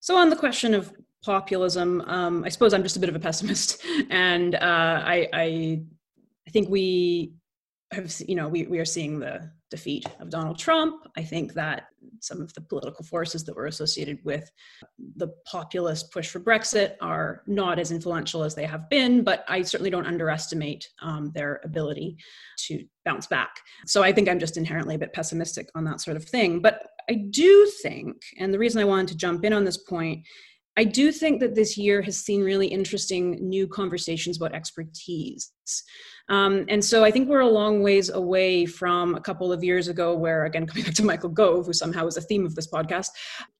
So, 0.00 0.16
on 0.16 0.30
the 0.30 0.36
question 0.36 0.74
of 0.74 0.92
populism, 1.24 2.02
um, 2.02 2.44
I 2.44 2.50
suppose 2.50 2.72
I'm 2.72 2.82
just 2.82 2.96
a 2.96 3.00
bit 3.00 3.08
of 3.08 3.16
a 3.16 3.20
pessimist. 3.20 3.82
And 4.10 4.54
uh, 4.54 4.58
I, 4.60 5.28
I, 5.32 5.80
I 6.46 6.50
think 6.50 6.68
we 6.68 7.32
have 7.94 8.12
you 8.26 8.34
know 8.34 8.48
we, 8.48 8.66
we 8.66 8.78
are 8.78 8.84
seeing 8.84 9.18
the 9.18 9.50
defeat 9.70 10.06
of 10.20 10.30
donald 10.30 10.58
trump. 10.58 11.06
I 11.16 11.22
think 11.22 11.54
that 11.54 11.86
some 12.20 12.40
of 12.40 12.52
the 12.54 12.60
political 12.60 13.04
forces 13.04 13.44
that 13.44 13.56
were 13.56 13.66
associated 13.66 14.18
with 14.24 14.50
the 15.16 15.28
populist 15.46 16.12
push 16.12 16.28
for 16.28 16.40
brexit 16.40 16.94
are 17.00 17.42
not 17.46 17.78
as 17.78 17.90
influential 17.90 18.42
as 18.42 18.54
they 18.54 18.66
have 18.66 18.88
been 18.90 19.24
but 19.24 19.44
i 19.48 19.62
certainly 19.62 19.90
don't 19.90 20.06
underestimate 20.06 20.86
um, 21.02 21.32
their 21.34 21.60
ability 21.64 22.16
to 22.58 22.84
bounce 23.04 23.26
back. 23.26 23.50
So 23.86 24.02
i 24.02 24.12
think 24.12 24.28
i'm 24.28 24.38
just 24.38 24.56
inherently 24.56 24.96
a 24.96 24.98
bit 24.98 25.12
pessimistic 25.12 25.68
on 25.74 25.84
that 25.84 26.00
sort 26.00 26.16
of 26.16 26.24
thing. 26.24 26.60
But 26.60 26.82
i 27.08 27.14
do 27.30 27.70
think 27.82 28.16
and 28.38 28.52
the 28.52 28.58
reason 28.58 28.80
i 28.80 28.84
wanted 28.84 29.08
to 29.08 29.16
jump 29.16 29.44
in 29.44 29.52
on 29.52 29.64
this 29.64 29.78
point 29.78 30.26
I 30.76 30.84
do 30.84 31.12
think 31.12 31.40
that 31.40 31.54
this 31.54 31.76
year 31.78 32.02
has 32.02 32.18
seen 32.18 32.42
really 32.42 32.66
interesting 32.66 33.38
new 33.40 33.68
conversations 33.68 34.36
about 34.36 34.54
expertise. 34.54 35.52
Um, 36.28 36.64
and 36.68 36.84
so 36.84 37.04
I 37.04 37.10
think 37.10 37.28
we're 37.28 37.40
a 37.40 37.48
long 37.48 37.82
ways 37.82 38.10
away 38.10 38.66
from 38.66 39.14
a 39.14 39.20
couple 39.20 39.52
of 39.52 39.62
years 39.62 39.88
ago, 39.88 40.14
where 40.14 40.44
again, 40.44 40.66
coming 40.66 40.84
back 40.84 40.94
to 40.94 41.04
Michael 41.04 41.28
Gove, 41.28 41.66
who 41.66 41.72
somehow 41.72 42.06
is 42.06 42.16
a 42.16 42.22
theme 42.22 42.46
of 42.46 42.54
this 42.54 42.68
podcast, 42.70 43.08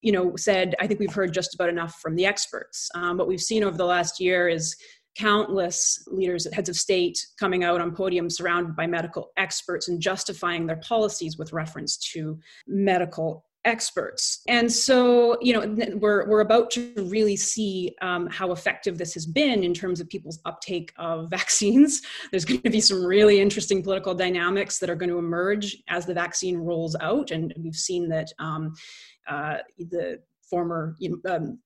you 0.03 0.13
know, 0.13 0.35
said, 0.37 0.75
I 0.81 0.87
think 0.87 1.01
we've 1.01 1.13
heard 1.13 1.33
just 1.33 1.55
about 1.55 1.69
enough 1.69 1.99
from 2.01 2.17
the 2.17 2.27
experts. 2.27 2.89
Um, 2.95 3.19
what 3.19 3.29
we've 3.29 3.41
seen 3.41 3.65
over 3.65 3.77
the 3.77 3.85
last 3.85 4.21
year 4.21 4.49
is 4.49 4.77
countless 5.17 6.03
leaders, 6.09 6.47
heads 6.53 6.69
of 6.69 6.77
state 6.77 7.19
coming 7.39 7.63
out 7.63 7.81
on 7.81 7.95
podiums 7.95 8.33
surrounded 8.33 8.75
by 8.75 8.87
medical 8.87 9.31
experts 9.37 9.89
and 9.89 10.01
justifying 10.01 10.67
their 10.67 10.77
policies 10.77 11.39
with 11.39 11.53
reference 11.53 11.97
to 12.13 12.39
medical 12.67 13.45
experts. 13.65 14.41
And 14.49 14.71
so, 14.71 15.39
you 15.41 15.53
know, 15.53 15.97
we're, 15.97 16.29
we're 16.29 16.41
about 16.41 16.71
to 16.73 16.93
really 16.97 17.37
see 17.37 17.95
um, 18.03 18.29
how 18.29 18.53
effective 18.53 18.99
this 18.99 19.15
has 19.15 19.27
been 19.27 19.65
in 19.65 19.75
terms 19.75 20.01
of 20.01 20.09
people's 20.09 20.41
uptake 20.45 20.93
of 20.99 21.31
vaccines. 21.35 22.03
There's 22.31 22.45
going 22.45 22.63
to 22.63 22.71
be 22.71 22.81
some 22.81 23.05
really 23.05 23.41
interesting 23.41 23.83
political 23.83 24.15
dynamics 24.15 24.79
that 24.79 24.91
are 24.91 24.97
going 24.97 25.11
to 25.11 25.19
emerge 25.19 25.77
as 25.89 26.07
the 26.07 26.15
vaccine 26.15 26.59
rolls 26.59 26.97
out. 27.01 27.31
And 27.31 27.53
we've 27.59 27.77
seen 27.77 28.09
that 28.11 28.33
um, 28.39 28.75
uh, 29.29 29.59
the 29.79 30.21
former 30.49 30.97
um, 31.29 31.59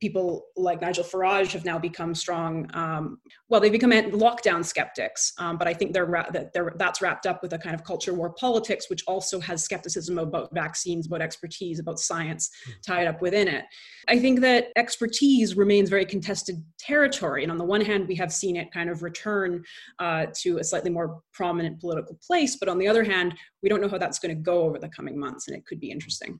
people 0.00 0.46
like 0.56 0.80
Nigel 0.80 1.04
Farage 1.04 1.52
have 1.52 1.64
now 1.64 1.78
become 1.78 2.14
strong. 2.14 2.68
Um, 2.74 3.18
well, 3.48 3.60
they've 3.60 3.72
become 3.72 3.92
lockdown 3.92 4.64
skeptics, 4.64 5.32
um, 5.38 5.56
but 5.56 5.68
I 5.68 5.74
think 5.74 5.92
they're, 5.92 6.06
that 6.32 6.52
they're, 6.52 6.72
that's 6.76 7.00
wrapped 7.00 7.26
up 7.26 7.42
with 7.42 7.52
a 7.52 7.58
kind 7.58 7.74
of 7.74 7.84
culture 7.84 8.14
war 8.14 8.30
politics, 8.30 8.90
which 8.90 9.02
also 9.06 9.40
has 9.40 9.62
skepticism 9.62 10.18
about 10.18 10.52
vaccines, 10.52 11.06
about 11.06 11.22
expertise, 11.22 11.78
about 11.78 11.98
science 11.98 12.50
hmm. 12.64 12.72
tied 12.86 13.06
up 13.06 13.22
within 13.22 13.48
it. 13.48 13.64
I 14.08 14.18
think 14.18 14.40
that 14.40 14.68
expertise 14.76 15.56
remains 15.56 15.90
very 15.90 16.06
contested 16.06 16.62
territory, 16.78 17.42
and 17.42 17.50
on 17.50 17.58
the 17.58 17.64
one 17.64 17.80
hand, 17.80 18.08
we 18.08 18.16
have 18.16 18.32
seen 18.32 18.56
it 18.56 18.72
kind 18.72 18.90
of 18.90 19.02
return 19.02 19.64
uh, 19.98 20.26
to 20.40 20.58
a 20.58 20.64
slightly 20.64 20.90
more 20.90 21.20
prominent 21.32 21.80
political 21.80 22.18
place, 22.26 22.56
but 22.56 22.68
on 22.68 22.78
the 22.78 22.88
other 22.88 23.04
hand, 23.04 23.34
we 23.62 23.68
don't 23.68 23.80
know 23.80 23.88
how 23.88 23.98
that's 23.98 24.18
going 24.18 24.34
to 24.34 24.40
go 24.40 24.62
over 24.62 24.78
the 24.78 24.88
coming 24.88 25.18
months, 25.18 25.48
and 25.48 25.56
it 25.56 25.64
could 25.66 25.80
be 25.80 25.90
interesting 25.90 26.38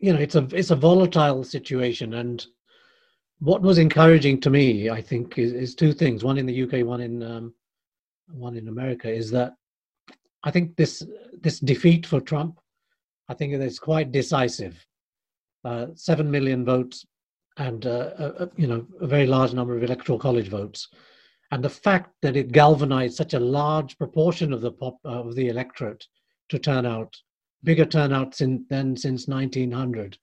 you 0.00 0.12
know 0.12 0.18
it's 0.18 0.34
a 0.34 0.46
it's 0.52 0.70
a 0.70 0.76
volatile 0.76 1.44
situation. 1.44 2.14
And 2.14 2.44
what 3.40 3.62
was 3.62 3.76
encouraging 3.78 4.40
to 4.40 4.48
me 4.48 4.88
i 4.88 5.00
think 5.00 5.38
is, 5.38 5.52
is 5.52 5.74
two 5.74 5.92
things 5.92 6.24
one 6.24 6.38
in 6.38 6.46
the 6.46 6.62
uk 6.62 6.72
one 6.86 7.02
in 7.02 7.22
um, 7.22 7.54
one 8.30 8.56
in 8.56 8.68
america 8.68 9.10
is 9.10 9.30
that 9.30 9.52
i 10.42 10.50
think 10.50 10.74
this 10.76 11.06
this 11.42 11.60
defeat 11.60 12.06
for 12.06 12.20
trump 12.20 12.58
i 13.28 13.34
think 13.34 13.52
it 13.52 13.60
is 13.60 13.78
quite 13.78 14.12
decisive. 14.12 14.86
Uh, 15.64 15.88
7 15.96 16.30
million 16.30 16.64
votes 16.64 17.04
and 17.56 17.86
uh, 17.86 18.10
a, 18.18 18.48
you 18.56 18.68
know 18.68 18.86
a 19.00 19.06
very 19.08 19.26
large 19.26 19.52
number 19.52 19.76
of 19.76 19.82
electoral 19.82 20.16
college 20.16 20.48
votes. 20.48 20.88
And 21.50 21.64
the 21.64 21.68
fact 21.68 22.12
that 22.22 22.36
it 22.36 22.52
galvanized 22.52 23.16
such 23.16 23.34
a 23.34 23.40
large 23.40 23.98
proportion 23.98 24.52
of 24.52 24.60
the 24.60 24.70
pop 24.70 24.98
uh, 25.04 25.24
of 25.24 25.34
the 25.34 25.48
electorate 25.48 26.06
to 26.50 26.60
turn 26.60 26.86
out 26.86 27.16
bigger 27.66 27.84
turnout 27.84 28.40
in, 28.40 28.64
than 28.70 28.96
since 28.96 29.28
1900. 29.28 30.16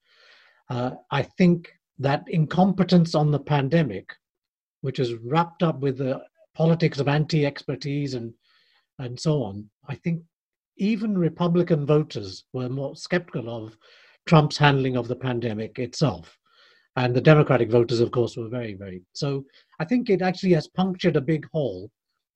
Uh, 0.70 0.92
I 1.10 1.22
think 1.22 1.72
that 1.98 2.24
incompetence 2.26 3.14
on 3.14 3.30
the 3.30 3.38
pandemic, 3.38 4.12
which 4.80 4.98
is 4.98 5.14
wrapped 5.14 5.62
up 5.62 5.78
with 5.78 5.98
the 5.98 6.22
politics 6.54 6.98
of 6.98 7.06
anti-expertise 7.06 8.14
and 8.14 8.32
and 9.00 9.18
so 9.18 9.42
on, 9.42 9.68
I 9.88 9.96
think 9.96 10.22
even 10.76 11.18
Republican 11.18 11.84
voters 11.84 12.44
were 12.52 12.68
more 12.68 12.94
skeptical 12.94 13.48
of 13.50 13.76
Trump's 14.26 14.56
handling 14.56 14.96
of 14.96 15.08
the 15.08 15.16
pandemic 15.16 15.80
itself. 15.80 16.38
And 16.96 17.12
the 17.12 17.20
Democratic 17.20 17.70
voters, 17.70 17.98
of 17.98 18.12
course, 18.12 18.36
were 18.36 18.48
very, 18.48 18.74
very. 18.74 19.02
So 19.12 19.44
I 19.80 19.84
think 19.84 20.10
it 20.10 20.22
actually 20.22 20.52
has 20.52 20.68
punctured 20.68 21.16
a 21.16 21.20
big 21.20 21.44
hole. 21.52 21.90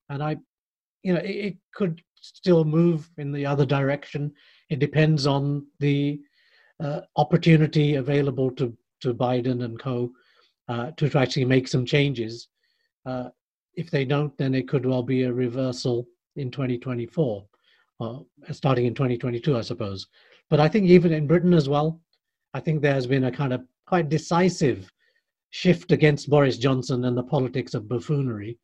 And 0.09 0.21
I, 0.21 0.37
you 1.05 1.15
know, 1.15 1.21
it, 1.21 1.31
it 1.31 1.57
could 1.73 2.03
still 2.17 2.65
move 2.65 3.09
in 3.19 3.31
the 3.31 3.47
other 3.47 3.65
direction 3.65 4.33
it 4.71 4.79
depends 4.79 5.27
on 5.27 5.67
the 5.79 6.21
uh, 6.81 7.01
opportunity 7.17 7.97
available 7.97 8.51
to, 8.53 8.77
to 9.01 9.15
Biden 9.15 9.65
and 9.65 9.79
co 9.79 10.11
uh, 10.69 10.91
to 10.93 11.19
actually 11.19 11.45
make 11.45 11.67
some 11.67 11.85
changes. 11.85 12.49
Uh, 13.07 13.31
if 13.75 13.91
they 13.91 14.05
don't, 14.05 14.37
then 14.37 14.55
it 14.55 14.69
could 14.69 14.85
well 14.85 15.03
be 15.03 15.23
a 15.23 15.33
reversal 15.33 16.07
in 16.37 16.51
2024, 16.51 17.45
uh, 18.01 18.19
starting 18.51 18.87
in 18.87 18.95
2022, 18.95 19.57
I 19.57 19.61
suppose. 19.63 20.07
But 20.51 20.61
I 20.61 20.69
think 20.69 20.87
even 20.87 21.13
in 21.13 21.27
Britain 21.27 21.55
as 21.55 21.69
well, 21.69 22.01
I 22.55 22.61
think 22.61 22.81
there 22.81 22.95
has 22.95 23.07
been 23.07 23.25
a 23.25 23.33
kind 23.33 23.53
of 23.53 23.63
quite 23.87 24.09
decisive 24.09 24.91
shift 25.51 25.93
against 25.93 26.29
Boris 26.29 26.59
Johnson 26.59 27.05
and 27.05 27.17
the 27.17 27.23
politics 27.23 27.75
of 27.75 27.89
buffoonery, 27.89 28.59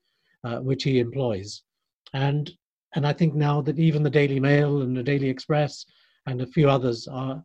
uh, 0.45 0.59
which 0.59 0.85
he 0.85 0.99
employs. 0.99 1.63
And 2.13 2.51
and 2.95 3.07
I 3.07 3.13
think 3.13 3.35
now 3.35 3.61
that 3.63 3.79
even 3.79 4.03
the 4.03 4.11
Daily 4.11 4.41
Mail 4.41 4.83
and 4.83 4.97
the 4.97 5.03
Daily 5.03 5.29
Express 5.29 5.85
and 6.27 6.41
a 6.41 6.47
few 6.47 6.69
others 6.71 7.09
are 7.09 7.43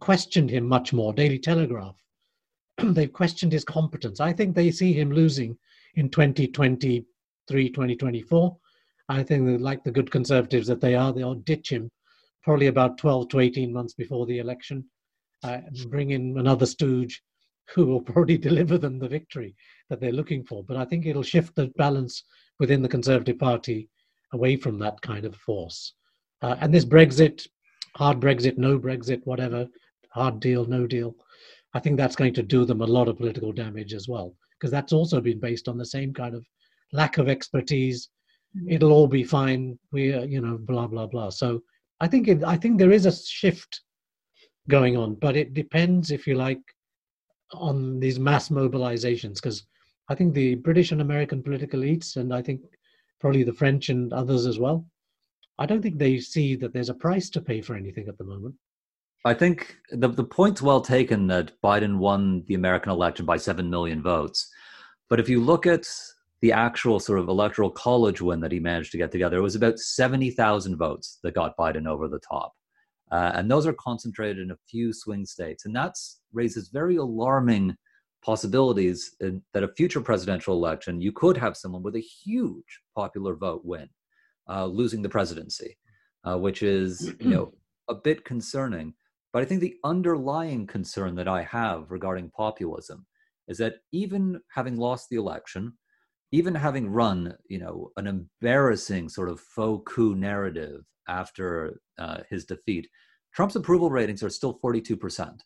questioned 0.00 0.50
him 0.50 0.66
much 0.66 0.92
more. 0.92 1.12
Daily 1.12 1.38
Telegraph, 1.38 1.96
they've 2.82 3.12
questioned 3.12 3.52
his 3.52 3.64
competence. 3.64 4.20
I 4.20 4.32
think 4.32 4.54
they 4.54 4.70
see 4.70 4.92
him 4.92 5.12
losing 5.12 5.56
in 5.94 6.08
2023, 6.10 7.70
2024. 7.70 8.56
I 9.08 9.22
think 9.22 9.46
that, 9.46 9.60
like 9.60 9.84
the 9.84 9.90
good 9.90 10.10
conservatives 10.10 10.66
that 10.68 10.80
they 10.80 10.94
are, 10.94 11.12
they'll 11.12 11.34
ditch 11.34 11.70
him 11.70 11.90
probably 12.42 12.66
about 12.66 12.98
12 12.98 13.28
to 13.28 13.40
18 13.40 13.72
months 13.72 13.94
before 13.94 14.26
the 14.26 14.38
election 14.38 14.84
uh, 15.44 15.58
and 15.66 15.90
bring 15.90 16.10
in 16.10 16.38
another 16.38 16.66
stooge 16.66 17.22
who 17.74 17.86
will 17.86 18.00
probably 18.12 18.36
deliver 18.36 18.78
them 18.78 18.98
the 18.98 19.08
victory 19.08 19.54
that 19.88 20.00
they're 20.00 20.12
looking 20.12 20.44
for. 20.44 20.64
But 20.64 20.76
I 20.76 20.84
think 20.84 21.06
it'll 21.06 21.22
shift 21.22 21.54
the 21.54 21.68
balance 21.76 22.24
within 22.58 22.82
the 22.82 22.88
Conservative 22.88 23.38
Party 23.38 23.88
away 24.32 24.56
from 24.56 24.78
that 24.78 25.00
kind 25.02 25.24
of 25.24 25.34
force. 25.36 25.94
Uh, 26.40 26.56
and 26.60 26.72
this 26.72 26.84
Brexit, 26.84 27.46
hard 27.96 28.20
Brexit, 28.20 28.58
no 28.58 28.78
Brexit, 28.78 29.20
whatever, 29.24 29.66
hard 30.10 30.40
deal, 30.40 30.64
no 30.64 30.86
deal, 30.86 31.14
I 31.74 31.80
think 31.80 31.96
that's 31.96 32.16
going 32.16 32.34
to 32.34 32.42
do 32.42 32.64
them 32.64 32.82
a 32.82 32.86
lot 32.86 33.08
of 33.08 33.16
political 33.16 33.52
damage 33.52 33.94
as 33.94 34.08
well, 34.08 34.34
because 34.58 34.70
that's 34.70 34.92
also 34.92 35.20
been 35.20 35.40
based 35.40 35.68
on 35.68 35.78
the 35.78 35.86
same 35.86 36.12
kind 36.12 36.34
of 36.34 36.44
lack 36.92 37.18
of 37.18 37.28
expertise. 37.28 38.08
Mm-hmm. 38.56 38.72
It'll 38.72 38.92
all 38.92 39.06
be 39.06 39.24
fine. 39.24 39.78
We, 39.92 40.12
uh, 40.12 40.24
you 40.24 40.40
know, 40.40 40.58
blah 40.58 40.86
blah 40.86 41.06
blah. 41.06 41.30
So 41.30 41.62
I 42.00 42.08
think 42.08 42.28
it, 42.28 42.44
I 42.44 42.56
think 42.56 42.78
there 42.78 42.92
is 42.92 43.06
a 43.06 43.12
shift 43.12 43.80
going 44.68 44.96
on, 44.96 45.14
but 45.14 45.36
it 45.36 45.54
depends, 45.54 46.10
if 46.10 46.26
you 46.26 46.34
like, 46.34 46.60
on 47.54 48.00
these 48.00 48.18
mass 48.18 48.48
mobilizations, 48.48 49.34
because 49.34 49.66
I 50.08 50.14
think 50.14 50.34
the 50.34 50.56
British 50.56 50.92
and 50.92 51.00
American 51.00 51.42
political 51.42 51.80
elites, 51.80 52.16
and 52.16 52.34
I 52.34 52.42
think 52.42 52.60
probably 53.22 53.44
the 53.44 53.52
French 53.52 53.88
and 53.88 54.12
others 54.12 54.44
as 54.46 54.58
well. 54.58 54.84
I 55.58 55.64
don't 55.64 55.80
think 55.80 55.98
they 55.98 56.18
see 56.18 56.56
that 56.56 56.74
there's 56.74 56.88
a 56.88 56.94
price 56.94 57.30
to 57.30 57.40
pay 57.40 57.60
for 57.62 57.76
anything 57.76 58.08
at 58.08 58.18
the 58.18 58.24
moment. 58.24 58.56
I 59.24 59.32
think 59.32 59.76
the 59.92 60.08
the 60.08 60.24
point's 60.24 60.60
well 60.60 60.80
taken 60.80 61.28
that 61.28 61.52
Biden 61.62 61.98
won 61.98 62.42
the 62.48 62.54
American 62.54 62.90
election 62.90 63.24
by 63.24 63.36
seven 63.36 63.70
million 63.70 64.02
votes, 64.02 64.50
but 65.08 65.20
if 65.20 65.28
you 65.28 65.40
look 65.40 65.64
at 65.64 65.88
the 66.40 66.50
actual 66.50 66.98
sort 66.98 67.20
of 67.20 67.28
electoral 67.28 67.70
college 67.70 68.20
win 68.20 68.40
that 68.40 68.50
he 68.50 68.58
managed 68.58 68.90
to 68.92 68.98
get 68.98 69.12
together, 69.12 69.38
it 69.38 69.42
was 69.42 69.54
about 69.54 69.78
seventy 69.78 70.30
thousand 70.32 70.76
votes 70.76 71.20
that 71.22 71.34
got 71.34 71.56
Biden 71.56 71.86
over 71.86 72.08
the 72.08 72.18
top, 72.18 72.52
uh, 73.12 73.30
and 73.34 73.48
those 73.48 73.64
are 73.64 73.74
concentrated 73.74 74.38
in 74.38 74.50
a 74.50 74.58
few 74.68 74.92
swing 74.92 75.24
states, 75.24 75.64
and 75.64 75.76
that 75.76 75.94
raises 76.32 76.70
very 76.70 76.96
alarming 76.96 77.76
possibilities 78.22 79.16
in, 79.20 79.42
that 79.52 79.64
a 79.64 79.68
future 79.68 80.00
presidential 80.00 80.54
election, 80.54 81.00
you 81.00 81.12
could 81.12 81.36
have 81.36 81.56
someone 81.56 81.82
with 81.82 81.96
a 81.96 82.00
huge 82.00 82.80
popular 82.94 83.34
vote 83.34 83.62
win, 83.64 83.88
uh, 84.48 84.64
losing 84.66 85.02
the 85.02 85.08
presidency, 85.08 85.76
uh, 86.24 86.38
which 86.38 86.62
is 86.62 87.14
you 87.20 87.30
know 87.30 87.52
a 87.88 87.94
bit 87.94 88.24
concerning. 88.24 88.94
But 89.32 89.42
I 89.42 89.46
think 89.46 89.60
the 89.60 89.76
underlying 89.84 90.66
concern 90.66 91.14
that 91.16 91.28
I 91.28 91.42
have 91.42 91.90
regarding 91.90 92.30
populism 92.30 93.06
is 93.48 93.58
that 93.58 93.76
even 93.90 94.40
having 94.54 94.76
lost 94.76 95.08
the 95.08 95.16
election, 95.16 95.72
even 96.30 96.54
having 96.54 96.90
run 96.90 97.34
you 97.48 97.58
know 97.58 97.90
an 97.96 98.06
embarrassing 98.06 99.08
sort 99.08 99.28
of 99.28 99.40
faux 99.40 99.82
coup 99.92 100.14
narrative 100.14 100.82
after 101.08 101.80
uh, 101.98 102.18
his 102.30 102.44
defeat, 102.44 102.88
Trump's 103.34 103.56
approval 103.56 103.90
ratings 103.90 104.22
are 104.22 104.30
still 104.30 104.58
42 104.62 104.96
percent 104.96 105.42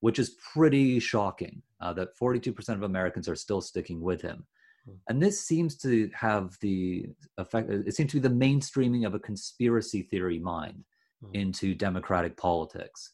which 0.00 0.18
is 0.18 0.36
pretty 0.52 0.98
shocking 0.98 1.62
uh, 1.80 1.92
that 1.94 2.16
42% 2.18 2.68
of 2.70 2.82
Americans 2.82 3.28
are 3.28 3.36
still 3.36 3.60
sticking 3.60 4.00
with 4.00 4.20
him. 4.20 4.44
Hmm. 4.84 4.94
And 5.08 5.22
this 5.22 5.40
seems 5.40 5.76
to 5.78 6.10
have 6.14 6.56
the 6.60 7.06
effect, 7.38 7.70
it 7.70 7.94
seems 7.94 8.12
to 8.12 8.20
be 8.20 8.28
the 8.28 8.34
mainstreaming 8.34 9.06
of 9.06 9.14
a 9.14 9.20
conspiracy 9.20 10.02
theory 10.02 10.38
mind 10.38 10.84
mm. 11.24 11.34
into 11.34 11.74
democratic 11.74 12.36
politics 12.36 13.10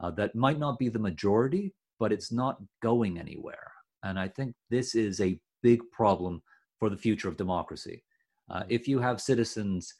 uh, 0.00 0.10
that 0.12 0.34
might 0.34 0.58
not 0.58 0.78
be 0.78 0.88
the 0.88 0.98
majority, 0.98 1.72
but 1.98 2.12
it's 2.12 2.32
not 2.32 2.60
going 2.82 3.18
anywhere. 3.18 3.72
And 4.02 4.18
I 4.18 4.28
think 4.28 4.54
this 4.70 4.94
is 4.94 5.20
a 5.20 5.38
big 5.62 5.80
problem 5.92 6.42
for 6.78 6.90
the 6.90 6.96
future 6.96 7.28
of 7.28 7.36
democracy. 7.36 8.02
Uh, 8.50 8.60
hmm. 8.60 8.66
if 8.68 8.88
you 8.88 8.98
have 8.98 9.20
citizens 9.20 9.94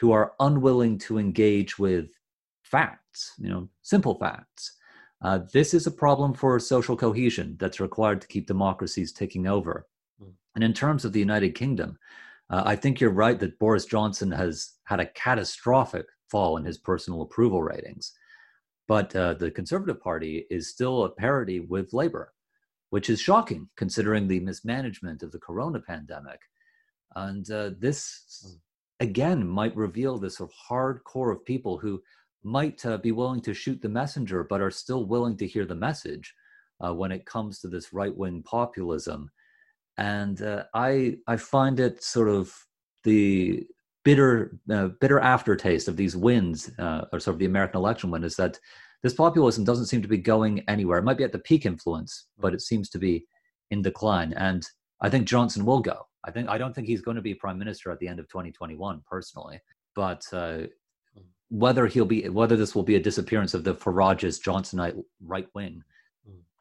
who 0.00 0.10
are 0.10 0.32
unwilling 0.40 0.98
to 0.98 1.18
engage 1.18 1.78
with 1.78 2.10
facts, 2.62 3.32
you 3.38 3.48
know, 3.48 3.68
simple 3.82 4.18
facts, 4.18 4.76
Uh, 5.24 5.40
this 5.54 5.72
is 5.72 5.86
a 5.86 5.90
problem 5.90 6.34
for 6.34 6.60
social 6.60 6.96
cohesion 6.96 7.56
that's 7.58 7.80
required 7.80 8.20
to 8.20 8.28
keep 8.28 8.46
democracies 8.46 9.10
taking 9.10 9.46
over. 9.46 9.86
Mm. 10.22 10.32
And 10.54 10.62
in 10.62 10.74
terms 10.74 11.06
of 11.06 11.14
the 11.14 11.18
United 11.18 11.54
Kingdom, 11.54 11.98
uh, 12.50 12.62
I 12.66 12.76
think 12.76 13.00
you're 13.00 13.10
right 13.10 13.40
that 13.40 13.58
Boris 13.58 13.86
Johnson 13.86 14.30
has 14.30 14.72
had 14.84 15.00
a 15.00 15.06
catastrophic 15.06 16.04
fall 16.28 16.58
in 16.58 16.64
his 16.64 16.76
personal 16.76 17.22
approval 17.22 17.62
ratings. 17.62 18.12
But 18.86 19.16
uh, 19.16 19.32
the 19.32 19.50
Conservative 19.50 19.98
Party 19.98 20.46
is 20.50 20.68
still 20.68 21.04
a 21.04 21.10
parity 21.10 21.60
with 21.60 21.94
Labour, 21.94 22.34
which 22.90 23.08
is 23.08 23.18
shocking 23.18 23.70
considering 23.76 24.28
the 24.28 24.40
mismanagement 24.40 25.22
of 25.22 25.32
the 25.32 25.38
corona 25.38 25.80
pandemic. 25.80 26.40
And 27.16 27.50
uh, 27.50 27.70
this, 27.78 28.44
hmm. 28.44 28.56
again, 29.00 29.48
might 29.48 29.74
reveal 29.74 30.18
this 30.18 30.36
sort 30.36 30.50
of 30.50 30.54
hard 30.54 31.02
core 31.04 31.30
of 31.30 31.46
people 31.46 31.78
who 31.78 32.02
might 32.44 32.84
uh, 32.84 32.98
be 32.98 33.12
willing 33.12 33.40
to 33.42 33.54
shoot 33.54 33.80
the 33.80 33.88
messenger, 33.88 34.44
but 34.44 34.60
are 34.60 34.70
still 34.70 35.04
willing 35.04 35.36
to 35.38 35.46
hear 35.46 35.64
the 35.64 35.74
message 35.74 36.34
uh, 36.84 36.92
when 36.92 37.12
it 37.12 37.26
comes 37.26 37.60
to 37.60 37.68
this 37.68 37.92
right 37.92 38.14
wing 38.14 38.42
populism. 38.42 39.30
And 39.96 40.40
uh, 40.42 40.64
I, 40.74 41.16
I 41.26 41.36
find 41.36 41.80
it 41.80 42.02
sort 42.02 42.28
of 42.28 42.52
the 43.04 43.64
bitter, 44.04 44.58
uh, 44.70 44.88
bitter 45.00 45.20
aftertaste 45.20 45.88
of 45.88 45.96
these 45.96 46.16
wins, 46.16 46.70
uh, 46.78 47.06
or 47.12 47.20
sort 47.20 47.34
of 47.34 47.38
the 47.38 47.46
American 47.46 47.78
election 47.78 48.10
win, 48.10 48.24
is 48.24 48.36
that 48.36 48.58
this 49.02 49.14
populism 49.14 49.64
doesn't 49.64 49.86
seem 49.86 50.02
to 50.02 50.08
be 50.08 50.18
going 50.18 50.60
anywhere. 50.68 50.98
It 50.98 51.04
might 51.04 51.18
be 51.18 51.24
at 51.24 51.32
the 51.32 51.38
peak 51.38 51.66
influence, 51.66 52.26
but 52.38 52.54
it 52.54 52.62
seems 52.62 52.88
to 52.90 52.98
be 52.98 53.26
in 53.70 53.82
decline. 53.82 54.32
And 54.34 54.66
I 55.00 55.10
think 55.10 55.26
Johnson 55.26 55.64
will 55.64 55.80
go. 55.80 56.06
I 56.24 56.30
think 56.30 56.48
I 56.48 56.56
don't 56.56 56.74
think 56.74 56.86
he's 56.86 57.02
going 57.02 57.16
to 57.16 57.22
be 57.22 57.34
prime 57.34 57.58
minister 57.58 57.90
at 57.90 57.98
the 57.98 58.08
end 58.08 58.18
of 58.18 58.28
2021, 58.28 59.02
personally. 59.06 59.60
But 59.94 60.24
uh, 60.32 60.62
whether 61.50 61.86
he'll 61.86 62.04
be 62.04 62.28
whether 62.28 62.56
this 62.56 62.74
will 62.74 62.82
be 62.82 62.96
a 62.96 63.00
disappearance 63.00 63.54
of 63.54 63.64
the 63.64 63.74
Farage's 63.74 64.40
Johnsonite 64.40 65.00
right 65.22 65.46
wing, 65.54 65.82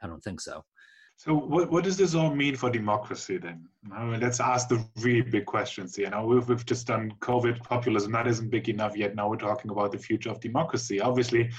I 0.02 0.08
don't 0.08 0.24
think 0.24 0.42
so. 0.42 0.64
So 1.16 1.34
what, 1.34 1.72
what 1.72 1.84
does 1.84 1.96
this 1.96 2.16
all 2.16 2.34
mean 2.36 2.56
for 2.56 2.70
democracy 2.70 3.38
then? 3.38 3.68
let's 4.20 4.40
ask 4.40 4.68
the 4.68 4.84
really 4.98 5.22
big 5.22 5.46
questions 5.46 5.96
here. 5.96 6.10
Now 6.10 6.26
we've, 6.26 6.48
we've 6.50 6.66
just 6.66 6.88
done 6.88 7.14
COVID 7.22 7.64
populism. 7.64 8.12
That 8.12 8.28
isn't 8.28 8.50
big 8.50 8.68
enough 8.68 8.98
yet. 8.98 9.16
Now 9.16 9.30
we're 9.30 9.38
talking 9.38 9.72
about 9.72 9.92
the 9.92 10.00
future 10.00 10.30
of 10.30 10.40
democracy. 10.42 11.00
Obviously, 11.00 11.52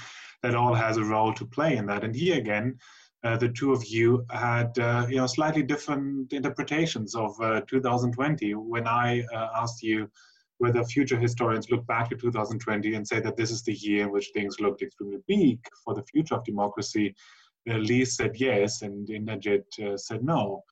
that 0.43 0.55
all 0.55 0.73
has 0.73 0.97
a 0.97 1.03
role 1.03 1.33
to 1.33 1.45
play 1.45 1.77
in 1.77 1.85
that. 1.87 2.03
And 2.03 2.15
here 2.15 2.37
again, 2.37 2.77
uh, 3.23 3.37
the 3.37 3.49
two 3.49 3.71
of 3.71 3.83
you 3.85 4.23
had 4.29 4.77
uh, 4.77 5.07
you 5.09 5.15
know 5.15 5.25
slightly 5.25 5.63
different 5.63 6.31
interpretations 6.31 7.15
of 7.15 7.39
uh, 7.41 7.61
2020. 7.61 8.53
When 8.53 8.87
I 8.87 9.23
uh, 9.33 9.49
asked 9.55 9.81
you 9.81 10.07
whether 10.57 10.83
future 10.83 11.17
historians 11.17 11.69
look 11.69 11.85
back 11.87 12.09
to 12.09 12.15
2020 12.15 12.95
and 12.95 13.07
say 13.07 13.19
that 13.19 13.35
this 13.35 13.51
is 13.51 13.63
the 13.63 13.73
year 13.73 14.03
in 14.03 14.11
which 14.11 14.31
things 14.33 14.59
looked 14.59 14.81
extremely 14.81 15.19
bleak 15.27 15.59
for 15.83 15.93
the 15.93 16.03
future 16.03 16.35
of 16.35 16.43
democracy, 16.45 17.13
Lee 17.67 18.05
said 18.05 18.33
yes, 18.35 18.81
and 18.81 19.07
Inderjeet 19.07 19.79
uh, 19.83 19.97
said 19.97 20.23
no. 20.23 20.63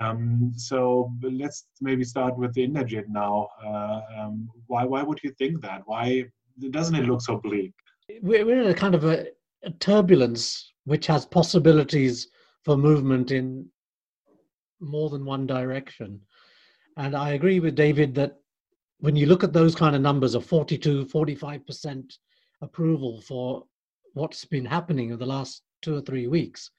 Um, 0.00 0.52
so 0.56 1.12
let's 1.22 1.66
maybe 1.80 2.04
start 2.04 2.36
with 2.36 2.54
Inderjeet 2.54 3.08
now. 3.08 3.48
Uh, 3.64 4.00
um, 4.18 4.48
why, 4.66 4.84
why 4.84 5.02
would 5.02 5.20
you 5.22 5.30
think 5.38 5.60
that? 5.62 5.82
Why 5.86 6.24
doesn't 6.70 6.94
it 6.94 7.06
look 7.06 7.22
so 7.22 7.36
bleak? 7.36 7.72
We're 8.20 8.60
in 8.60 8.68
a 8.68 8.74
kind 8.74 8.94
of 8.94 9.04
a, 9.04 9.28
a 9.62 9.70
turbulence 9.70 10.72
which 10.84 11.06
has 11.06 11.24
possibilities 11.24 12.28
for 12.64 12.76
movement 12.76 13.30
in 13.30 13.66
more 14.80 15.08
than 15.08 15.24
one 15.24 15.46
direction. 15.46 16.20
And 16.96 17.16
I 17.16 17.30
agree 17.30 17.60
with 17.60 17.74
David 17.74 18.14
that 18.16 18.41
when 19.02 19.16
you 19.16 19.26
look 19.26 19.42
at 19.42 19.52
those 19.52 19.74
kind 19.74 19.96
of 19.96 20.00
numbers 20.00 20.36
of 20.36 20.46
42, 20.46 21.06
45% 21.06 22.14
approval 22.60 23.20
for 23.22 23.64
what's 24.14 24.44
been 24.44 24.64
happening 24.64 25.10
in 25.10 25.18
the 25.18 25.26
last 25.26 25.62
two 25.82 25.96
or 25.96 26.00
three 26.00 26.28
weeks, 26.28 26.70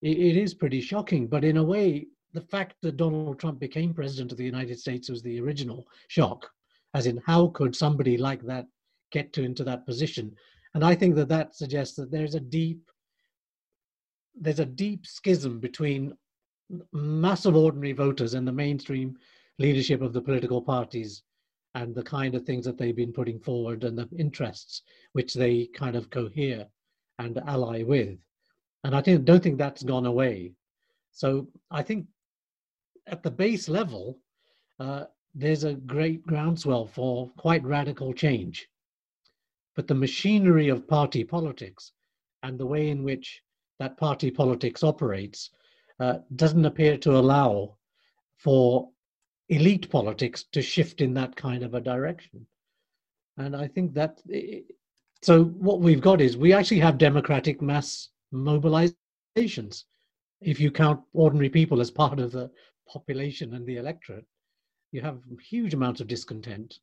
it, 0.00 0.16
it 0.16 0.36
is 0.38 0.54
pretty 0.54 0.80
shocking. 0.80 1.26
But 1.26 1.44
in 1.44 1.58
a 1.58 1.62
way, 1.62 2.06
the 2.32 2.40
fact 2.40 2.76
that 2.80 2.96
Donald 2.96 3.38
Trump 3.38 3.60
became 3.60 3.92
president 3.92 4.32
of 4.32 4.38
the 4.38 4.46
United 4.46 4.78
States 4.78 5.10
was 5.10 5.20
the 5.22 5.38
original 5.42 5.86
shock, 6.08 6.50
as 6.94 7.04
in 7.04 7.20
how 7.26 7.48
could 7.48 7.76
somebody 7.76 8.16
like 8.16 8.40
that 8.46 8.66
get 9.10 9.34
to 9.34 9.42
into 9.42 9.62
that 9.62 9.84
position? 9.84 10.34
And 10.74 10.82
I 10.82 10.94
think 10.94 11.14
that 11.16 11.28
that 11.28 11.54
suggests 11.54 11.96
that 11.96 12.10
there's 12.10 12.34
a 12.34 12.40
deep 12.40 12.80
there's 14.34 14.60
a 14.60 14.64
deep 14.64 15.06
schism 15.06 15.60
between 15.60 16.14
massive 16.94 17.54
ordinary 17.54 17.92
voters 17.92 18.32
and 18.32 18.48
the 18.48 18.52
mainstream 18.52 19.18
leadership 19.58 20.00
of 20.00 20.14
the 20.14 20.22
political 20.22 20.62
parties 20.62 21.22
and 21.74 21.94
the 21.94 22.02
kind 22.02 22.34
of 22.34 22.44
things 22.44 22.64
that 22.64 22.76
they've 22.76 22.96
been 22.96 23.12
putting 23.12 23.40
forward 23.40 23.84
and 23.84 23.96
the 23.96 24.08
interests 24.18 24.82
which 25.12 25.34
they 25.34 25.66
kind 25.74 25.96
of 25.96 26.10
cohere 26.10 26.66
and 27.18 27.38
ally 27.46 27.82
with. 27.82 28.18
And 28.84 28.94
I 28.94 29.00
don't 29.00 29.42
think 29.42 29.58
that's 29.58 29.82
gone 29.82 30.06
away. 30.06 30.52
So 31.12 31.48
I 31.70 31.82
think 31.82 32.06
at 33.06 33.22
the 33.22 33.30
base 33.30 33.68
level, 33.68 34.18
uh, 34.80 35.04
there's 35.34 35.64
a 35.64 35.74
great 35.74 36.26
groundswell 36.26 36.86
for 36.86 37.30
quite 37.36 37.64
radical 37.64 38.12
change. 38.12 38.68
But 39.74 39.86
the 39.86 39.94
machinery 39.94 40.68
of 40.68 40.86
party 40.86 41.24
politics 41.24 41.92
and 42.42 42.58
the 42.58 42.66
way 42.66 42.90
in 42.90 43.02
which 43.02 43.42
that 43.78 43.96
party 43.96 44.30
politics 44.30 44.82
operates 44.82 45.50
uh, 46.00 46.18
doesn't 46.36 46.64
appear 46.64 46.98
to 46.98 47.16
allow 47.16 47.76
for 48.36 48.90
elite 49.52 49.90
politics 49.90 50.44
to 50.44 50.62
shift 50.62 51.02
in 51.02 51.12
that 51.12 51.36
kind 51.36 51.62
of 51.62 51.74
a 51.74 51.80
direction. 51.80 52.46
And 53.36 53.54
I 53.54 53.68
think 53.68 53.92
that 53.94 54.22
so 55.22 55.44
what 55.44 55.80
we've 55.80 56.00
got 56.00 56.20
is 56.22 56.36
we 56.36 56.52
actually 56.54 56.80
have 56.80 56.96
democratic 56.96 57.60
mass 57.60 58.08
mobilizations. 58.32 59.84
If 60.40 60.58
you 60.58 60.70
count 60.70 61.00
ordinary 61.12 61.50
people 61.50 61.80
as 61.80 61.90
part 61.90 62.18
of 62.18 62.32
the 62.32 62.50
population 62.88 63.54
and 63.54 63.66
the 63.66 63.76
electorate, 63.76 64.24
you 64.90 65.02
have 65.02 65.20
huge 65.40 65.74
amounts 65.74 66.00
of 66.00 66.08
discontent. 66.08 66.78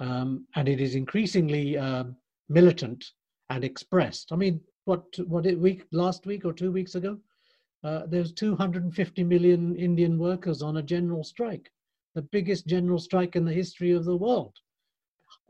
Um, 0.00 0.46
and 0.54 0.68
it 0.68 0.80
is 0.80 0.94
increasingly 0.94 1.76
um, 1.76 2.16
militant 2.48 3.04
and 3.50 3.64
expressed. 3.64 4.32
I 4.32 4.36
mean, 4.36 4.60
what 4.84 5.04
what 5.26 5.46
it 5.46 5.58
week 5.58 5.84
last 5.90 6.26
week 6.26 6.44
or 6.44 6.52
two 6.52 6.70
weeks 6.70 6.94
ago, 6.94 7.18
uh, 7.82 8.06
there's 8.06 8.32
250 8.32 9.24
million 9.24 9.74
Indian 9.76 10.18
workers 10.18 10.62
on 10.62 10.76
a 10.76 10.82
general 10.82 11.24
strike 11.24 11.70
the 12.14 12.22
biggest 12.22 12.66
general 12.66 12.98
strike 12.98 13.36
in 13.36 13.44
the 13.44 13.52
history 13.52 13.92
of 13.92 14.04
the 14.04 14.16
world. 14.16 14.54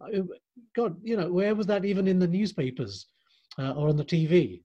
Uh, 0.01 0.23
God, 0.75 0.97
you 1.03 1.17
know, 1.17 1.31
where 1.31 1.55
was 1.55 1.67
that 1.67 1.85
even 1.85 2.09
in 2.09 2.19
the 2.19 2.27
newspapers 2.27 3.07
uh, 3.59 3.73
or 3.73 3.89
on 3.89 3.97
the 3.97 4.05
TV? 4.05 4.62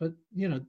But, 0.00 0.12
you 0.34 0.48
know, 0.48 0.60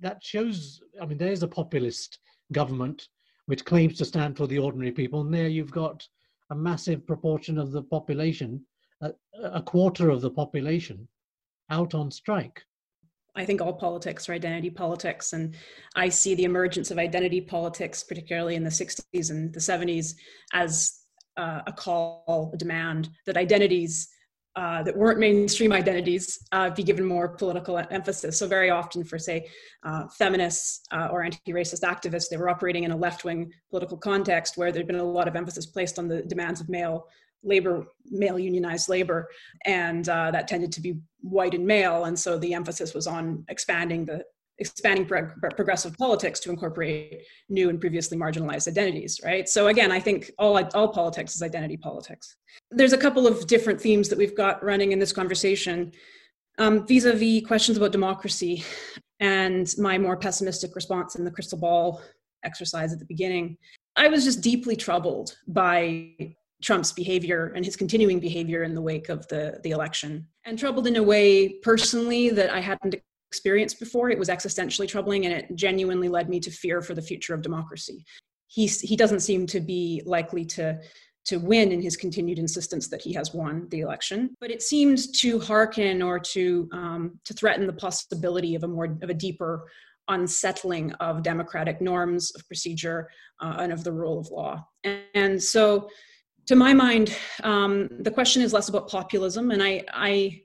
that 0.00 0.22
shows, 0.22 0.80
I 1.00 1.06
mean, 1.06 1.18
there's 1.18 1.42
a 1.42 1.48
populist 1.48 2.18
government 2.52 3.08
which 3.46 3.64
claims 3.64 3.96
to 3.98 4.04
stand 4.04 4.36
for 4.36 4.46
the 4.46 4.58
ordinary 4.58 4.92
people. 4.92 5.20
And 5.20 5.32
there 5.32 5.48
you've 5.48 5.70
got 5.70 6.06
a 6.50 6.54
massive 6.54 7.06
proportion 7.06 7.58
of 7.58 7.72
the 7.72 7.82
population, 7.82 8.64
a, 9.00 9.12
a 9.42 9.62
quarter 9.62 10.10
of 10.10 10.20
the 10.20 10.30
population, 10.30 11.08
out 11.70 11.94
on 11.94 12.10
strike. 12.10 12.62
I 13.36 13.44
think 13.44 13.60
all 13.60 13.74
politics 13.74 14.28
are 14.28 14.32
identity 14.32 14.70
politics. 14.70 15.32
And 15.32 15.54
I 15.94 16.08
see 16.08 16.34
the 16.34 16.44
emergence 16.44 16.90
of 16.90 16.98
identity 16.98 17.40
politics, 17.40 18.02
particularly 18.02 18.54
in 18.54 18.64
the 18.64 18.70
60s 18.70 19.30
and 19.30 19.52
the 19.52 19.60
70s, 19.60 20.14
as 20.52 21.00
uh, 21.36 21.60
a 21.66 21.72
call, 21.72 22.50
a 22.54 22.56
demand 22.56 23.10
that 23.26 23.36
identities 23.36 24.08
uh, 24.56 24.82
that 24.82 24.96
weren't 24.96 25.18
mainstream 25.18 25.70
identities 25.70 26.38
uh, 26.52 26.70
be 26.70 26.82
given 26.82 27.04
more 27.04 27.28
political 27.28 27.76
emphasis. 27.90 28.38
So, 28.38 28.46
very 28.46 28.70
often, 28.70 29.04
for 29.04 29.18
say, 29.18 29.50
uh, 29.82 30.04
feminists 30.08 30.80
uh, 30.92 31.08
or 31.12 31.22
anti 31.22 31.52
racist 31.52 31.82
activists, 31.82 32.30
they 32.30 32.38
were 32.38 32.48
operating 32.48 32.84
in 32.84 32.90
a 32.90 32.96
left 32.96 33.22
wing 33.22 33.52
political 33.68 33.98
context 33.98 34.56
where 34.56 34.72
there'd 34.72 34.86
been 34.86 34.96
a 34.96 35.04
lot 35.04 35.28
of 35.28 35.36
emphasis 35.36 35.66
placed 35.66 35.98
on 35.98 36.08
the 36.08 36.22
demands 36.22 36.62
of 36.62 36.70
male 36.70 37.06
labor, 37.42 37.86
male 38.10 38.38
unionized 38.38 38.88
labor, 38.88 39.28
and 39.64 40.08
uh, 40.08 40.30
that 40.30 40.48
tended 40.48 40.72
to 40.72 40.80
be 40.80 40.98
white 41.20 41.54
and 41.54 41.66
male, 41.66 42.04
and 42.04 42.18
so 42.18 42.38
the 42.38 42.54
emphasis 42.54 42.94
was 42.94 43.06
on 43.06 43.44
expanding 43.48 44.04
the 44.04 44.24
expanding 44.58 45.06
progressive 45.06 45.96
politics 45.98 46.40
to 46.40 46.50
incorporate 46.50 47.22
new 47.50 47.68
and 47.68 47.78
previously 47.78 48.16
marginalized 48.16 48.66
identities 48.66 49.20
right? 49.22 49.48
So 49.48 49.68
again 49.68 49.92
i 49.92 50.00
think 50.00 50.30
all 50.38 50.56
all 50.74 50.88
politics 50.88 51.34
is 51.34 51.42
identity 51.42 51.76
politics. 51.76 52.36
There's 52.70 52.94
a 52.94 52.98
couple 52.98 53.26
of 53.26 53.46
different 53.46 53.80
themes 53.80 54.08
that 54.08 54.18
we've 54.18 54.36
got 54.36 54.64
running 54.64 54.92
in 54.92 54.98
this 54.98 55.12
conversation. 55.12 55.92
Um, 56.58 56.86
vis-a-vis 56.86 57.46
questions 57.46 57.76
about 57.76 57.92
democracy 57.92 58.64
and 59.20 59.72
my 59.76 59.98
more 59.98 60.16
pessimistic 60.16 60.74
response 60.74 61.16
in 61.16 61.24
the 61.24 61.30
crystal 61.30 61.58
ball 61.58 62.00
exercise 62.44 62.92
at 62.92 62.98
the 62.98 63.04
beginning 63.06 63.56
i 63.96 64.08
was 64.08 64.24
just 64.24 64.40
deeply 64.40 64.76
troubled 64.76 65.36
by 65.48 66.14
Trump's 66.66 66.92
behavior 66.92 67.52
and 67.54 67.64
his 67.64 67.76
continuing 67.76 68.18
behavior 68.18 68.64
in 68.64 68.74
the 68.74 68.82
wake 68.82 69.08
of 69.08 69.26
the, 69.28 69.60
the 69.62 69.70
election. 69.70 70.26
And 70.44 70.58
troubled 70.58 70.88
in 70.88 70.96
a 70.96 71.02
way 71.02 71.60
personally 71.62 72.28
that 72.30 72.50
I 72.50 72.58
hadn't 72.58 72.96
experienced 73.30 73.78
before. 73.78 74.10
It 74.10 74.18
was 74.18 74.28
existentially 74.28 74.88
troubling 74.88 75.26
and 75.26 75.32
it 75.32 75.54
genuinely 75.54 76.08
led 76.08 76.28
me 76.28 76.40
to 76.40 76.50
fear 76.50 76.82
for 76.82 76.94
the 76.94 77.02
future 77.02 77.34
of 77.34 77.42
democracy. 77.42 78.04
He, 78.48 78.66
he 78.66 78.96
doesn't 78.96 79.20
seem 79.20 79.46
to 79.46 79.60
be 79.60 80.02
likely 80.06 80.44
to, 80.46 80.80
to 81.26 81.36
win 81.36 81.70
in 81.70 81.80
his 81.80 81.96
continued 81.96 82.40
insistence 82.40 82.88
that 82.88 83.00
he 83.00 83.12
has 83.12 83.32
won 83.32 83.68
the 83.70 83.82
election. 83.82 84.34
But 84.40 84.50
it 84.50 84.60
seemed 84.60 84.98
to 85.20 85.38
hearken 85.38 86.02
or 86.02 86.18
to 86.18 86.68
um, 86.72 87.20
to 87.24 87.34
threaten 87.34 87.66
the 87.68 87.72
possibility 87.74 88.56
of 88.56 88.64
a 88.64 88.68
more 88.68 88.96
of 89.02 89.10
a 89.10 89.14
deeper 89.14 89.68
unsettling 90.08 90.92
of 90.94 91.22
democratic 91.22 91.80
norms 91.80 92.32
of 92.36 92.46
procedure 92.46 93.08
uh, 93.40 93.56
and 93.58 93.72
of 93.72 93.82
the 93.82 93.92
rule 93.92 94.20
of 94.20 94.28
law. 94.30 94.64
And, 94.84 95.00
and 95.14 95.42
so, 95.42 95.88
to 96.46 96.56
my 96.56 96.72
mind, 96.72 97.16
um, 97.42 97.88
the 98.00 98.10
question 98.10 98.42
is 98.42 98.52
less 98.52 98.68
about 98.68 98.88
populism, 98.88 99.50
and 99.50 99.62
I, 99.62 99.84
I 99.92 100.42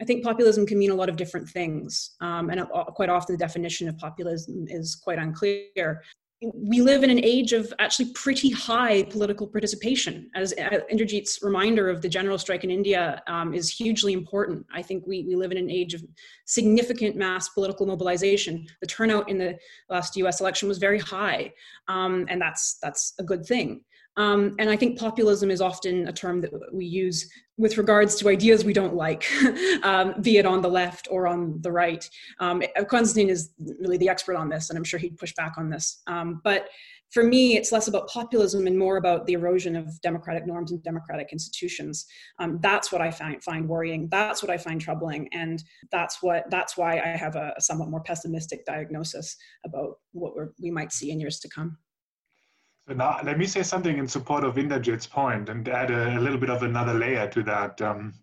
I 0.00 0.04
think 0.04 0.22
populism 0.22 0.66
can 0.66 0.78
mean 0.78 0.90
a 0.90 0.94
lot 0.94 1.08
of 1.08 1.16
different 1.16 1.48
things, 1.48 2.16
um, 2.20 2.50
and 2.50 2.60
quite 2.68 3.08
often 3.08 3.34
the 3.34 3.38
definition 3.38 3.88
of 3.88 3.96
populism 3.96 4.66
is 4.68 4.94
quite 4.94 5.18
unclear 5.18 6.02
we 6.42 6.82
live 6.82 7.02
in 7.02 7.08
an 7.08 7.24
age 7.24 7.54
of 7.54 7.72
actually 7.78 8.12
pretty 8.12 8.50
high 8.50 9.02
political 9.04 9.46
participation. 9.46 10.30
As 10.34 10.52
uh, 10.52 10.80
Inderjeet's 10.92 11.38
reminder 11.42 11.88
of 11.88 12.02
the 12.02 12.10
general 12.10 12.36
strike 12.36 12.62
in 12.62 12.70
India 12.70 13.22
um, 13.26 13.54
is 13.54 13.72
hugely 13.72 14.12
important. 14.12 14.66
I 14.72 14.82
think 14.82 15.04
we, 15.06 15.24
we 15.26 15.34
live 15.34 15.50
in 15.50 15.56
an 15.56 15.70
age 15.70 15.94
of 15.94 16.04
significant 16.44 17.16
mass 17.16 17.48
political 17.48 17.86
mobilization. 17.86 18.66
The 18.82 18.86
turnout 18.86 19.30
in 19.30 19.38
the 19.38 19.56
last 19.88 20.14
US 20.16 20.40
election 20.40 20.68
was 20.68 20.76
very 20.76 20.98
high, 20.98 21.52
um, 21.88 22.26
and 22.28 22.40
that's, 22.40 22.78
that's 22.82 23.14
a 23.18 23.24
good 23.24 23.46
thing. 23.46 23.82
Um, 24.16 24.54
and 24.58 24.70
I 24.70 24.76
think 24.76 24.98
populism 24.98 25.50
is 25.50 25.60
often 25.60 26.08
a 26.08 26.12
term 26.12 26.40
that 26.40 26.50
we 26.72 26.86
use 26.86 27.30
with 27.58 27.78
regards 27.78 28.14
to 28.16 28.28
ideas 28.28 28.64
we 28.64 28.72
don't 28.72 28.94
like, 28.94 29.30
um, 29.82 30.14
be 30.20 30.38
it 30.38 30.46
on 30.46 30.60
the 30.60 30.68
left 30.68 31.08
or 31.10 31.26
on 31.26 31.60
the 31.62 31.72
right. 31.72 32.08
Um, 32.38 32.62
Konstantin 32.88 33.30
is 33.30 33.50
really 33.58 33.96
the 33.96 34.08
expert 34.08 34.36
on 34.36 34.48
this, 34.48 34.70
and 34.70 34.76
I'm 34.76 34.84
sure 34.84 34.98
he'd 34.98 35.18
push 35.18 35.34
back 35.34 35.54
on 35.56 35.70
this. 35.70 36.02
Um, 36.06 36.40
but 36.44 36.68
for 37.10 37.22
me, 37.22 37.56
it's 37.56 37.72
less 37.72 37.88
about 37.88 38.08
populism 38.08 38.66
and 38.66 38.76
more 38.78 38.96
about 38.96 39.26
the 39.26 39.34
erosion 39.34 39.76
of 39.76 40.00
democratic 40.00 40.46
norms 40.46 40.72
and 40.72 40.82
democratic 40.82 41.28
institutions. 41.32 42.04
Um, 42.38 42.58
that's 42.60 42.90
what 42.90 43.00
I 43.00 43.10
find, 43.10 43.42
find 43.42 43.68
worrying. 43.68 44.08
That's 44.10 44.42
what 44.42 44.50
I 44.50 44.58
find 44.58 44.80
troubling, 44.80 45.28
and 45.32 45.62
that's 45.92 46.22
what 46.22 46.50
that's 46.50 46.76
why 46.76 46.98
I 46.98 47.08
have 47.16 47.36
a, 47.36 47.54
a 47.56 47.60
somewhat 47.60 47.90
more 47.90 48.02
pessimistic 48.02 48.66
diagnosis 48.66 49.36
about 49.64 49.98
what 50.12 50.34
we 50.60 50.70
might 50.70 50.92
see 50.92 51.10
in 51.10 51.20
years 51.20 51.38
to 51.40 51.48
come. 51.48 51.78
So 52.88 52.94
now 52.94 53.18
let 53.24 53.36
me 53.36 53.46
say 53.46 53.64
something 53.64 53.98
in 53.98 54.06
support 54.06 54.44
of 54.44 54.54
Inderjeet's 54.54 55.08
point 55.08 55.48
and 55.48 55.68
add 55.68 55.90
a, 55.90 56.18
a, 56.18 56.20
little 56.20 56.38
bit 56.38 56.50
of 56.50 56.62
another 56.62 56.94
layer 56.94 57.28
to 57.30 57.42
that. 57.42 57.82
Um, 57.82 58.14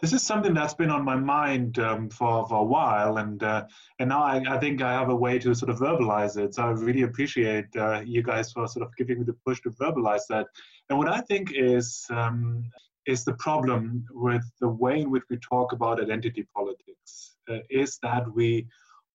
this 0.00 0.12
is 0.12 0.24
something 0.24 0.54
that's 0.54 0.74
been 0.74 0.90
on 0.90 1.04
my 1.04 1.14
mind 1.14 1.78
um, 1.78 2.10
for, 2.10 2.44
for 2.48 2.56
a 2.56 2.64
while, 2.64 3.18
and 3.18 3.40
uh, 3.42 3.66
and 4.00 4.08
now 4.08 4.22
I, 4.24 4.42
I 4.48 4.58
think 4.58 4.82
I 4.82 4.92
have 4.92 5.08
a 5.08 5.14
way 5.14 5.38
to 5.38 5.54
sort 5.54 5.70
of 5.70 5.78
verbalize 5.78 6.36
it. 6.36 6.54
So 6.54 6.64
I 6.64 6.70
really 6.70 7.02
appreciate 7.02 7.66
uh, 7.76 8.02
you 8.04 8.22
guys 8.24 8.52
for 8.52 8.66
sort 8.66 8.86
of 8.86 8.96
giving 8.96 9.20
me 9.20 9.24
the 9.24 9.36
push 9.46 9.60
to 9.62 9.70
verbalize 9.70 10.26
that. 10.30 10.46
And 10.88 10.98
what 10.98 11.08
I 11.08 11.20
think 11.20 11.52
is 11.54 12.04
um, 12.10 12.64
is 13.06 13.24
the 13.24 13.34
problem 13.34 14.04
with 14.10 14.42
the 14.60 14.68
way 14.68 15.00
in 15.00 15.10
which 15.10 15.24
we 15.30 15.36
talk 15.36 15.72
about 15.72 16.00
identity 16.00 16.46
politics 16.56 17.36
uh, 17.48 17.58
is 17.70 17.98
that 18.02 18.24
we 18.34 18.66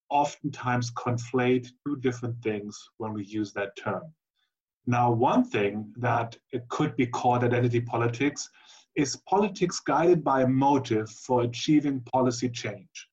oftentimes 0.09 0.91
conflate 0.91 1.67
two 1.85 1.97
different 1.97 2.41
things 2.41 2.89
when 2.97 3.13
we 3.13 3.25
use 3.25 3.51
that 3.53 3.75
term. 3.75 4.03
Now, 4.85 5.11
one 5.11 5.43
thing 5.45 5.93
that 5.97 6.35
could 6.69 6.95
be 6.95 7.07
called 7.07 7.43
identity 7.43 7.81
politics 7.81 8.49
is 8.95 9.15
politics 9.27 9.79
guided 9.79 10.23
by 10.23 10.41
a 10.41 10.47
motive 10.47 11.09
for 11.09 11.43
achieving 11.43 12.01
policy 12.01 12.49
change. 12.49 13.07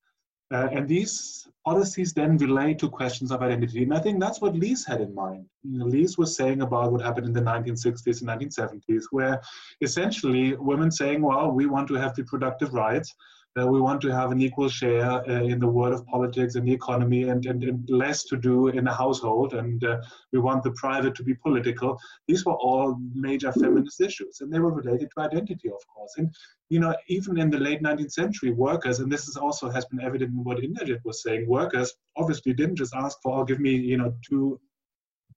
Uh, 0.52 0.68
and 0.72 0.88
these 0.88 1.46
policies 1.64 2.12
then 2.12 2.36
relate 2.38 2.78
to 2.80 2.88
questions 2.88 3.30
of 3.30 3.40
identity. 3.40 3.84
And 3.84 3.94
I 3.94 4.00
think 4.00 4.18
that's 4.18 4.40
what 4.40 4.56
Lise 4.56 4.84
had 4.84 5.00
in 5.00 5.14
mind. 5.14 5.46
You 5.62 5.78
know, 5.78 5.86
Lise 5.86 6.18
was 6.18 6.34
saying 6.36 6.62
about 6.62 6.90
what 6.90 7.02
happened 7.02 7.26
in 7.26 7.32
the 7.32 7.40
1960s 7.40 8.20
and 8.20 8.28
1970s, 8.28 9.04
where 9.12 9.40
essentially 9.80 10.54
women 10.56 10.90
saying, 10.90 11.22
well, 11.22 11.52
we 11.52 11.66
want 11.66 11.86
to 11.88 11.94
have 11.94 12.18
reproductive 12.18 12.74
rights, 12.74 13.14
uh, 13.58 13.66
we 13.66 13.80
want 13.80 14.00
to 14.00 14.08
have 14.08 14.30
an 14.30 14.40
equal 14.40 14.68
share 14.68 15.10
uh, 15.28 15.42
in 15.42 15.58
the 15.58 15.66
world 15.66 15.92
of 15.92 16.06
politics 16.06 16.54
and 16.54 16.66
the 16.66 16.72
economy 16.72 17.24
and, 17.24 17.44
and, 17.46 17.64
and 17.64 17.88
less 17.90 18.24
to 18.24 18.36
do 18.36 18.68
in 18.68 18.84
the 18.84 18.92
household 18.92 19.54
and 19.54 19.82
uh, 19.84 20.00
we 20.32 20.38
want 20.38 20.62
the 20.62 20.70
private 20.72 21.14
to 21.16 21.24
be 21.24 21.34
political. 21.34 21.98
These 22.28 22.44
were 22.44 22.54
all 22.54 22.96
major 23.12 23.52
feminist 23.52 24.00
issues 24.00 24.40
and 24.40 24.52
they 24.52 24.60
were 24.60 24.72
related 24.72 25.10
to 25.14 25.22
identity 25.22 25.68
of 25.68 25.84
course. 25.92 26.14
And 26.16 26.32
you 26.68 26.78
know 26.78 26.94
even 27.08 27.38
in 27.38 27.50
the 27.50 27.58
late 27.58 27.82
19th 27.82 28.12
century 28.12 28.52
workers 28.52 29.00
and 29.00 29.10
this 29.10 29.26
is 29.26 29.36
also 29.36 29.68
has 29.68 29.84
been 29.86 30.00
evident 30.00 30.30
in 30.30 30.44
what 30.44 30.58
Inderjeet 30.58 31.04
was 31.04 31.22
saying 31.22 31.48
workers 31.48 31.92
obviously 32.16 32.52
didn't 32.52 32.76
just 32.76 32.94
ask 32.94 33.18
for 33.22 33.40
oh, 33.40 33.44
give 33.44 33.58
me 33.58 33.74
you 33.74 33.96
know 33.96 34.14
two 34.26 34.60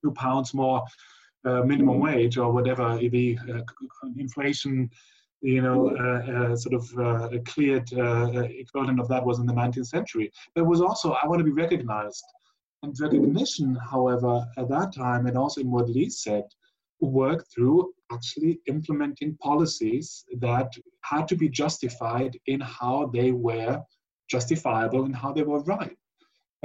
two 0.04 0.12
pounds 0.12 0.54
more 0.54 0.84
uh, 1.46 1.62
minimum 1.64 2.00
wage 2.00 2.38
or 2.38 2.52
whatever 2.52 2.98
the 2.98 3.40
uh, 3.52 3.62
inflation 4.18 4.90
you 5.44 5.62
know, 5.62 5.90
uh, 5.90 6.32
uh, 6.32 6.56
sort 6.56 6.74
of 6.74 6.98
uh, 6.98 7.36
a 7.36 7.40
cleared 7.40 7.92
equivalent 7.92 9.00
of 9.00 9.10
that 9.10 9.26
was 9.26 9.40
in 9.40 9.46
the 9.46 9.54
19th 9.54 9.88
century. 9.88 10.32
There 10.56 10.64
was 10.64 10.82
also, 10.82 11.12
I 11.22 11.28
want 11.28 11.40
to 11.40 11.44
be 11.44 11.52
recognized. 11.52 12.24
And 12.82 12.98
recognition, 13.00 13.76
however, 13.76 14.46
at 14.58 14.70
that 14.70 14.94
time, 14.94 15.28
and 15.28 15.38
also 15.38 15.62
in 15.62 15.70
what 15.70 15.90
Lise 15.90 16.24
said, 16.24 16.46
worked 17.02 17.54
through 17.54 17.94
actually 18.12 18.60
implementing 18.68 19.38
policies 19.42 20.24
that 20.40 20.72
had 21.02 21.28
to 21.28 21.36
be 21.36 21.50
justified 21.50 22.38
in 22.48 22.62
how 22.62 23.10
they 23.14 23.32
were 23.32 23.82
justifiable 24.30 25.04
and 25.04 25.16
how 25.16 25.34
they 25.34 25.44
were 25.44 25.64
right. 25.64 25.98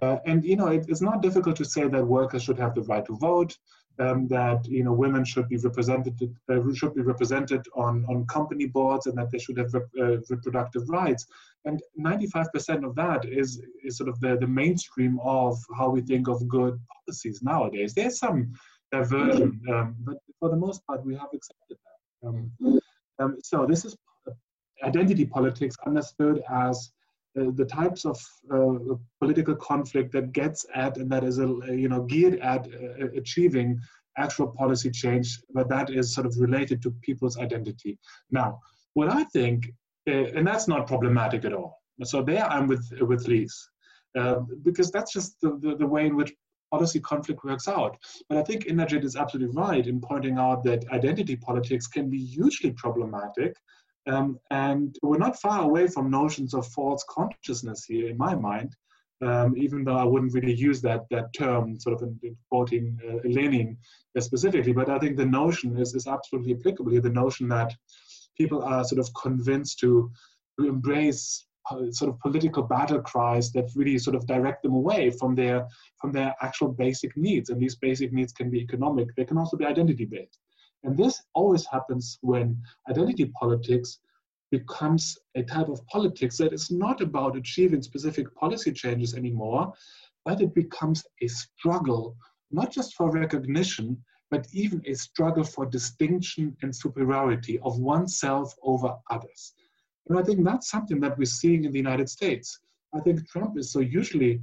Uh, 0.02 0.18
and 0.26 0.44
you 0.44 0.56
know, 0.56 0.68
it, 0.68 0.86
it's 0.88 1.00
not 1.00 1.22
difficult 1.22 1.56
to 1.56 1.64
say 1.64 1.88
that 1.88 2.04
workers 2.04 2.42
should 2.42 2.58
have 2.58 2.74
the 2.74 2.82
right 2.82 3.04
to 3.06 3.16
vote, 3.16 3.56
um, 3.98 4.28
that 4.28 4.64
you 4.66 4.84
know 4.84 4.92
women 4.92 5.24
should 5.24 5.48
be 5.48 5.56
represented 5.56 6.14
uh, 6.48 6.60
should 6.74 6.94
be 6.94 7.02
represented 7.02 7.66
on 7.74 8.04
on 8.08 8.26
company 8.26 8.66
boards 8.66 9.06
and 9.06 9.18
that 9.18 9.30
they 9.30 9.38
should 9.38 9.58
have 9.58 9.74
uh, 9.74 10.18
reproductive 10.30 10.88
rights. 10.88 11.26
And 11.64 11.82
95% 11.98 12.84
of 12.84 12.94
that 12.94 13.24
is 13.24 13.60
is 13.84 13.96
sort 13.96 14.08
of 14.08 14.20
the 14.20 14.36
the 14.36 14.46
mainstream 14.46 15.18
of 15.22 15.58
how 15.76 15.90
we 15.90 16.00
think 16.00 16.28
of 16.28 16.46
good 16.48 16.78
policies 16.94 17.42
nowadays. 17.42 17.94
There's 17.94 18.18
some 18.18 18.52
diversion 18.92 19.60
um, 19.70 19.96
but 20.00 20.16
for 20.38 20.48
the 20.48 20.56
most 20.56 20.86
part 20.86 21.04
we 21.04 21.14
have 21.14 21.28
accepted 21.34 21.76
that. 21.84 22.28
Um, 22.28 22.52
um 23.18 23.36
so 23.42 23.66
this 23.66 23.84
is 23.84 23.96
identity 24.84 25.24
politics 25.24 25.76
understood 25.86 26.42
as 26.50 26.76
uh, 26.76 26.97
the 27.34 27.64
types 27.64 28.04
of 28.04 28.18
uh, 28.52 28.94
political 29.20 29.54
conflict 29.54 30.12
that 30.12 30.32
gets 30.32 30.66
at 30.74 30.96
and 30.96 31.10
that 31.10 31.24
is 31.24 31.38
a, 31.38 31.46
you 31.68 31.88
know 31.88 32.02
geared 32.02 32.38
at 32.40 32.66
uh, 32.66 33.06
achieving 33.16 33.80
actual 34.16 34.48
policy 34.48 34.90
change, 34.90 35.40
but 35.54 35.68
that 35.68 35.90
is 35.90 36.12
sort 36.12 36.26
of 36.26 36.36
related 36.38 36.82
to 36.82 36.90
people's 37.02 37.38
identity. 37.38 37.98
Now, 38.30 38.58
what 38.94 39.08
I 39.08 39.24
think, 39.24 39.70
and 40.06 40.46
that's 40.46 40.66
not 40.66 40.86
problematic 40.86 41.44
at 41.44 41.52
all. 41.52 41.78
So 42.04 42.22
there 42.22 42.44
I'm 42.44 42.66
with 42.66 42.86
with 43.00 43.26
Lise, 43.28 43.68
uh, 44.18 44.40
because 44.62 44.90
that's 44.90 45.12
just 45.12 45.40
the, 45.40 45.58
the, 45.60 45.76
the, 45.76 45.86
way 45.86 46.06
in 46.06 46.16
which 46.16 46.32
policy 46.70 47.00
conflict 47.00 47.44
works 47.44 47.68
out. 47.68 47.96
But 48.28 48.38
I 48.38 48.42
think 48.42 48.64
Inderjeet 48.64 49.04
is 49.04 49.16
absolutely 49.16 49.54
right 49.54 49.86
in 49.86 50.00
pointing 50.00 50.38
out 50.38 50.64
that 50.64 50.88
identity 50.90 51.36
politics 51.36 51.86
can 51.86 52.08
be 52.08 52.18
hugely 52.18 52.72
problematic 52.72 53.56
um, 54.08 54.38
and 54.50 54.96
we're 55.02 55.18
not 55.18 55.40
far 55.40 55.62
away 55.62 55.86
from 55.86 56.10
notions 56.10 56.54
of 56.54 56.66
false 56.68 57.04
consciousness 57.08 57.84
here, 57.84 58.08
in 58.08 58.16
my 58.16 58.34
mind, 58.34 58.74
um, 59.22 59.56
even 59.56 59.84
though 59.84 59.96
I 59.96 60.04
wouldn't 60.04 60.32
really 60.32 60.54
use 60.54 60.80
that, 60.82 61.06
that 61.10 61.32
term, 61.34 61.78
sort 61.78 61.96
of 61.96 62.02
in, 62.02 62.18
in 62.22 62.36
quoting 62.50 62.98
uh, 63.06 63.16
Lenin 63.24 63.76
specifically. 64.18 64.72
But 64.72 64.88
I 64.88 64.98
think 64.98 65.16
the 65.16 65.26
notion 65.26 65.76
is, 65.78 65.94
is 65.94 66.06
absolutely 66.06 66.54
applicable 66.54 66.92
here 66.92 67.00
the 67.00 67.10
notion 67.10 67.48
that 67.48 67.74
people 68.36 68.62
are 68.62 68.84
sort 68.84 69.00
of 69.00 69.12
convinced 69.20 69.80
to, 69.80 70.10
to 70.58 70.68
embrace 70.68 71.46
uh, 71.70 71.90
sort 71.90 72.10
of 72.10 72.18
political 72.20 72.62
battle 72.62 73.00
cries 73.00 73.52
that 73.52 73.70
really 73.74 73.98
sort 73.98 74.16
of 74.16 74.26
direct 74.26 74.62
them 74.62 74.74
away 74.74 75.10
from 75.10 75.34
their 75.34 75.66
from 76.00 76.12
their 76.12 76.34
actual 76.40 76.68
basic 76.68 77.14
needs 77.14 77.50
and 77.50 77.60
these 77.60 77.76
basic 77.76 78.10
needs 78.10 78.32
can 78.32 78.48
be 78.48 78.60
economic 78.60 79.14
they 79.16 79.24
can 79.24 79.36
also 79.36 79.54
be 79.54 79.66
identity 79.66 80.06
based 80.06 80.38
and 80.88 80.96
this 80.96 81.22
always 81.34 81.66
happens 81.66 82.18
when 82.22 82.56
identity 82.88 83.26
politics 83.38 83.98
becomes 84.50 85.18
a 85.34 85.42
type 85.42 85.68
of 85.68 85.86
politics 85.86 86.38
that 86.38 86.54
is 86.54 86.70
not 86.70 87.02
about 87.02 87.36
achieving 87.36 87.82
specific 87.82 88.34
policy 88.34 88.72
changes 88.72 89.14
anymore, 89.14 89.70
but 90.24 90.40
it 90.40 90.54
becomes 90.54 91.04
a 91.20 91.28
struggle, 91.28 92.16
not 92.50 92.72
just 92.72 92.94
for 92.94 93.10
recognition, 93.10 94.02
but 94.30 94.46
even 94.54 94.82
a 94.86 94.94
struggle 94.94 95.44
for 95.44 95.66
distinction 95.66 96.56
and 96.62 96.74
superiority 96.74 97.58
of 97.58 97.78
oneself 97.78 98.54
over 98.62 98.96
others. 99.10 99.52
And 100.08 100.18
I 100.18 100.22
think 100.22 100.42
that's 100.42 100.70
something 100.70 101.00
that 101.00 101.18
we're 101.18 101.26
seeing 101.26 101.64
in 101.64 101.72
the 101.72 101.84
United 101.86 102.08
States. 102.08 102.60
I 102.94 103.00
think 103.00 103.28
Trump 103.28 103.58
is 103.58 103.72
so 103.72 103.80
usually 103.80 104.40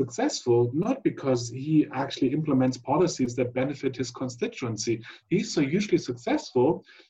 successful 0.00 0.70
not 0.72 1.02
because 1.04 1.42
he 1.50 1.86
actually 2.02 2.30
implements 2.38 2.78
policies 2.78 3.32
that 3.36 3.52
benefit 3.52 3.94
his 3.96 4.10
constituency. 4.10 4.94
He's 5.28 5.52
so 5.52 5.60
usually 5.60 5.98
successful 6.10 6.68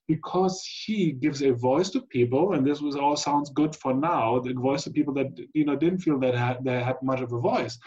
because 0.08 0.56
he 0.84 1.12
gives 1.24 1.40
a 1.42 1.52
voice 1.70 1.90
to 1.90 2.00
people, 2.16 2.44
and 2.54 2.66
this 2.66 2.80
was 2.80 2.96
all 2.96 3.16
sounds 3.16 3.48
good 3.60 3.74
for 3.82 3.92
now, 3.94 4.40
the 4.40 4.54
voice 4.54 4.84
to 4.84 4.90
people 4.98 5.14
that 5.14 5.30
you 5.58 5.64
know 5.66 5.76
didn't 5.76 6.04
feel 6.06 6.18
that 6.20 6.34
had, 6.34 6.56
they 6.64 6.82
had 6.90 6.98
much 7.02 7.20
of 7.20 7.32
a 7.32 7.40
voice. 7.52 7.78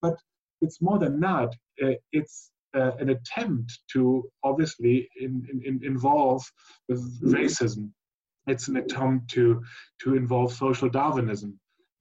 But 0.00 0.16
it's 0.64 0.80
more 0.80 0.98
than 1.04 1.14
that. 1.20 1.50
Uh, 1.84 1.96
it's 2.12 2.36
uh, 2.78 2.92
an 3.02 3.08
attempt 3.16 3.70
to 3.92 4.00
obviously 4.48 5.08
in, 5.24 5.32
in, 5.68 5.74
involve 5.92 6.42
racism. 6.90 7.90
It's 8.46 8.68
an 8.68 8.76
attempt 8.76 9.30
to 9.34 9.62
to 10.02 10.08
involve 10.22 10.52
social 10.52 10.88
Darwinism, 10.88 11.50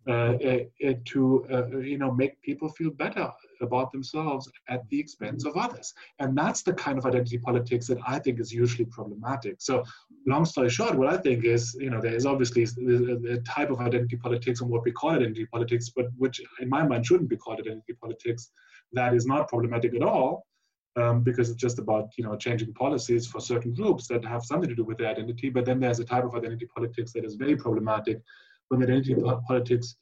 to 0.08 1.46
uh, 1.52 1.78
you 1.78 1.98
know 1.98 2.12
make 2.12 2.42
people 2.42 2.70
feel 2.70 2.92
better 2.92 3.32
about 3.62 3.92
themselves 3.92 4.50
at 4.68 4.88
the 4.90 5.00
expense 5.00 5.46
of 5.46 5.56
others. 5.56 5.94
And 6.20 6.38
that's 6.38 6.64
the 6.64 6.74
kind 6.74 6.98
of 6.98 7.06
identity 7.06 7.38
politics 7.38 7.88
that 7.88 8.00
I 8.08 8.20
think 8.20 8.40
is 8.40 8.52
usually 8.52 8.86
problematic. 8.86 9.56
So, 9.60 9.84
long 10.28 10.46
story 10.46 10.70
short, 10.70 10.96
what 10.96 11.14
I 11.14 11.18
think 11.18 11.46
is, 11.46 11.76
you 11.80 11.90
know, 11.90 12.02
there 12.02 12.16
is 12.16 12.26
obviously 12.26 12.64
a 12.64 13.38
type 13.40 13.70
of 13.70 13.80
identity 13.80 14.18
politics 14.18 14.62
and 14.62 14.70
what 14.70 14.84
we 14.84 14.92
call 14.92 15.12
identity 15.12 15.46
politics, 15.46 15.90
but 15.90 16.08
which 16.18 16.42
in 16.60 16.70
my 16.70 16.84
mind 16.84 17.06
shouldn't 17.06 17.30
be 17.30 17.38
called 17.38 17.60
identity 17.60 17.94
politics, 17.94 18.52
that 18.94 19.14
is 19.14 19.26
not 19.26 19.48
problematic 19.48 19.96
at 19.96 20.04
all. 20.04 20.46
Um, 20.98 21.24
because 21.24 21.50
it's 21.50 21.62
just 21.62 21.80
about 21.80 22.10
you 22.18 22.26
know 22.26 22.36
changing 22.36 22.74
policies 22.74 23.26
for 23.26 23.40
certain 23.40 23.74
groups 23.74 24.08
that 24.08 24.26
have 24.26 24.44
something 24.44 24.68
to 24.68 24.76
do 24.76 24.84
with 24.84 24.98
their 24.98 25.08
identity. 25.08 25.50
But 25.50 25.64
then 25.64 25.80
there's 25.80 26.02
a 26.02 26.04
type 26.04 26.26
of 26.26 26.36
identity 26.36 26.66
politics 26.66 27.14
that 27.14 27.24
is 27.24 27.36
very 27.36 27.56
problematic 27.56 28.22
when 28.72 28.82
identity 28.84 29.16
politics 29.48 29.96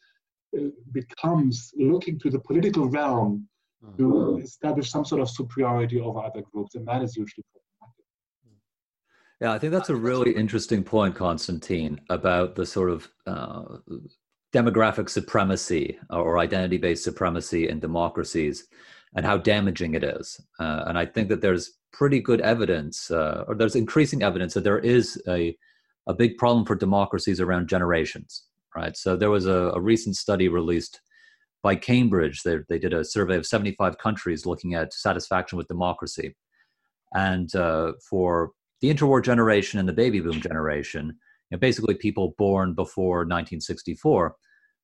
becomes 0.92 1.72
looking 1.78 2.20
to 2.20 2.30
the 2.30 2.40
political 2.40 2.88
realm 2.88 3.48
to 3.98 4.04
mm-hmm. 4.04 4.42
establish 4.44 4.90
some 4.90 5.06
sort 5.06 5.22
of 5.22 5.30
superiority 5.30 6.00
over 6.00 6.20
other 6.20 6.44
groups, 6.52 6.76
and 6.76 6.88
that 6.88 7.02
is 7.02 7.16
usually 7.16 7.44
problematic. 7.52 8.06
Yeah, 9.42 9.54
I 9.54 9.60
think 9.60 9.72
that's 9.72 9.90
a 9.90 9.96
really 9.96 10.32
interesting 10.32 10.84
point, 10.84 11.16
Constantine, 11.16 12.02
about 12.10 12.56
the 12.56 12.66
sort 12.66 12.90
of 12.90 13.10
uh, 13.26 13.78
demographic 14.54 15.10
supremacy 15.10 15.98
or 16.10 16.40
identity 16.40 16.78
based 16.78 17.04
supremacy 17.04 17.70
in 17.70 17.80
democracies 17.80 18.68
and 19.16 19.26
how 19.26 19.38
damaging 19.38 19.94
it 19.94 20.04
is. 20.04 20.40
Uh, 20.60 20.84
and 20.88 20.98
I 20.98 21.06
think 21.06 21.30
that 21.30 21.42
there's 21.42 21.78
pretty 21.94 22.20
good 22.20 22.42
evidence, 22.42 23.10
uh, 23.10 23.46
or 23.48 23.56
there's 23.56 23.76
increasing 23.76 24.24
evidence 24.24 24.54
that 24.54 24.64
there 24.66 24.80
is 24.80 25.22
a, 25.28 25.56
a 26.06 26.14
big 26.14 26.38
problem 26.38 26.66
for 26.66 26.76
democracies 26.76 27.40
around 27.40 27.70
generations 27.70 28.49
right? 28.76 28.96
So 28.96 29.16
there 29.16 29.30
was 29.30 29.46
a, 29.46 29.72
a 29.76 29.82
recent 29.82 30.16
study 30.16 30.48
released 30.48 31.02
by 31.62 31.76
Cambridge. 31.76 32.44
They, 32.44 32.58
they 32.70 32.80
did 32.80 32.94
a 32.94 33.04
survey 33.04 33.36
of 33.36 33.46
75 33.46 33.98
countries 33.98 34.46
looking 34.46 34.74
at 34.76 34.94
satisfaction 34.94 35.58
with 35.58 35.68
democracy. 35.68 36.36
And 37.14 37.54
uh, 37.56 37.94
for 38.10 38.52
the 38.82 38.94
interwar 38.94 39.24
generation 39.24 39.80
and 39.80 39.90
the 39.90 39.94
baby 39.94 40.20
boom 40.20 40.40
generation, 40.42 41.08
you 41.50 41.56
know, 41.56 41.60
basically 41.60 41.96
people 41.96 42.36
born 42.38 42.74
before 42.74 43.20
1964, 43.20 44.36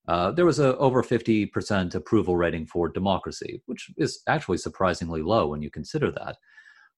uh, 0.08 0.32
there 0.32 0.46
was 0.46 0.60
a 0.60 0.78
over 0.78 1.02
50% 1.02 1.96
approval 1.96 2.36
rating 2.36 2.68
for 2.68 2.90
democracy, 2.90 3.62
which 3.66 3.90
is 3.98 4.22
actually 4.28 4.58
surprisingly 4.58 5.22
low 5.22 5.48
when 5.48 5.62
you 5.62 5.72
consider 5.72 6.12
that. 6.12 6.38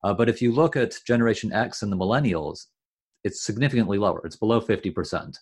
Uh, 0.04 0.14
but 0.14 0.30
if 0.30 0.42
you 0.42 0.52
look 0.52 0.76
at 0.76 0.96
Generation 1.06 1.52
X 1.54 1.82
and 1.82 1.92
the 1.92 1.98
millennials, 1.98 2.66
it's 3.24 3.46
significantly 3.46 3.98
lower. 3.98 4.22
It's 4.26 4.36
below 4.36 4.62
50%. 4.62 5.38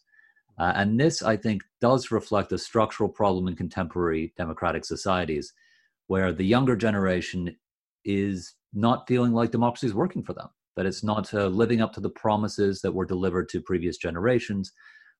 Uh, 0.57 0.71
and 0.75 0.99
this, 0.99 1.21
I 1.21 1.35
think, 1.35 1.63
does 1.81 2.11
reflect 2.11 2.51
a 2.51 2.57
structural 2.57 3.09
problem 3.09 3.47
in 3.47 3.55
contemporary 3.55 4.33
democratic 4.37 4.85
societies 4.85 5.53
where 6.07 6.31
the 6.31 6.45
younger 6.45 6.75
generation 6.75 7.55
is 8.05 8.53
not 8.73 9.07
feeling 9.07 9.33
like 9.33 9.51
democracy 9.51 9.87
is 9.87 9.93
working 9.93 10.23
for 10.23 10.33
them, 10.33 10.47
that 10.75 10.85
it's 10.85 11.03
not 11.03 11.33
uh, 11.33 11.47
living 11.47 11.81
up 11.81 11.93
to 11.93 11.99
the 11.99 12.09
promises 12.09 12.81
that 12.81 12.93
were 12.93 13.05
delivered 13.05 13.49
to 13.49 13.61
previous 13.61 13.97
generations, 13.97 14.71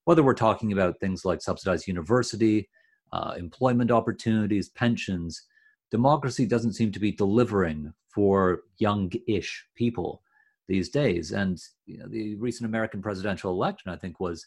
whether 0.04 0.22
we're 0.22 0.34
talking 0.34 0.72
about 0.72 1.00
things 1.00 1.24
like 1.24 1.42
subsidized 1.42 1.86
university, 1.86 2.68
uh, 3.12 3.34
employment 3.36 3.90
opportunities, 3.90 4.68
pensions. 4.70 5.42
Democracy 5.90 6.46
doesn't 6.46 6.74
seem 6.74 6.92
to 6.92 7.00
be 7.00 7.12
delivering 7.12 7.92
for 8.08 8.62
young 8.78 9.10
ish 9.26 9.66
people 9.74 10.22
these 10.68 10.88
days. 10.88 11.32
And 11.32 11.60
you 11.86 11.98
know, 11.98 12.06
the 12.08 12.36
recent 12.36 12.66
American 12.68 13.02
presidential 13.02 13.52
election, 13.52 13.90
I 13.90 13.96
think, 13.96 14.20
was 14.20 14.46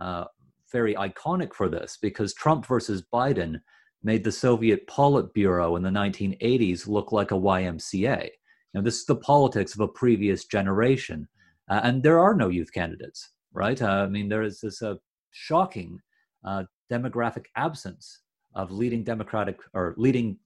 uh, 0.00 0.24
very 0.70 0.94
iconic 0.94 1.54
for 1.54 1.68
this 1.68 1.98
because 2.00 2.34
Trump 2.34 2.66
versus 2.66 3.02
Biden 3.12 3.60
made 4.02 4.22
the 4.22 4.32
Soviet 4.32 4.86
Politburo 4.86 5.76
in 5.76 5.82
the 5.82 5.90
1980s 5.90 6.86
look 6.86 7.10
like 7.10 7.30
a 7.30 7.34
YMCA. 7.34 8.28
Now, 8.74 8.82
this 8.82 8.98
is 8.98 9.06
the 9.06 9.16
politics 9.16 9.74
of 9.74 9.80
a 9.80 9.88
previous 9.88 10.44
generation, 10.44 11.26
uh, 11.70 11.80
and 11.82 12.02
there 12.02 12.20
are 12.20 12.34
no 12.34 12.48
youth 12.48 12.72
candidates, 12.72 13.30
right? 13.52 13.80
Uh, 13.80 14.04
I 14.04 14.06
mean, 14.06 14.28
there 14.28 14.42
is 14.42 14.60
this 14.60 14.82
uh, 14.82 14.96
shocking 15.30 15.98
uh, 16.44 16.64
demographic 16.92 17.46
absence 17.56 18.20
of 18.54 18.70
leading 18.70 19.04
democratic 19.04 19.58
or 19.74 19.94
leading 19.96 20.38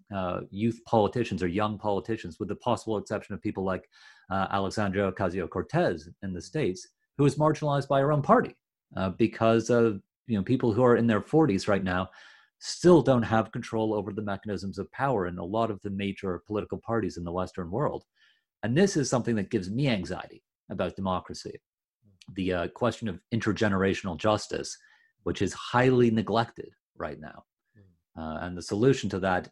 youth 0.50 0.78
politicians 0.86 1.42
or 1.42 1.46
young 1.46 1.78
politicians, 1.78 2.38
with 2.38 2.48
the 2.48 2.56
possible 2.56 2.98
exception 2.98 3.34
of 3.34 3.40
people 3.40 3.64
like 3.64 3.88
Alexandria 4.30 5.10
Ocasio 5.10 5.48
Cortez 5.48 6.08
in 6.22 6.32
the 6.32 6.40
states, 6.40 6.88
who 7.16 7.24
is 7.24 7.36
marginalized 7.36 7.88
by 7.88 8.00
her 8.00 8.12
own 8.12 8.22
party 8.22 8.54
uh, 8.96 9.10
because 9.10 9.70
of 9.70 10.00
you 10.26 10.36
know 10.36 10.42
people 10.42 10.72
who 10.72 10.82
are 10.82 10.96
in 10.96 11.06
their 11.06 11.20
40s 11.20 11.68
right 11.68 11.84
now 11.84 12.08
still 12.58 13.02
don't 13.02 13.24
have 13.24 13.50
control 13.50 13.92
over 13.92 14.12
the 14.12 14.22
mechanisms 14.22 14.78
of 14.78 14.90
power 14.92 15.26
in 15.26 15.36
a 15.38 15.44
lot 15.44 15.70
of 15.70 15.80
the 15.82 15.90
major 15.90 16.42
political 16.46 16.78
parties 16.78 17.16
in 17.16 17.24
the 17.24 17.32
Western 17.32 17.70
world. 17.70 18.04
And 18.62 18.76
this 18.76 18.96
is 18.96 19.10
something 19.10 19.34
that 19.34 19.50
gives 19.50 19.68
me 19.68 19.88
anxiety 19.88 20.44
about 20.70 20.94
democracy. 20.94 21.58
The 22.36 22.52
uh, 22.52 22.68
question 22.68 23.08
of 23.08 23.18
intergenerational 23.34 24.16
justice, 24.16 24.78
which 25.24 25.42
is 25.42 25.52
highly 25.52 26.12
neglected 26.12 26.70
right 26.96 27.18
now. 27.18 27.44
Uh, 28.16 28.38
and 28.42 28.56
the 28.56 28.62
solution 28.62 29.10
to 29.10 29.18
that, 29.18 29.48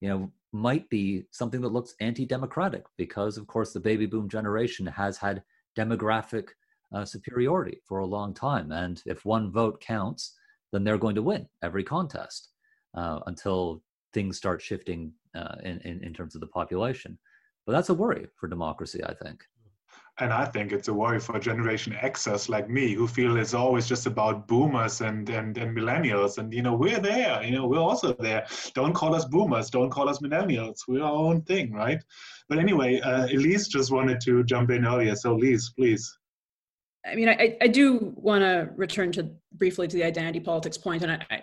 you 0.00 0.08
know, 0.08 0.32
might 0.52 0.88
be 0.90 1.24
something 1.30 1.60
that 1.60 1.68
looks 1.72 1.94
anti-democratic 2.00 2.84
because, 2.96 3.36
of 3.36 3.46
course, 3.46 3.72
the 3.72 3.78
baby 3.78 4.06
boom 4.06 4.28
generation 4.28 4.86
has 4.86 5.16
had 5.16 5.42
demographic 5.78 6.48
uh, 6.94 7.04
superiority 7.04 7.80
for 7.86 7.98
a 7.98 8.06
long 8.06 8.34
time. 8.34 8.72
And 8.72 9.02
if 9.06 9.24
one 9.24 9.50
vote 9.50 9.80
counts, 9.80 10.36
then 10.72 10.84
they're 10.84 10.98
going 10.98 11.14
to 11.16 11.22
win 11.22 11.46
every 11.62 11.84
contest 11.84 12.48
uh, 12.96 13.20
until 13.26 13.82
things 14.12 14.36
start 14.36 14.60
shifting 14.62 15.12
uh, 15.34 15.56
in, 15.62 15.80
in, 15.80 16.02
in 16.04 16.12
terms 16.12 16.34
of 16.34 16.40
the 16.40 16.46
population. 16.46 17.18
But 17.66 17.72
that's 17.72 17.90
a 17.90 17.94
worry 17.94 18.26
for 18.36 18.48
democracy, 18.48 19.02
I 19.04 19.14
think. 19.14 19.44
And 20.18 20.32
I 20.32 20.44
think 20.44 20.72
it's 20.72 20.88
a 20.88 20.94
worry 20.94 21.18
for 21.18 21.38
Generation 21.38 21.94
Xers 21.94 22.48
like 22.48 22.68
me, 22.68 22.92
who 22.92 23.06
feel 23.08 23.38
it's 23.38 23.54
always 23.54 23.88
just 23.88 24.06
about 24.06 24.46
boomers 24.46 25.00
and, 25.00 25.28
and, 25.30 25.56
and 25.56 25.74
millennials. 25.76 26.36
And, 26.36 26.52
you 26.52 26.62
know, 26.62 26.74
we're 26.74 27.00
there, 27.00 27.42
you 27.42 27.52
know, 27.52 27.66
we're 27.66 27.78
also 27.78 28.12
there. 28.14 28.46
Don't 28.74 28.92
call 28.92 29.14
us 29.14 29.24
boomers, 29.24 29.70
don't 29.70 29.88
call 29.88 30.08
us 30.08 30.18
millennials. 30.18 30.80
We're 30.86 31.02
our 31.02 31.12
own 31.12 31.42
thing, 31.42 31.72
right? 31.72 32.02
But 32.48 32.58
anyway, 32.58 33.00
uh, 33.00 33.26
Elise 33.26 33.68
just 33.68 33.90
wanted 33.90 34.20
to 34.22 34.44
jump 34.44 34.70
in 34.70 34.84
earlier. 34.84 35.14
So, 35.16 35.34
Elise, 35.34 35.70
please. 35.70 36.18
I 37.06 37.14
mean, 37.14 37.28
I, 37.28 37.56
I 37.62 37.66
do 37.66 38.12
want 38.16 38.42
to 38.42 38.68
return 38.76 39.10
to 39.12 39.30
briefly 39.54 39.88
to 39.88 39.96
the 39.96 40.04
identity 40.04 40.40
politics 40.40 40.76
point, 40.76 41.02
and 41.02 41.12
I, 41.12 41.42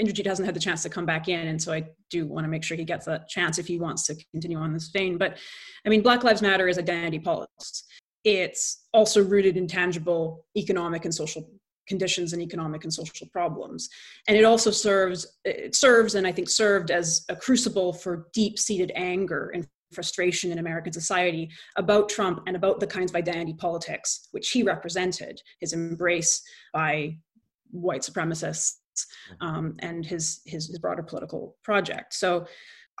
Inderjeet 0.00 0.24
hasn't 0.24 0.46
had 0.46 0.56
the 0.56 0.60
chance 0.60 0.82
to 0.82 0.88
come 0.88 1.04
back 1.04 1.28
in, 1.28 1.48
and 1.48 1.60
so 1.60 1.72
I 1.72 1.84
do 2.10 2.26
want 2.26 2.44
to 2.44 2.48
make 2.48 2.64
sure 2.64 2.76
he 2.76 2.84
gets 2.84 3.04
that 3.06 3.28
chance 3.28 3.58
if 3.58 3.66
he 3.66 3.78
wants 3.78 4.06
to 4.06 4.16
continue 4.32 4.56
on 4.56 4.72
this 4.72 4.88
vein. 4.88 5.18
But 5.18 5.36
I 5.84 5.90
mean, 5.90 6.02
Black 6.02 6.24
Lives 6.24 6.40
Matter 6.40 6.68
is 6.68 6.78
identity 6.78 7.18
politics. 7.18 7.84
It's 8.24 8.86
also 8.94 9.22
rooted 9.22 9.58
in 9.58 9.66
tangible 9.66 10.46
economic 10.56 11.04
and 11.04 11.14
social 11.14 11.50
conditions 11.86 12.32
and 12.32 12.40
economic 12.40 12.84
and 12.84 12.92
social 12.92 13.26
problems, 13.28 13.90
and 14.26 14.38
it 14.38 14.44
also 14.44 14.70
serves 14.70 15.36
it 15.44 15.74
serves 15.74 16.14
and 16.14 16.26
I 16.26 16.32
think 16.32 16.48
served 16.48 16.90
as 16.90 17.26
a 17.28 17.36
crucible 17.36 17.92
for 17.92 18.28
deep-seated 18.32 18.90
anger 18.94 19.50
and 19.54 19.66
frustration 19.94 20.52
in 20.52 20.58
American 20.58 20.92
society 20.92 21.50
about 21.76 22.08
Trump 22.08 22.42
and 22.46 22.56
about 22.56 22.80
the 22.80 22.86
kinds 22.86 23.10
of 23.10 23.16
identity 23.16 23.54
politics 23.54 24.28
which 24.32 24.50
he 24.50 24.62
represented, 24.62 25.40
his 25.60 25.72
embrace 25.72 26.42
by 26.72 27.16
white 27.70 28.02
supremacists 28.02 28.74
um, 29.40 29.74
and 29.80 30.04
his, 30.04 30.40
his, 30.44 30.68
his 30.68 30.78
broader 30.78 31.02
political 31.02 31.56
project. 31.62 32.14
So 32.14 32.46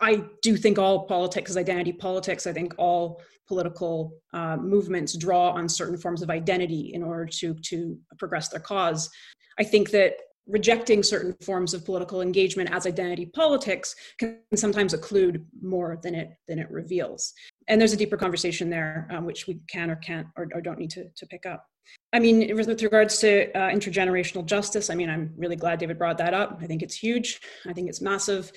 I 0.00 0.24
do 0.42 0.56
think 0.56 0.78
all 0.78 1.06
politics 1.06 1.50
is 1.50 1.56
identity 1.56 1.92
politics. 1.92 2.46
I 2.46 2.52
think 2.52 2.74
all 2.78 3.22
political 3.46 4.16
uh, 4.32 4.56
movements 4.56 5.16
draw 5.16 5.50
on 5.50 5.68
certain 5.68 5.96
forms 5.96 6.22
of 6.22 6.30
identity 6.30 6.92
in 6.94 7.02
order 7.02 7.26
to 7.26 7.54
to 7.54 7.98
progress 8.18 8.48
their 8.48 8.60
cause. 8.60 9.10
I 9.58 9.64
think 9.64 9.90
that 9.90 10.14
rejecting 10.46 11.02
certain 11.02 11.34
forms 11.42 11.72
of 11.72 11.84
political 11.84 12.20
engagement 12.20 12.70
as 12.70 12.86
identity 12.86 13.26
politics 13.26 13.94
can 14.18 14.38
sometimes 14.54 14.94
occlude 14.94 15.44
more 15.62 15.98
than 16.02 16.14
it 16.14 16.32
than 16.48 16.58
it 16.58 16.70
reveals. 16.70 17.32
And 17.68 17.80
there's 17.80 17.92
a 17.92 17.96
deeper 17.96 18.16
conversation 18.16 18.68
there 18.68 19.08
um, 19.10 19.24
which 19.24 19.46
we 19.46 19.60
can 19.68 19.90
or 19.90 19.96
can't 19.96 20.26
or, 20.36 20.48
or, 20.54 20.60
don't 20.60 20.78
need 20.78 20.90
to, 20.90 21.08
to 21.16 21.26
pick 21.26 21.46
up. 21.46 21.66
I 22.12 22.18
mean 22.18 22.54
with 22.56 22.82
regards 22.82 23.18
to 23.18 23.50
uh, 23.52 23.70
intergenerational 23.70 24.46
justice 24.46 24.88
i 24.88 24.94
mean 24.94 25.10
i'm 25.10 25.34
really 25.36 25.56
glad 25.56 25.78
david 25.78 25.98
brought 25.98 26.18
that 26.18 26.34
up. 26.34 26.58
I 26.62 26.66
think 26.66 26.82
it's 26.82 26.94
huge. 26.94 27.40
I 27.66 27.72
think 27.72 27.88
it's 27.88 28.00
massive 28.00 28.52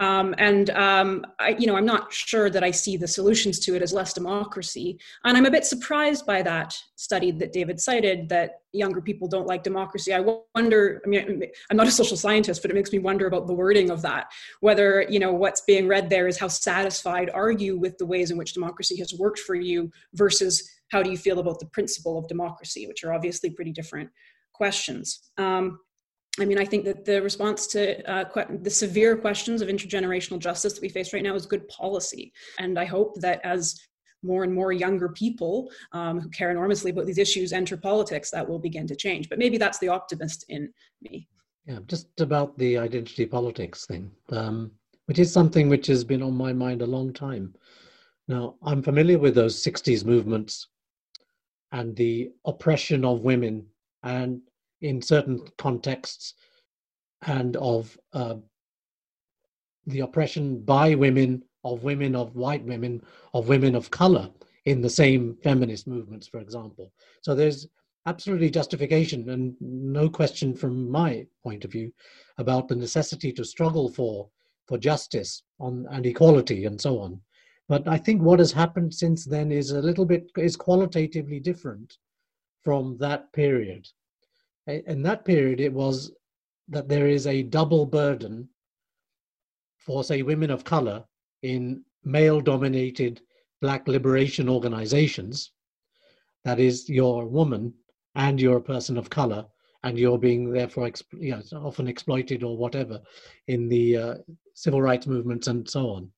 Um, 0.00 0.34
and 0.38 0.70
um, 0.70 1.24
I, 1.38 1.50
you 1.58 1.66
know, 1.66 1.76
I'm 1.76 1.84
not 1.84 2.12
sure 2.12 2.50
that 2.50 2.64
I 2.64 2.70
see 2.70 2.96
the 2.96 3.06
solutions 3.06 3.58
to 3.60 3.76
it 3.76 3.82
as 3.82 3.92
less 3.92 4.12
democracy. 4.12 4.98
And 5.24 5.36
I'm 5.36 5.46
a 5.46 5.50
bit 5.50 5.64
surprised 5.64 6.26
by 6.26 6.42
that 6.42 6.74
study 6.96 7.30
that 7.32 7.52
David 7.52 7.80
cited 7.80 8.28
that 8.30 8.62
younger 8.72 9.00
people 9.00 9.28
don't 9.28 9.46
like 9.46 9.62
democracy. 9.62 10.14
I 10.14 10.24
wonder. 10.54 11.02
I 11.04 11.08
mean, 11.08 11.42
I'm 11.70 11.76
not 11.76 11.86
a 11.86 11.90
social 11.90 12.16
scientist, 12.16 12.62
but 12.62 12.70
it 12.70 12.74
makes 12.74 12.92
me 12.92 12.98
wonder 12.98 13.26
about 13.26 13.46
the 13.46 13.54
wording 13.54 13.90
of 13.90 14.02
that. 14.02 14.32
Whether 14.60 15.06
you 15.08 15.18
know 15.18 15.32
what's 15.32 15.60
being 15.62 15.86
read 15.86 16.08
there 16.08 16.26
is 16.26 16.38
how 16.38 16.48
satisfied 16.48 17.30
are 17.30 17.50
you 17.50 17.78
with 17.78 17.98
the 17.98 18.06
ways 18.06 18.30
in 18.30 18.38
which 18.38 18.54
democracy 18.54 18.96
has 18.98 19.14
worked 19.14 19.40
for 19.40 19.54
you 19.54 19.90
versus 20.14 20.68
how 20.90 21.02
do 21.02 21.10
you 21.10 21.16
feel 21.16 21.38
about 21.38 21.58
the 21.58 21.66
principle 21.66 22.18
of 22.18 22.28
democracy, 22.28 22.86
which 22.86 23.04
are 23.04 23.12
obviously 23.12 23.50
pretty 23.50 23.72
different 23.72 24.10
questions. 24.52 25.30
Um, 25.38 25.78
I 26.40 26.46
mean, 26.46 26.58
I 26.58 26.64
think 26.64 26.84
that 26.86 27.04
the 27.04 27.20
response 27.20 27.66
to 27.68 28.10
uh, 28.10 28.24
que- 28.24 28.58
the 28.62 28.70
severe 28.70 29.16
questions 29.16 29.60
of 29.60 29.68
intergenerational 29.68 30.38
justice 30.38 30.72
that 30.72 30.80
we 30.80 30.88
face 30.88 31.12
right 31.12 31.22
now 31.22 31.34
is 31.34 31.44
good 31.44 31.68
policy. 31.68 32.32
And 32.58 32.78
I 32.78 32.86
hope 32.86 33.20
that 33.20 33.40
as 33.44 33.78
more 34.22 34.44
and 34.44 34.54
more 34.54 34.72
younger 34.72 35.10
people 35.10 35.70
um, 35.92 36.20
who 36.20 36.30
care 36.30 36.50
enormously 36.50 36.90
about 36.90 37.06
these 37.06 37.18
issues 37.18 37.52
enter 37.52 37.76
politics, 37.76 38.30
that 38.30 38.48
will 38.48 38.58
begin 38.58 38.86
to 38.86 38.96
change. 38.96 39.28
But 39.28 39.38
maybe 39.38 39.58
that's 39.58 39.78
the 39.78 39.88
optimist 39.88 40.46
in 40.48 40.72
me. 41.02 41.28
Yeah, 41.66 41.80
just 41.86 42.08
about 42.20 42.56
the 42.56 42.78
identity 42.78 43.26
politics 43.26 43.86
thing, 43.86 44.10
um, 44.30 44.70
which 45.06 45.18
is 45.18 45.32
something 45.32 45.68
which 45.68 45.86
has 45.88 46.02
been 46.02 46.22
on 46.22 46.34
my 46.34 46.52
mind 46.52 46.82
a 46.82 46.86
long 46.86 47.12
time. 47.12 47.54
Now, 48.26 48.54
I'm 48.62 48.82
familiar 48.82 49.18
with 49.18 49.34
those 49.34 49.62
60s 49.62 50.04
movements 50.04 50.68
and 51.72 51.94
the 51.96 52.30
oppression 52.46 53.04
of 53.04 53.20
women 53.20 53.66
and 54.02 54.40
in 54.82 55.00
certain 55.00 55.44
contexts 55.58 56.34
and 57.22 57.56
of 57.56 57.96
uh, 58.12 58.34
the 59.86 60.00
oppression 60.00 60.60
by 60.60 60.94
women 60.94 61.42
of 61.64 61.84
women 61.84 62.14
of 62.16 62.34
white 62.34 62.64
women 62.64 63.00
of 63.34 63.48
women 63.48 63.74
of 63.74 63.90
color 63.90 64.28
in 64.66 64.80
the 64.80 64.90
same 64.90 65.36
feminist 65.42 65.86
movements 65.86 66.26
for 66.26 66.40
example. 66.40 66.92
So 67.22 67.34
there's 67.34 67.66
absolutely 68.06 68.50
justification 68.50 69.30
and 69.30 69.54
no 69.60 70.08
question 70.08 70.54
from 70.54 70.90
my 70.90 71.26
point 71.42 71.64
of 71.64 71.72
view 71.72 71.92
about 72.38 72.68
the 72.68 72.76
necessity 72.76 73.32
to 73.32 73.44
struggle 73.44 73.88
for 73.88 74.28
for 74.66 74.78
justice 74.78 75.42
on 75.60 75.86
and 75.90 76.06
equality 76.06 76.64
and 76.64 76.80
so 76.80 76.98
on. 76.98 77.20
But 77.68 77.86
i 77.86 77.96
think 77.96 78.22
what 78.22 78.40
has 78.40 78.52
happened 78.52 78.92
since 78.92 79.24
then 79.24 79.52
is 79.52 79.70
a 79.70 79.80
little 79.80 80.04
bit 80.04 80.30
is 80.36 80.56
qualitatively 80.56 81.40
different 81.40 81.98
from 82.64 82.96
that 82.98 83.32
period 83.32 83.88
in 84.66 85.02
that 85.02 85.24
period, 85.24 85.60
it 85.60 85.72
was 85.72 86.12
that 86.68 86.88
there 86.88 87.08
is 87.08 87.26
a 87.26 87.42
double 87.42 87.86
burden 87.86 88.48
for, 89.78 90.04
say, 90.04 90.22
women 90.22 90.50
of 90.50 90.64
color 90.64 91.04
in 91.42 91.82
male 92.04 92.40
dominated 92.40 93.20
black 93.60 93.88
liberation 93.88 94.48
organizations. 94.48 95.52
That 96.44 96.60
is, 96.60 96.88
you're 96.88 97.22
a 97.22 97.26
woman 97.26 97.74
and 98.14 98.40
you're 98.40 98.58
a 98.58 98.62
person 98.62 98.96
of 98.96 99.10
color, 99.10 99.46
and 99.84 99.98
you're 99.98 100.18
being 100.18 100.52
therefore 100.52 100.90
you 101.12 101.32
know, 101.32 101.42
often 101.58 101.88
exploited 101.88 102.42
or 102.42 102.56
whatever 102.56 103.00
in 103.48 103.68
the 103.68 103.96
uh, 103.96 104.14
civil 104.54 104.82
rights 104.82 105.06
movements 105.06 105.46
and 105.48 105.68
so 105.68 105.88
on. 105.88 106.10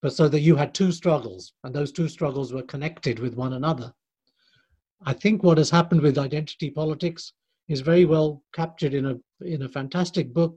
But 0.00 0.14
so 0.14 0.28
that 0.28 0.40
you 0.40 0.56
had 0.56 0.74
two 0.74 0.92
struggles, 0.92 1.52
and 1.64 1.74
those 1.74 1.92
two 1.92 2.08
struggles 2.08 2.52
were 2.52 2.62
connected 2.62 3.18
with 3.18 3.34
one 3.34 3.52
another. 3.52 3.92
I 5.04 5.12
think 5.12 5.42
what 5.42 5.58
has 5.58 5.70
happened 5.70 6.00
with 6.00 6.18
identity 6.18 6.70
politics 6.70 7.32
is 7.68 7.80
very 7.80 8.04
well 8.04 8.42
captured 8.54 8.94
in 8.94 9.06
a 9.06 9.18
in 9.44 9.62
a 9.62 9.68
fantastic 9.68 10.32
book 10.32 10.56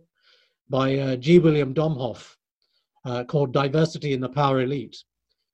by 0.70 0.98
uh, 0.98 1.16
G. 1.16 1.40
William 1.40 1.74
Domhoff 1.74 2.36
uh, 3.06 3.24
called 3.24 3.54
"Diversity 3.54 4.14
in 4.14 4.22
the 4.22 4.30
Power 4.30 4.62
Elite" 4.62 4.98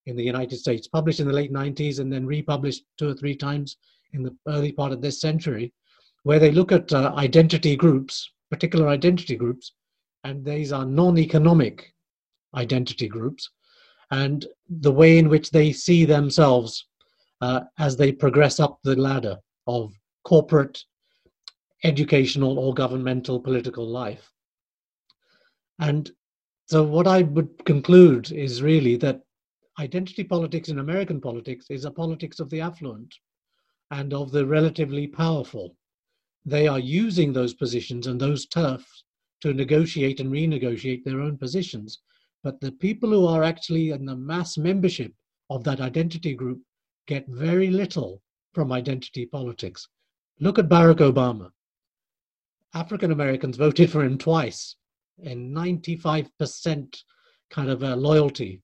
in 0.07 0.15
the 0.15 0.23
United 0.23 0.57
States, 0.57 0.87
published 0.87 1.19
in 1.19 1.27
the 1.27 1.33
late 1.33 1.53
90s 1.53 1.99
and 1.99 2.11
then 2.11 2.25
republished 2.25 2.83
two 2.97 3.09
or 3.09 3.13
three 3.13 3.35
times 3.35 3.77
in 4.13 4.23
the 4.23 4.35
early 4.47 4.71
part 4.71 4.91
of 4.91 5.01
this 5.01 5.21
century, 5.21 5.71
where 6.23 6.39
they 6.39 6.51
look 6.51 6.71
at 6.71 6.91
uh, 6.91 7.13
identity 7.15 7.75
groups, 7.75 8.31
particular 8.49 8.87
identity 8.87 9.35
groups, 9.35 9.73
and 10.23 10.43
these 10.43 10.71
are 10.71 10.85
non-economic 10.85 11.93
identity 12.55 13.07
groups, 13.07 13.49
and 14.09 14.47
the 14.69 14.91
way 14.91 15.17
in 15.17 15.29
which 15.29 15.51
they 15.51 15.71
see 15.71 16.03
themselves 16.03 16.87
uh, 17.41 17.61
as 17.79 17.97
they 17.97 18.11
progress 18.11 18.59
up 18.59 18.79
the 18.83 18.95
ladder 18.95 19.37
of 19.67 19.93
corporate, 20.23 20.83
educational, 21.83 22.59
or 22.59 22.73
governmental 22.73 23.39
political 23.39 23.87
life. 23.87 24.31
And 25.79 26.09
so, 26.67 26.83
what 26.83 27.07
I 27.07 27.23
would 27.23 27.65
conclude 27.65 28.31
is 28.31 28.61
really 28.61 28.95
that 28.97 29.21
identity 29.79 30.23
politics 30.23 30.69
in 30.69 30.79
American 30.79 31.19
politics 31.19 31.65
is 31.69 31.85
a 31.85 31.91
politics 31.91 32.39
of 32.39 32.49
the 32.49 32.61
affluent 32.61 33.13
and 33.89 34.13
of 34.13 34.31
the 34.31 34.45
relatively 34.45 35.07
powerful. 35.07 35.75
They 36.45 36.67
are 36.67 36.79
using 36.79 37.33
those 37.33 37.53
positions 37.53 38.07
and 38.07 38.19
those 38.19 38.45
turfs 38.45 39.03
to 39.41 39.53
negotiate 39.53 40.19
and 40.19 40.31
renegotiate 40.31 41.03
their 41.03 41.19
own 41.19 41.37
positions. 41.37 41.99
But 42.43 42.59
the 42.61 42.71
people 42.71 43.09
who 43.09 43.25
are 43.25 43.43
actually 43.43 43.89
in 43.89 44.05
the 44.05 44.15
mass 44.15 44.57
membership 44.57 45.13
of 45.49 45.63
that 45.65 45.81
identity 45.81 46.33
group 46.33 46.61
get 47.11 47.27
very 47.27 47.69
little 47.69 48.21
from 48.53 48.71
identity 48.71 49.25
politics. 49.25 49.89
Look 50.39 50.57
at 50.57 50.69
Barack 50.69 50.99
Obama. 50.99 51.49
African 52.73 53.11
Americans 53.11 53.57
voted 53.57 53.91
for 53.91 54.01
him 54.01 54.17
twice 54.17 54.77
in 55.17 55.51
95% 55.51 57.03
kind 57.49 57.69
of 57.69 57.83
a 57.83 57.97
loyalty. 57.97 58.61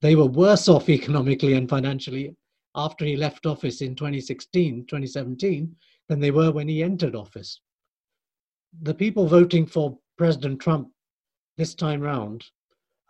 They 0.00 0.16
were 0.16 0.24
worse 0.24 0.70
off 0.70 0.88
economically 0.98 1.52
and 1.52 1.68
financially 1.68 2.34
after 2.74 3.04
he 3.04 3.14
left 3.14 3.44
office 3.44 3.82
in 3.82 3.94
2016, 3.94 4.86
2017 4.86 5.76
than 6.08 6.18
they 6.18 6.30
were 6.30 6.52
when 6.52 6.68
he 6.68 6.82
entered 6.82 7.14
office. 7.14 7.60
The 8.80 8.94
people 8.94 9.26
voting 9.26 9.66
for 9.66 9.98
President 10.16 10.60
Trump 10.62 10.88
this 11.58 11.74
time 11.74 12.00
round 12.00 12.42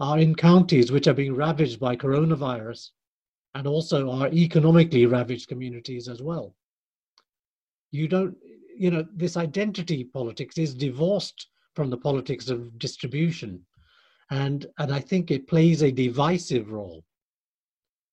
are 0.01 0.19
in 0.19 0.35
counties 0.35 0.91
which 0.91 1.07
are 1.07 1.15
being 1.15 1.37
ravaged 1.37 1.79
by 1.79 1.95
coronavirus 1.95 2.91
and 3.57 3.67
also 3.67 4.11
our 4.11 4.29
economically 4.29 5.07
ravaged 5.07 5.49
communities 5.49 6.09
as 6.09 6.21
well. 6.21 6.55
You 7.91 8.07
don't, 8.07 8.37
you 8.77 8.91
know, 8.91 9.07
this 9.15 9.39
identity 9.39 10.05
politics 10.05 10.59
is 10.59 10.75
divorced 10.75 11.49
from 11.75 11.89
the 11.89 11.97
politics 11.97 12.51
of 12.51 12.79
distribution. 12.79 13.65
And, 14.31 14.67
and 14.79 14.93
I 14.93 15.01
think 15.01 15.31
it 15.31 15.49
plays 15.49 15.83
a 15.83 15.91
divisive 15.91 16.71
role. 16.71 17.03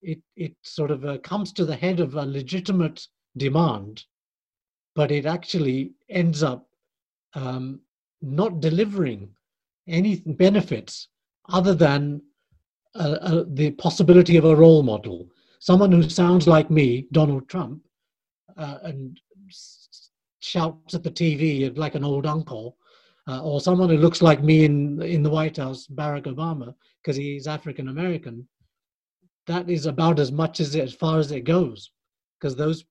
It, 0.02 0.22
it 0.38 0.56
sort 0.62 0.92
of 0.92 1.04
uh, 1.04 1.18
comes 1.18 1.52
to 1.54 1.66
the 1.66 1.76
head 1.76 2.00
of 2.00 2.16
a 2.16 2.26
legitimate 2.26 3.06
demand, 3.36 4.06
but 4.96 5.12
it 5.12 5.26
actually 5.26 5.92
ends 6.10 6.42
up 6.42 6.70
um, 7.34 7.82
not 8.22 8.62
delivering 8.62 9.28
any 9.90 10.22
benefits 10.26 11.10
other 11.50 11.76
than 11.76 12.22
the 12.96 13.76
possibility 13.78 14.38
of 14.38 14.46
a 14.46 14.56
role 14.56 14.84
model 14.84 15.28
someone 15.64 15.94
who 15.94 16.10
sounds 16.10 16.46
like 16.46 16.70
me, 16.70 17.08
Donald 17.14 17.48
Trump, 17.48 17.82
uh, 18.58 18.80
and 18.84 19.18
shouts 20.42 20.94
at 20.94 21.04
the 21.04 21.10
TV 21.10 21.76
like 21.78 21.96
an 21.96 22.04
old 22.04 22.26
uncle, 22.26 22.76
uh, 23.30 23.42
or 23.42 23.62
someone 23.62 23.90
who 23.90 23.96
looks 23.96 24.22
like 24.22 24.44
me 24.44 24.66
in 24.66 25.02
in 25.02 25.24
the 25.24 25.30
White 25.30 25.56
House, 25.56 25.88
Barack 25.88 26.26
Obama, 26.26 26.76
because 27.02 27.16
he's 27.16 27.48
African 27.48 27.88
American, 27.88 28.46
that 29.48 29.70
is 29.70 29.86
about 29.86 30.20
as 30.20 30.34
much 30.34 30.60
as 30.60 30.76
it, 30.76 30.84
as 30.84 30.94
far 30.94 31.18
as 31.18 31.32
it 31.32 31.46
goes, 31.46 31.92
because 32.38 32.58
those. 32.58 32.84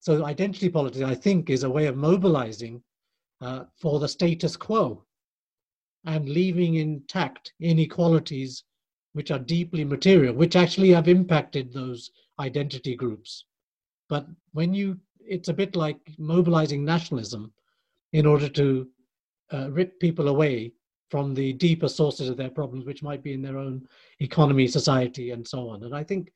So 0.00 0.24
identity 0.24 0.68
politics, 0.68 1.04
I 1.04 1.14
think, 1.14 1.50
is 1.50 1.62
a 1.62 1.70
way 1.70 1.86
of 1.86 1.96
mobilizing 1.96 2.82
uh, 3.40 3.64
for 3.80 4.00
the 4.00 4.08
status 4.08 4.56
quo 4.56 5.04
and 6.04 6.28
leaving 6.28 6.74
intact 6.76 7.52
inequalities 7.60 8.64
which 9.16 9.30
are 9.30 9.38
deeply 9.38 9.82
material, 9.82 10.34
which 10.34 10.56
actually 10.56 10.90
have 10.90 11.08
impacted 11.08 11.72
those 11.72 12.10
identity 12.38 12.94
groups. 12.94 13.46
But 14.10 14.26
when 14.52 14.74
you, 14.74 14.98
it's 15.26 15.48
a 15.48 15.54
bit 15.54 15.74
like 15.74 15.96
mobilizing 16.18 16.84
nationalism 16.84 17.50
in 18.12 18.26
order 18.26 18.50
to 18.50 18.86
uh, 19.54 19.70
rip 19.70 19.98
people 20.00 20.28
away 20.28 20.74
from 21.08 21.32
the 21.32 21.54
deeper 21.54 21.88
sources 21.88 22.28
of 22.28 22.36
their 22.36 22.50
problems, 22.50 22.84
which 22.84 23.02
might 23.02 23.22
be 23.22 23.32
in 23.32 23.40
their 23.40 23.56
own 23.56 23.88
economy, 24.20 24.66
society, 24.66 25.30
and 25.30 25.48
so 25.48 25.70
on. 25.70 25.84
And 25.84 25.94
I 25.96 26.04
think, 26.04 26.30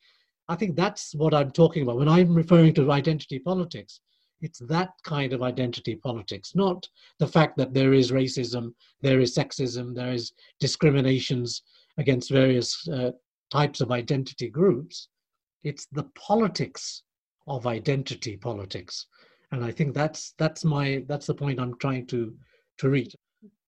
I 0.49 0.57
think 0.57 0.75
that's 0.75 1.15
what 1.15 1.35
I'm 1.35 1.51
talking 1.51 1.83
about 1.83 1.99
when 1.99 2.09
I'm 2.09 2.35
referring 2.35 2.73
to 2.75 2.93
identity 2.93 3.39
politics. 3.41 4.01
It's 4.41 4.61
that 4.61 4.93
kind 5.05 5.35
of 5.35 5.43
identity 5.43 5.97
politics, 5.97 6.55
not 6.55 6.89
the 7.19 7.27
fact 7.27 7.59
that 7.59 7.75
there 7.75 7.93
is 7.93 8.11
racism, 8.11 8.73
there 9.03 9.21
is 9.21 9.37
sexism, 9.37 9.95
there 9.95 10.15
is 10.15 10.33
discriminations, 10.61 11.61
against 12.01 12.31
various 12.31 12.89
uh, 12.89 13.13
types 13.53 13.81
of 13.81 13.93
identity 13.93 14.49
groups. 14.49 15.09
It's 15.63 15.87
the 15.93 16.05
politics 16.17 17.03
of 17.47 17.67
identity 17.67 18.37
politics, 18.37 19.07
and 19.53 19.65
I 19.65 19.71
think 19.71 19.95
that's 19.95 20.35
that's 20.39 20.65
my 20.65 21.05
that's 21.07 21.27
the 21.27 21.35
point 21.35 21.61
I'm 21.61 21.77
trying 21.79 22.07
to 22.09 22.35
to 22.79 22.89
reach. 22.89 23.15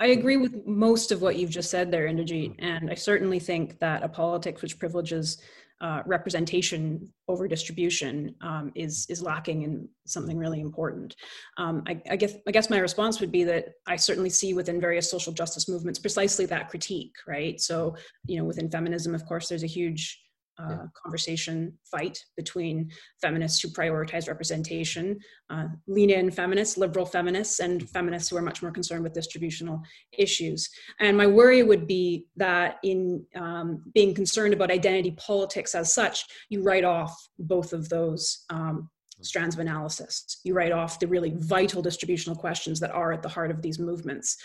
I 0.00 0.06
agree 0.06 0.36
with 0.36 0.66
most 0.66 1.12
of 1.12 1.22
what 1.22 1.36
you've 1.36 1.50
just 1.58 1.70
said 1.70 1.90
there, 1.90 2.06
Inderjeet, 2.06 2.56
and 2.58 2.90
I 2.90 2.94
certainly 2.94 3.38
think 3.38 3.78
that 3.78 4.02
a 4.02 4.08
politics 4.08 4.62
which 4.62 4.78
privileges 4.78 5.38
uh, 5.82 6.00
representation 6.06 7.12
over 7.26 7.48
distribution 7.48 8.34
um, 8.40 8.70
is 8.76 9.04
is 9.10 9.20
lacking 9.20 9.62
in 9.62 9.88
something 10.06 10.38
really 10.38 10.60
important. 10.60 11.16
Um, 11.58 11.82
I, 11.88 12.00
I, 12.08 12.16
guess 12.16 12.34
I 12.46 12.52
guess 12.52 12.70
my 12.70 12.78
response 12.78 13.20
would 13.20 13.32
be 13.32 13.42
that 13.44 13.66
I 13.86 13.96
certainly 13.96 14.30
see 14.30 14.54
within 14.54 14.80
various 14.80 15.10
social 15.10 15.32
justice 15.32 15.68
movements 15.68 15.98
precisely 15.98 16.46
that 16.46 16.70
critique, 16.70 17.14
right? 17.26 17.60
So 17.60 17.96
you 18.26 18.38
know, 18.38 18.44
within 18.44 18.70
feminism, 18.70 19.12
of 19.12 19.26
course, 19.26 19.48
there's 19.48 19.64
a 19.64 19.66
huge 19.78 20.22
uh, 20.62 20.86
conversation 21.02 21.76
fight 21.90 22.18
between 22.36 22.90
feminists 23.20 23.60
who 23.60 23.68
prioritize 23.68 24.28
representation, 24.28 25.18
uh, 25.50 25.66
lean 25.86 26.10
in 26.10 26.30
feminists, 26.30 26.76
liberal 26.76 27.06
feminists, 27.06 27.60
and 27.60 27.88
feminists 27.90 28.28
who 28.28 28.36
are 28.36 28.42
much 28.42 28.62
more 28.62 28.70
concerned 28.70 29.02
with 29.02 29.12
distributional 29.12 29.80
issues. 30.16 30.68
And 31.00 31.16
my 31.16 31.26
worry 31.26 31.62
would 31.62 31.86
be 31.86 32.26
that 32.36 32.78
in 32.82 33.24
um, 33.34 33.82
being 33.94 34.14
concerned 34.14 34.54
about 34.54 34.70
identity 34.70 35.12
politics 35.12 35.74
as 35.74 35.92
such, 35.92 36.24
you 36.48 36.62
write 36.62 36.84
off 36.84 37.14
both 37.38 37.72
of 37.72 37.88
those 37.88 38.44
um, 38.50 38.88
strands 39.20 39.54
of 39.54 39.60
analysis. 39.60 40.40
You 40.44 40.54
write 40.54 40.72
off 40.72 40.98
the 40.98 41.06
really 41.06 41.34
vital 41.36 41.82
distributional 41.82 42.36
questions 42.36 42.80
that 42.80 42.90
are 42.90 43.12
at 43.12 43.22
the 43.22 43.28
heart 43.28 43.50
of 43.50 43.62
these 43.62 43.78
movements 43.78 44.36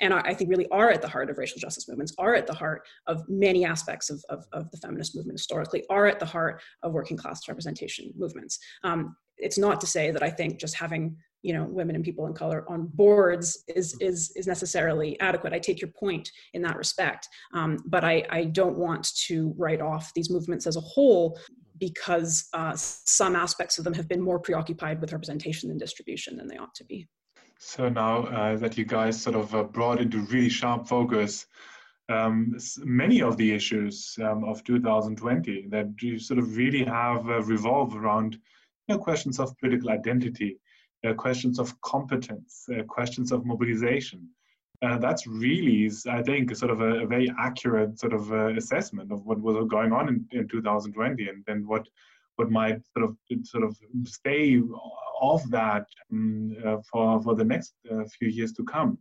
and 0.00 0.12
I 0.12 0.34
think 0.34 0.50
really 0.50 0.68
are 0.68 0.90
at 0.90 1.02
the 1.02 1.08
heart 1.08 1.30
of 1.30 1.38
racial 1.38 1.58
justice 1.58 1.88
movements, 1.88 2.14
are 2.18 2.34
at 2.34 2.46
the 2.46 2.54
heart 2.54 2.82
of 3.06 3.22
many 3.28 3.64
aspects 3.64 4.10
of, 4.10 4.24
of, 4.28 4.44
of 4.52 4.70
the 4.70 4.76
feminist 4.78 5.14
movement 5.14 5.38
historically, 5.38 5.84
are 5.88 6.06
at 6.06 6.18
the 6.18 6.26
heart 6.26 6.60
of 6.82 6.92
working 6.92 7.16
class 7.16 7.46
representation 7.48 8.12
movements. 8.16 8.58
Um, 8.82 9.16
it's 9.38 9.58
not 9.58 9.80
to 9.80 9.86
say 9.86 10.10
that 10.10 10.22
I 10.22 10.30
think 10.30 10.60
just 10.60 10.74
having 10.74 11.16
you 11.42 11.52
know 11.52 11.64
women 11.64 11.94
and 11.94 12.04
people 12.04 12.26
in 12.26 12.32
color 12.32 12.64
on 12.68 12.90
boards 12.94 13.64
is 13.68 13.96
is 14.00 14.32
is 14.34 14.46
necessarily 14.46 15.18
adequate. 15.20 15.52
I 15.52 15.58
take 15.58 15.80
your 15.80 15.90
point 15.90 16.30
in 16.54 16.62
that 16.62 16.76
respect, 16.76 17.28
um, 17.52 17.78
but 17.86 18.02
I, 18.02 18.24
I 18.30 18.44
don't 18.44 18.76
want 18.76 19.14
to 19.26 19.54
write 19.56 19.80
off 19.80 20.12
these 20.14 20.30
movements 20.30 20.66
as 20.66 20.76
a 20.76 20.80
whole 20.80 21.38
because 21.78 22.48
uh, 22.54 22.72
some 22.76 23.36
aspects 23.36 23.78
of 23.78 23.84
them 23.84 23.94
have 23.94 24.08
been 24.08 24.20
more 24.20 24.38
preoccupied 24.38 25.00
with 25.00 25.12
representation 25.12 25.68
than 25.68 25.76
distribution 25.76 26.36
than 26.36 26.48
they 26.48 26.56
ought 26.56 26.74
to 26.74 26.84
be. 26.84 27.06
So 27.66 27.88
now 27.88 28.26
uh, 28.26 28.56
that 28.58 28.76
you 28.76 28.84
guys 28.84 29.20
sort 29.20 29.36
of 29.36 29.54
uh, 29.54 29.62
brought 29.64 29.98
into 29.98 30.20
really 30.26 30.50
sharp 30.50 30.86
focus 30.86 31.46
um, 32.10 32.54
many 32.84 33.22
of 33.22 33.38
the 33.38 33.52
issues 33.52 34.18
um, 34.22 34.44
of 34.44 34.62
2020 34.64 35.68
that 35.70 35.86
you 36.02 36.18
sort 36.18 36.38
of 36.38 36.56
really 36.58 36.84
have 36.84 37.26
uh, 37.26 37.42
revolve 37.42 37.96
around 37.96 38.34
you 38.86 38.94
know, 38.94 38.98
questions 38.98 39.40
of 39.40 39.56
political 39.56 39.88
identity, 39.90 40.58
uh, 41.08 41.14
questions 41.14 41.58
of 41.58 41.80
competence, 41.80 42.66
uh, 42.68 42.82
questions 42.82 43.32
of 43.32 43.46
mobilization. 43.46 44.28
Uh, 44.82 44.98
that's 44.98 45.26
really, 45.26 45.90
I 46.06 46.22
think, 46.22 46.54
sort 46.54 46.70
of 46.70 46.82
a, 46.82 47.04
a 47.04 47.06
very 47.06 47.32
accurate 47.38 47.98
sort 47.98 48.12
of 48.12 48.30
assessment 48.30 49.10
of 49.10 49.24
what 49.24 49.40
was 49.40 49.66
going 49.70 49.90
on 49.90 50.08
in, 50.08 50.26
in 50.38 50.48
2020 50.48 51.28
and, 51.28 51.42
and 51.48 51.66
what 51.66 51.88
what 52.36 52.50
might 52.50 52.80
sort 52.96 53.04
of 53.08 53.16
sort 53.44 53.64
of 53.64 53.76
stay 54.04 54.60
off 55.20 55.42
that 55.50 55.86
um, 56.12 56.56
uh, 56.64 56.78
for 56.90 57.22
for 57.22 57.34
the 57.34 57.44
next 57.44 57.74
uh, 57.90 58.04
few 58.18 58.28
years 58.28 58.52
to 58.52 58.64
come. 58.64 58.98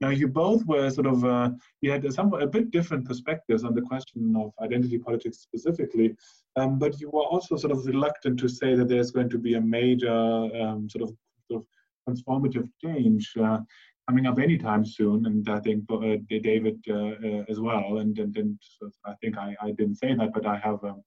Now, 0.00 0.10
you 0.10 0.28
both 0.28 0.64
were 0.66 0.90
sort 0.90 1.06
of 1.06 1.24
uh, 1.24 1.50
you 1.80 1.90
had 1.90 2.12
some 2.12 2.32
a 2.34 2.46
bit 2.46 2.70
different 2.70 3.06
perspectives 3.06 3.64
on 3.64 3.74
the 3.74 3.80
question 3.80 4.34
of 4.36 4.52
identity 4.62 4.98
politics 4.98 5.38
specifically, 5.38 6.14
um, 6.56 6.78
but 6.78 7.00
you 7.00 7.08
were 7.10 7.24
also 7.24 7.56
sort 7.56 7.72
of 7.72 7.86
reluctant 7.86 8.38
to 8.40 8.48
say 8.48 8.74
that 8.74 8.88
there's 8.88 9.10
going 9.10 9.30
to 9.30 9.38
be 9.38 9.54
a 9.54 9.60
major 9.60 10.12
um, 10.12 10.88
sort, 10.90 11.04
of, 11.04 11.16
sort 11.50 11.62
of 11.62 11.66
transformative 12.06 12.68
change 12.84 13.32
uh, 13.42 13.58
coming 14.06 14.26
up 14.26 14.38
anytime 14.38 14.84
soon. 14.84 15.24
And 15.24 15.48
I 15.48 15.60
think 15.60 15.84
uh, 15.90 16.16
David 16.28 16.78
uh, 16.90 17.44
as 17.48 17.58
well. 17.58 17.98
And, 17.98 18.18
and, 18.18 18.36
and 18.36 18.58
so 18.60 18.90
I 19.06 19.14
think 19.22 19.38
I, 19.38 19.56
I 19.62 19.70
didn't 19.70 19.96
say 19.96 20.14
that, 20.14 20.32
but 20.34 20.44
I 20.44 20.58
have 20.58 20.84
um, 20.84 21.02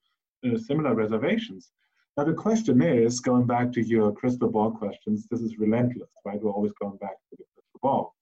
similar 0.58 0.96
reservations. 0.96 1.72
Now 2.18 2.26
the 2.26 2.34
question 2.34 2.82
is, 2.82 3.20
going 3.20 3.46
back 3.46 3.72
to 3.74 3.82
your 3.82 4.12
crystal 4.12 4.50
ball 4.50 4.72
questions, 4.72 5.28
this 5.30 5.42
is 5.42 5.58
relentless, 5.58 6.10
right? 6.26 6.42
We're 6.42 6.52
always 6.52 6.74
going 6.74 6.98
back 6.98 7.18
to 7.30 7.38
the 7.38 7.46
crystal 7.54 7.80
ball. 7.82 8.16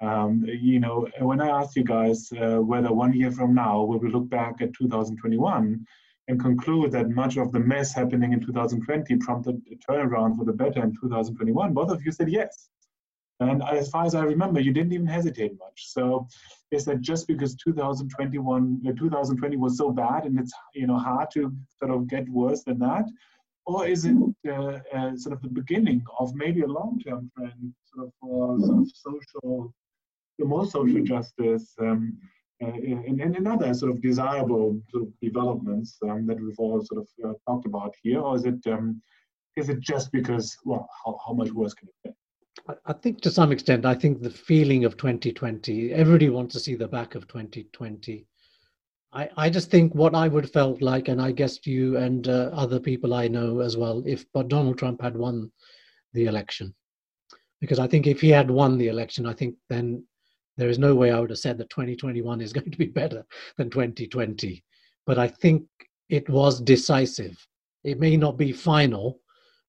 Um, 0.00 0.44
you 0.46 0.80
know, 0.80 1.08
when 1.18 1.40
I 1.40 1.48
asked 1.48 1.76
you 1.76 1.84
guys 1.84 2.32
uh, 2.32 2.58
whether 2.58 2.92
one 2.92 3.12
year 3.12 3.30
from 3.30 3.54
now 3.54 3.82
will 3.82 3.98
we 3.98 4.10
look 4.10 4.28
back 4.30 4.62
at 4.62 4.72
2021 4.72 5.84
and 6.28 6.40
conclude 6.40 6.92
that 6.92 7.10
much 7.10 7.36
of 7.36 7.52
the 7.52 7.58
mess 7.58 7.92
happening 7.92 8.32
in 8.32 8.40
2020 8.40 9.16
prompted 9.16 9.60
a 9.70 9.76
turnaround 9.76 10.38
for 10.38 10.44
the 10.44 10.52
better 10.52 10.82
in 10.82 10.96
2021, 11.00 11.74
both 11.74 11.90
of 11.90 12.02
you 12.04 12.12
said 12.12 12.30
yes. 12.30 12.70
And 13.40 13.62
as 13.62 13.88
far 13.88 14.04
as 14.04 14.14
I 14.14 14.22
remember, 14.22 14.60
you 14.60 14.72
didn't 14.72 14.92
even 14.92 15.06
hesitate 15.06 15.58
much. 15.58 15.88
So 15.88 16.28
is 16.70 16.84
that 16.84 17.00
just 17.00 17.26
because 17.26 17.54
2021, 17.56 18.82
uh, 18.86 18.92
2020 18.98 19.56
was 19.56 19.78
so 19.78 19.90
bad 19.90 20.24
and 20.24 20.38
it's 20.38 20.52
you 20.74 20.86
know 20.86 20.98
hard 20.98 21.30
to 21.32 21.52
sort 21.78 21.90
of 21.90 22.06
get 22.06 22.28
worse 22.28 22.62
than 22.64 22.78
that, 22.80 23.06
or 23.66 23.86
is 23.86 24.04
it 24.04 24.16
uh, 24.48 24.78
uh, 24.94 25.16
sort 25.16 25.34
of 25.34 25.42
the 25.42 25.48
beginning 25.48 26.04
of 26.18 26.34
maybe 26.34 26.62
a 26.62 26.66
long-term 26.66 27.30
trend 27.36 27.74
sort 27.92 28.06
of 28.06 28.12
for 28.20 28.58
sort 28.60 28.78
of 28.78 28.88
social, 28.94 29.74
more 30.40 30.66
social 30.66 31.02
justice 31.02 31.74
um, 31.80 32.16
uh, 32.62 32.66
and, 32.66 33.20
and, 33.20 33.48
other 33.48 33.72
sort 33.72 33.90
of 33.90 34.02
desirable 34.02 34.78
sort 34.90 35.04
of 35.04 35.12
developments 35.22 35.96
um, 36.08 36.26
that 36.26 36.38
we've 36.38 36.58
all 36.58 36.84
sort 36.84 37.00
of 37.00 37.30
uh, 37.30 37.32
talked 37.46 37.66
about 37.66 37.94
here, 38.02 38.20
or 38.20 38.36
is 38.36 38.44
it 38.44 38.60
um, 38.66 39.00
is 39.56 39.68
it 39.68 39.80
just 39.80 40.12
because 40.12 40.56
well, 40.64 40.88
how, 41.04 41.18
how 41.26 41.32
much 41.32 41.50
worse 41.52 41.74
can 41.74 41.88
it 41.88 41.94
get? 42.04 42.14
I 42.86 42.92
think 42.92 43.20
to 43.22 43.30
some 43.30 43.52
extent, 43.52 43.86
I 43.86 43.94
think 43.94 44.20
the 44.20 44.30
feeling 44.30 44.84
of 44.84 44.96
2020, 44.96 45.92
everybody 45.92 46.28
wants 46.28 46.54
to 46.54 46.60
see 46.60 46.74
the 46.74 46.88
back 46.88 47.14
of 47.14 47.26
2020. 47.28 48.26
I, 49.12 49.28
I 49.36 49.50
just 49.50 49.70
think 49.70 49.94
what 49.94 50.14
I 50.14 50.28
would 50.28 50.44
have 50.44 50.52
felt 50.52 50.82
like, 50.82 51.08
and 51.08 51.20
I 51.20 51.32
guess 51.32 51.66
you 51.66 51.96
and 51.96 52.28
uh, 52.28 52.50
other 52.52 52.78
people 52.78 53.14
I 53.14 53.28
know 53.28 53.60
as 53.60 53.76
well, 53.76 54.02
if 54.06 54.24
but 54.32 54.48
Donald 54.48 54.78
Trump 54.78 55.02
had 55.02 55.16
won 55.16 55.50
the 56.12 56.26
election, 56.26 56.74
because 57.60 57.78
I 57.78 57.88
think 57.88 58.06
if 58.06 58.20
he 58.20 58.28
had 58.28 58.50
won 58.50 58.78
the 58.78 58.88
election, 58.88 59.26
I 59.26 59.32
think 59.32 59.56
then 59.68 60.04
there 60.56 60.68
is 60.68 60.78
no 60.78 60.94
way 60.94 61.10
I 61.10 61.18
would 61.18 61.30
have 61.30 61.38
said 61.38 61.58
that 61.58 61.70
2021 61.70 62.40
is 62.40 62.52
going 62.52 62.70
to 62.70 62.78
be 62.78 62.86
better 62.86 63.24
than 63.56 63.70
2020. 63.70 64.62
But 65.06 65.18
I 65.18 65.28
think 65.28 65.64
it 66.08 66.28
was 66.28 66.60
decisive. 66.60 67.36
It 67.82 67.98
may 67.98 68.16
not 68.16 68.36
be 68.36 68.52
final, 68.52 69.20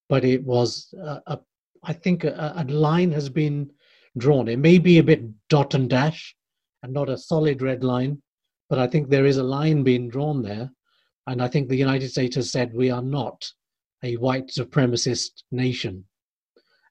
but 0.08 0.24
it 0.24 0.44
was 0.44 0.92
a, 1.00 1.22
a 1.26 1.38
I 1.82 1.92
think 1.92 2.24
a, 2.24 2.54
a 2.56 2.64
line 2.64 3.12
has 3.12 3.28
been 3.28 3.70
drawn. 4.16 4.48
It 4.48 4.58
may 4.58 4.78
be 4.78 4.98
a 4.98 5.02
bit 5.02 5.22
dot 5.48 5.74
and 5.74 5.88
dash, 5.88 6.34
and 6.82 6.92
not 6.92 7.08
a 7.08 7.18
solid 7.18 7.62
red 7.62 7.84
line, 7.84 8.22
but 8.68 8.78
I 8.78 8.86
think 8.86 9.08
there 9.08 9.26
is 9.26 9.36
a 9.36 9.42
line 9.42 9.82
being 9.82 10.08
drawn 10.08 10.42
there. 10.42 10.70
And 11.26 11.42
I 11.42 11.48
think 11.48 11.68
the 11.68 11.76
United 11.76 12.08
States 12.08 12.36
has 12.36 12.50
said 12.50 12.74
we 12.74 12.90
are 12.90 13.02
not 13.02 13.46
a 14.02 14.16
white 14.16 14.48
supremacist 14.48 15.42
nation. 15.50 16.04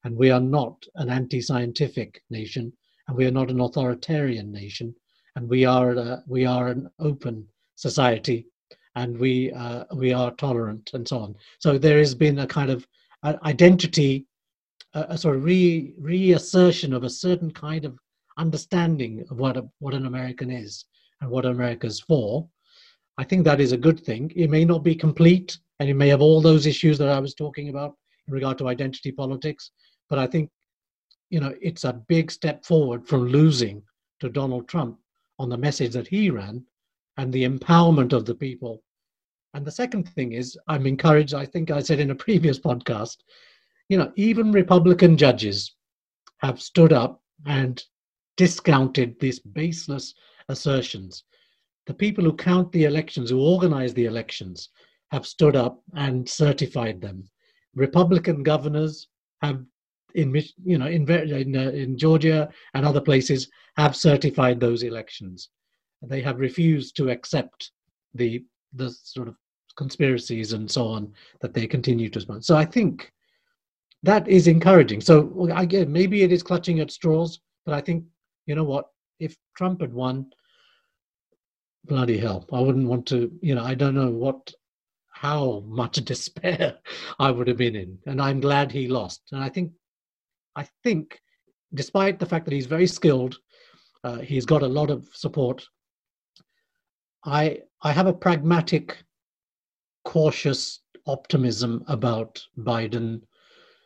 And 0.04 0.16
we 0.16 0.32
are 0.32 0.40
not 0.40 0.86
an 0.96 1.10
anti 1.10 1.42
scientific 1.42 2.24
nation. 2.30 2.74
And 3.08 3.18
we 3.18 3.26
are 3.26 3.32
not 3.32 3.52
an 3.52 3.60
authoritarian 3.60 4.52
nation. 4.52 4.96
And 5.36 5.50
we 5.50 5.66
are, 5.66 6.22
we 6.28 6.46
are 6.46 6.68
an 6.68 6.90
open 7.00 7.48
society. 7.76 8.48
And 8.96 9.18
we, 9.18 9.52
uh, 9.52 9.86
we 9.96 10.14
are 10.14 10.32
tolerant 10.32 10.92
and 10.94 11.08
so 11.08 11.20
on. 11.20 11.36
So 11.60 11.78
there 11.78 11.98
has 11.98 12.16
been 12.16 12.40
a 12.40 12.48
kind 12.48 12.70
of 12.70 12.88
uh, 13.24 13.36
identity, 13.44 14.28
a, 14.94 15.18
sort 15.18 15.38
of 15.38 15.44
re, 15.44 15.94
reassertion 15.98 16.94
of 16.94 17.04
a 17.04 17.10
certain 17.10 17.52
kind 17.52 17.86
of 17.86 17.98
understanding 18.38 19.26
of 19.30 19.40
what, 19.40 19.58
a, 19.58 19.66
what 19.80 19.94
an 19.94 20.06
American 20.06 20.50
is 20.52 20.86
and 21.22 21.30
what 21.30 21.46
America's 21.46 22.00
for. 22.00 22.48
I 23.18 23.24
think 23.24 23.44
that 23.46 23.62
is 23.62 23.72
a 23.72 23.78
good 23.78 24.00
thing. 24.00 24.32
It 24.36 24.50
may 24.50 24.66
not 24.66 24.84
be 24.84 24.96
complete, 24.96 25.58
and 25.80 25.90
it 25.90 25.94
may 25.96 26.08
have 26.10 26.22
all 26.22 26.42
those 26.42 26.66
issues 26.66 26.98
that 26.98 27.10
I 27.10 27.20
was 27.20 27.36
talking 27.36 27.70
about 27.70 27.96
in 28.28 28.34
regard 28.34 28.58
to 28.60 28.68
identity 28.68 29.12
politics, 29.12 29.72
but 30.10 30.20
I 30.20 30.28
think 30.28 30.50
you 31.30 31.40
know 31.40 31.54
it's 31.62 31.84
a 31.84 31.94
big 31.94 32.32
step 32.32 32.66
forward 32.66 33.08
from 33.08 33.28
losing 33.28 33.82
to 34.20 34.30
Donald 34.30 34.68
Trump 34.68 34.98
on 35.40 35.50
the 35.50 35.58
message 35.58 35.94
that 35.94 36.08
he 36.08 36.30
ran 36.30 36.64
and 37.18 37.34
the 37.34 37.48
empowerment 37.48 38.14
of 38.14 38.26
the 38.26 38.36
people. 38.36 38.84
And 39.54 39.66
the 39.66 39.72
second 39.72 40.08
thing 40.10 40.32
is, 40.34 40.58
I'm 40.68 40.86
encouraged, 40.86 41.34
I 41.34 41.46
think 41.46 41.72
I 41.72 41.82
said 41.82 42.00
in 42.00 42.12
a 42.12 42.16
previous 42.28 42.60
podcast, 42.60 43.18
you 43.92 43.98
know, 43.98 44.10
even 44.16 44.54
Republican 44.54 45.18
judges 45.18 45.76
have 46.38 46.62
stood 46.62 46.94
up 46.94 47.22
and 47.46 47.84
discounted 48.38 49.20
these 49.20 49.40
baseless 49.40 50.14
assertions. 50.48 51.26
The 51.88 51.94
people 51.94 52.24
who 52.24 52.32
count 52.32 52.72
the 52.72 52.86
elections, 52.86 53.30
who 53.30 53.42
organize 53.42 53.94
the 53.94 54.06
elections, 54.06 54.70
have 55.12 55.28
stood 55.28 55.58
up 55.58 55.84
and 55.94 56.28
certified 56.28 57.02
them. 57.02 57.30
Republican 57.76 58.44
governors 58.44 59.10
have, 59.42 59.62
in 60.16 60.34
you 60.64 60.78
know, 60.78 60.88
in 60.88 61.10
in, 61.12 61.58
uh, 61.58 61.72
in 61.72 61.98
Georgia 61.98 62.50
and 62.74 62.86
other 62.86 63.02
places, 63.02 63.50
have 63.76 63.94
certified 63.94 64.62
those 64.62 64.84
elections. 64.84 65.50
They 66.02 66.22
have 66.22 66.40
refused 66.40 66.96
to 66.96 67.10
accept 67.10 67.72
the 68.14 68.46
the 68.72 68.90
sort 68.90 69.28
of 69.28 69.36
conspiracies 69.76 70.54
and 70.54 70.72
so 70.72 70.88
on 70.88 71.12
that 71.42 71.54
they 71.54 71.68
continue 71.68 72.10
to 72.12 72.22
sponsor. 72.22 72.46
So 72.46 72.56
I 72.56 72.64
think 72.64 73.12
that 74.04 74.28
is 74.28 74.48
encouraging. 74.48 75.02
So 75.02 75.48
again, 75.54 75.92
maybe 75.92 76.24
it 76.24 76.32
is 76.32 76.44
clutching 76.44 76.80
at 76.80 76.92
straws, 76.92 77.40
but 77.66 77.74
I 77.74 77.82
think 77.82 78.04
you 78.46 78.56
know 78.56 78.64
what? 78.64 78.88
If 79.20 79.38
Trump 79.56 79.82
had 79.82 79.94
won, 79.94 80.32
bloody 81.86 82.18
hell, 82.18 82.48
I 82.52 82.60
wouldn't 82.60 82.88
want 82.88 83.06
to. 83.08 83.32
You 83.42 83.56
know, 83.56 83.64
I 83.64 83.76
don't 83.76 83.96
know 83.96 84.10
what, 84.10 84.52
how 85.14 85.64
much 85.68 85.96
despair 86.06 86.78
I 87.20 87.32
would 87.32 87.48
have 87.48 87.58
been 87.58 87.76
in, 87.76 87.98
and 88.08 88.22
I'm 88.22 88.40
glad 88.40 88.72
he 88.72 88.88
lost. 88.88 89.22
And 89.32 89.44
I 89.44 89.50
think, 89.50 89.72
I 90.56 90.68
think, 90.84 91.20
despite 91.74 92.20
the 92.20 92.26
fact 92.26 92.46
that 92.46 92.54
he's 92.54 92.66
very 92.66 92.88
skilled, 92.88 93.38
uh, 94.04 94.18
he's 94.18 94.46
got 94.46 94.64
a 94.64 94.68
lot 94.68 94.90
of 94.90 95.08
support. 95.14 95.64
I 97.24 97.60
I 97.84 97.92
have 97.92 98.08
a 98.08 98.14
pragmatic, 98.14 98.98
cautious 100.06 100.80
optimism 101.06 101.84
about 101.88 102.44
Biden 102.58 103.22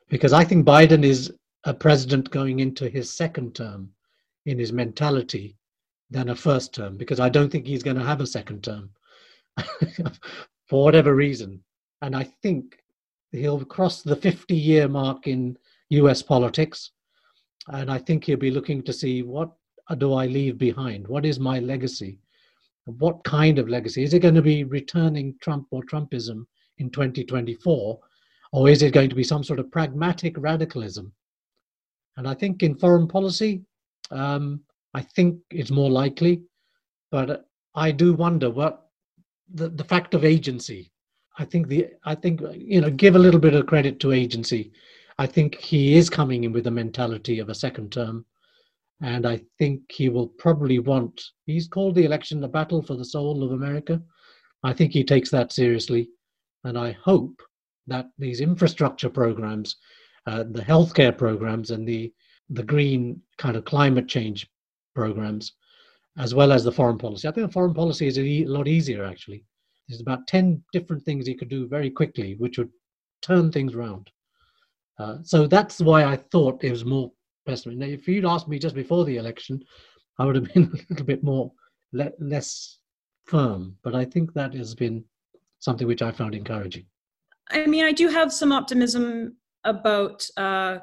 because 0.09 0.33
I 0.33 0.43
think 0.43 0.65
Biden 0.65 1.03
is 1.03 1.33
a 1.63 1.73
president 1.73 2.29
going 2.29 2.59
into 2.59 2.89
his 2.89 3.13
second 3.13 3.55
term 3.55 3.89
in 4.45 4.59
his 4.59 4.71
mentality 4.71 5.57
than 6.11 6.29
a 6.29 6.35
first 6.35 6.73
term 6.73 6.97
because 6.97 7.19
I 7.19 7.29
don't 7.29 7.51
think 7.51 7.65
he's 7.65 7.83
going 7.83 7.97
to 7.97 8.03
have 8.03 8.21
a 8.21 8.27
second 8.27 8.63
term 8.63 8.89
for 10.67 10.83
whatever 10.83 11.15
reason. 11.15 11.63
And 12.01 12.15
I 12.15 12.23
think 12.23 12.77
he'll 13.31 13.65
cross 13.65 14.03
the 14.03 14.15
50 14.15 14.55
year 14.55 14.87
mark 14.87 15.27
in 15.27 15.57
US 15.89 16.21
politics. 16.21 16.91
And 17.67 17.91
I 17.91 17.97
think 17.97 18.23
he'll 18.23 18.37
be 18.37 18.51
looking 18.51 18.83
to 18.83 18.93
see 18.93 19.23
what 19.23 19.51
do 19.97 20.13
I 20.13 20.27
leave 20.27 20.57
behind? 20.57 21.07
What 21.07 21.25
is 21.25 21.39
my 21.39 21.59
legacy? 21.59 22.19
What 22.85 23.23
kind 23.23 23.57
of 23.57 23.67
legacy? 23.67 24.03
Is 24.03 24.13
it 24.13 24.19
going 24.19 24.35
to 24.35 24.41
be 24.41 24.63
returning 24.63 25.35
Trump 25.41 25.67
or 25.71 25.83
Trumpism 25.83 26.45
in 26.77 26.91
2024? 26.91 27.99
Or 28.55 28.69
is 28.69 28.81
it 28.83 28.93
going 28.93 29.09
to 29.09 29.15
be 29.17 29.23
some 29.25 29.43
sort 29.43 29.59
of 29.59 29.69
pragmatic 29.69 30.37
radicalism? 30.37 31.11
And 32.15 32.25
I 32.25 32.33
think 32.33 32.63
in 32.63 32.73
foreign 32.73 33.05
policy, 33.05 33.65
um, 34.11 34.61
I 34.93 35.01
think 35.01 35.39
it's 35.51 35.71
more 35.71 35.91
likely, 35.91 36.41
but 37.11 37.47
I 37.75 37.91
do 37.91 38.13
wonder 38.13 38.49
what 38.49 38.87
the, 39.53 39.67
the 39.67 39.83
fact 39.83 40.13
of 40.13 40.23
agency. 40.23 40.89
I 41.37 41.43
think 41.43 41.67
the 41.67 41.87
I 42.05 42.15
think 42.15 42.39
you 42.53 42.79
know 42.79 42.89
give 42.89 43.17
a 43.17 43.19
little 43.19 43.41
bit 43.41 43.55
of 43.55 43.65
credit 43.65 43.99
to 43.99 44.13
agency. 44.13 44.71
I 45.19 45.25
think 45.27 45.55
he 45.55 45.97
is 45.97 46.09
coming 46.09 46.45
in 46.45 46.53
with 46.53 46.63
the 46.63 46.71
mentality 46.71 47.39
of 47.39 47.49
a 47.49 47.55
second 47.65 47.91
term, 47.91 48.25
and 49.01 49.25
I 49.25 49.41
think 49.59 49.81
he 49.91 50.07
will 50.07 50.27
probably 50.27 50.79
want. 50.79 51.21
He's 51.45 51.67
called 51.67 51.95
the 51.95 52.05
election 52.05 52.41
a 52.41 52.47
battle 52.47 52.81
for 52.81 52.95
the 52.95 53.03
soul 53.03 53.43
of 53.43 53.51
America. 53.51 54.01
I 54.63 54.71
think 54.71 54.93
he 54.93 55.03
takes 55.03 55.29
that 55.31 55.51
seriously, 55.51 56.07
and 56.63 56.77
I 56.77 56.93
hope 56.93 57.41
that 57.87 58.07
these 58.17 58.41
infrastructure 58.41 59.09
programs, 59.09 59.77
uh, 60.27 60.43
the 60.49 60.61
healthcare 60.61 61.15
programs, 61.17 61.71
and 61.71 61.87
the 61.87 62.11
the 62.49 62.63
green 62.63 63.21
kind 63.37 63.55
of 63.55 63.65
climate 63.65 64.07
change 64.07 64.47
programs, 64.93 65.53
as 66.17 66.35
well 66.35 66.51
as 66.51 66.63
the 66.63 66.71
foreign 66.71 66.97
policy. 66.97 67.27
I 67.27 67.31
think 67.31 67.47
the 67.47 67.53
foreign 67.53 67.73
policy 67.73 68.07
is 68.07 68.19
a 68.19 68.45
lot 68.45 68.67
easier 68.67 69.03
actually. 69.03 69.43
There's 69.87 70.01
about 70.01 70.27
ten 70.27 70.63
different 70.73 71.03
things 71.03 71.27
you 71.27 71.37
could 71.37 71.49
do 71.49 71.67
very 71.67 71.89
quickly, 71.89 72.35
which 72.35 72.57
would 72.57 72.71
turn 73.21 73.51
things 73.51 73.73
around. 73.73 74.09
Uh, 74.97 75.17
so 75.23 75.47
that's 75.47 75.81
why 75.81 76.05
I 76.05 76.15
thought 76.15 76.63
it 76.63 76.71
was 76.71 76.85
more 76.85 77.11
pessimistic. 77.45 77.79
Now, 77.79 77.93
if 77.93 78.07
you'd 78.07 78.25
asked 78.25 78.47
me 78.47 78.59
just 78.59 78.75
before 78.75 79.05
the 79.05 79.17
election, 79.17 79.63
I 80.19 80.25
would 80.25 80.35
have 80.35 80.45
been 80.53 80.71
a 80.73 80.77
little 80.89 81.05
bit 81.05 81.23
more 81.23 81.51
le- 81.93 82.11
less 82.19 82.79
firm. 83.25 83.75
But 83.83 83.95
I 83.95 84.05
think 84.05 84.33
that 84.33 84.53
has 84.53 84.75
been 84.75 85.03
something 85.59 85.87
which 85.87 86.01
I 86.01 86.11
found 86.11 86.35
encouraging. 86.35 86.85
I 87.51 87.65
mean, 87.67 87.85
I 87.85 87.91
do 87.91 88.07
have 88.07 88.33
some 88.33 88.51
optimism 88.51 89.37
about 89.63 90.25
uh, 90.37 90.79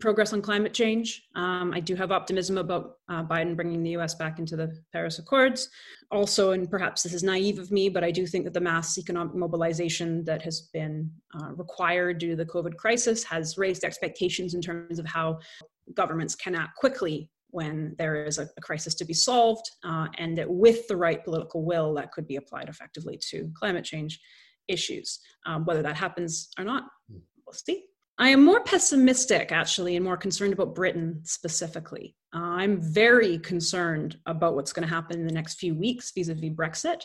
progress 0.00 0.32
on 0.32 0.42
climate 0.42 0.74
change. 0.74 1.22
Um, 1.34 1.72
I 1.74 1.80
do 1.80 1.94
have 1.94 2.12
optimism 2.12 2.58
about 2.58 2.96
uh, 3.08 3.24
Biden 3.24 3.56
bringing 3.56 3.82
the 3.82 3.96
US 3.96 4.14
back 4.14 4.38
into 4.38 4.54
the 4.54 4.74
Paris 4.92 5.18
Accords. 5.18 5.68
Also, 6.10 6.52
and 6.52 6.70
perhaps 6.70 7.02
this 7.02 7.14
is 7.14 7.22
naive 7.22 7.58
of 7.58 7.70
me, 7.70 7.88
but 7.88 8.04
I 8.04 8.10
do 8.10 8.26
think 8.26 8.44
that 8.44 8.52
the 8.52 8.60
mass 8.60 8.98
economic 8.98 9.34
mobilization 9.34 10.24
that 10.24 10.42
has 10.42 10.68
been 10.72 11.10
uh, 11.40 11.52
required 11.54 12.18
due 12.18 12.30
to 12.30 12.36
the 12.36 12.46
COVID 12.46 12.76
crisis 12.76 13.24
has 13.24 13.56
raised 13.56 13.84
expectations 13.84 14.54
in 14.54 14.60
terms 14.60 14.98
of 14.98 15.06
how 15.06 15.38
governments 15.94 16.34
can 16.34 16.54
act 16.54 16.76
quickly 16.76 17.30
when 17.48 17.94
there 17.98 18.24
is 18.24 18.38
a, 18.38 18.48
a 18.56 18.60
crisis 18.60 18.94
to 18.94 19.04
be 19.04 19.12
solved, 19.12 19.70
uh, 19.84 20.06
and 20.16 20.36
that 20.38 20.48
with 20.48 20.88
the 20.88 20.96
right 20.96 21.22
political 21.22 21.64
will, 21.64 21.92
that 21.94 22.10
could 22.10 22.26
be 22.26 22.36
applied 22.36 22.68
effectively 22.68 23.18
to 23.30 23.50
climate 23.54 23.84
change 23.84 24.18
issues. 24.68 25.20
Um, 25.46 25.64
whether 25.64 25.82
that 25.82 25.96
happens 25.96 26.48
or 26.58 26.64
not, 26.64 26.84
hmm. 27.10 27.18
we'll 27.46 27.54
see. 27.54 27.84
I 28.18 28.28
am 28.28 28.44
more 28.44 28.62
pessimistic, 28.62 29.52
actually, 29.52 29.96
and 29.96 30.04
more 30.04 30.16
concerned 30.16 30.52
about 30.52 30.74
Britain 30.74 31.20
specifically. 31.24 32.14
Uh, 32.34 32.40
I'm 32.40 32.80
very 32.80 33.38
concerned 33.38 34.18
about 34.26 34.54
what's 34.54 34.72
going 34.72 34.86
to 34.86 34.94
happen 34.94 35.20
in 35.20 35.26
the 35.26 35.32
next 35.32 35.54
few 35.58 35.74
weeks 35.74 36.12
vis 36.14 36.28
a 36.28 36.34
vis 36.34 36.50
Brexit. 36.50 37.02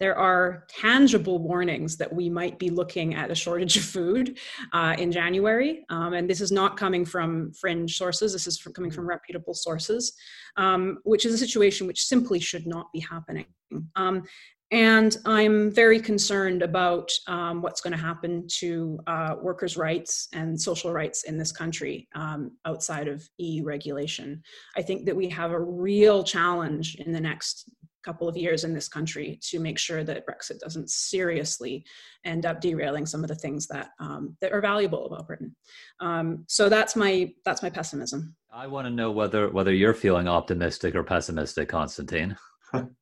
There 0.00 0.18
are 0.18 0.64
tangible 0.68 1.38
warnings 1.38 1.96
that 1.98 2.12
we 2.12 2.28
might 2.28 2.58
be 2.58 2.70
looking 2.70 3.14
at 3.14 3.30
a 3.30 3.36
shortage 3.36 3.76
of 3.76 3.84
food 3.84 4.38
uh, 4.72 4.96
in 4.98 5.12
January. 5.12 5.84
Um, 5.90 6.14
and 6.14 6.28
this 6.28 6.40
is 6.40 6.50
not 6.50 6.76
coming 6.76 7.04
from 7.04 7.52
fringe 7.52 7.96
sources, 7.96 8.32
this 8.32 8.48
is 8.48 8.58
from, 8.58 8.72
coming 8.72 8.90
from 8.90 9.08
reputable 9.08 9.54
sources, 9.54 10.12
um, 10.56 10.98
which 11.04 11.24
is 11.24 11.32
a 11.32 11.38
situation 11.38 11.86
which 11.86 12.04
simply 12.04 12.40
should 12.40 12.66
not 12.66 12.92
be 12.92 13.00
happening. 13.00 13.46
Um, 13.94 14.24
and 14.72 15.18
I'm 15.26 15.70
very 15.70 16.00
concerned 16.00 16.62
about 16.62 17.12
um, 17.26 17.60
what's 17.60 17.82
going 17.82 17.92
to 17.92 18.02
happen 18.02 18.46
to 18.58 18.98
uh, 19.06 19.36
workers' 19.40 19.76
rights 19.76 20.28
and 20.32 20.58
social 20.58 20.92
rights 20.92 21.24
in 21.24 21.36
this 21.36 21.52
country 21.52 22.08
um, 22.14 22.52
outside 22.64 23.06
of 23.06 23.22
EU 23.36 23.64
regulation. 23.64 24.42
I 24.74 24.80
think 24.80 25.04
that 25.04 25.14
we 25.14 25.28
have 25.28 25.50
a 25.50 25.60
real 25.60 26.24
challenge 26.24 26.96
in 26.96 27.12
the 27.12 27.20
next 27.20 27.70
couple 28.02 28.26
of 28.26 28.36
years 28.36 28.64
in 28.64 28.72
this 28.72 28.88
country 28.88 29.38
to 29.42 29.60
make 29.60 29.78
sure 29.78 30.04
that 30.04 30.26
Brexit 30.26 30.58
doesn't 30.58 30.90
seriously 30.90 31.84
end 32.24 32.46
up 32.46 32.62
derailing 32.62 33.04
some 33.04 33.22
of 33.22 33.28
the 33.28 33.34
things 33.34 33.66
that 33.68 33.90
um, 34.00 34.36
that 34.40 34.52
are 34.52 34.62
valuable 34.62 35.04
about 35.04 35.26
Britain. 35.26 35.54
Um, 36.00 36.44
so 36.48 36.70
that's 36.70 36.96
my 36.96 37.30
that's 37.44 37.62
my 37.62 37.68
pessimism. 37.70 38.34
I 38.50 38.66
want 38.68 38.86
to 38.86 38.90
know 38.90 39.10
whether 39.12 39.50
whether 39.50 39.72
you're 39.72 39.94
feeling 39.94 40.28
optimistic 40.28 40.94
or 40.94 41.04
pessimistic, 41.04 41.68
Constantine. 41.68 42.38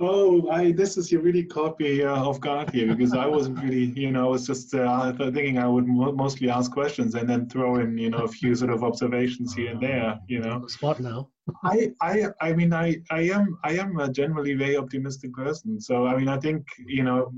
Oh, 0.00 0.48
I 0.50 0.72
this 0.72 0.96
is 0.96 1.10
you 1.12 1.20
really 1.20 1.44
copy 1.44 2.04
uh, 2.04 2.14
off 2.14 2.40
guard 2.40 2.70
here 2.70 2.94
because 2.94 3.14
I 3.14 3.26
wasn't 3.26 3.62
really, 3.62 3.84
you 3.84 4.10
know, 4.10 4.26
I 4.26 4.30
was 4.30 4.46
just 4.46 4.74
uh, 4.74 5.12
thinking 5.12 5.58
I 5.58 5.66
would 5.66 5.86
mo- 5.86 6.12
mostly 6.12 6.48
ask 6.50 6.72
questions 6.72 7.14
and 7.14 7.28
then 7.28 7.48
throw 7.48 7.76
in, 7.76 7.98
you 7.98 8.10
know, 8.10 8.18
a 8.18 8.28
few 8.28 8.54
sort 8.54 8.70
of 8.70 8.82
observations 8.84 9.54
here 9.54 9.70
and 9.72 9.80
there, 9.80 10.18
you 10.26 10.40
know. 10.40 10.66
Spot 10.66 11.00
now. 11.00 11.28
I, 11.64 11.92
I, 12.00 12.26
I 12.40 12.52
mean, 12.52 12.72
I, 12.72 13.00
I 13.10 13.22
am, 13.22 13.58
I 13.64 13.72
am 13.72 13.98
a 13.98 14.10
generally 14.10 14.54
very 14.54 14.76
optimistic 14.76 15.32
person. 15.32 15.80
So, 15.80 16.06
I 16.06 16.16
mean, 16.16 16.28
I 16.28 16.38
think, 16.38 16.66
you 16.86 17.04
know, 17.04 17.32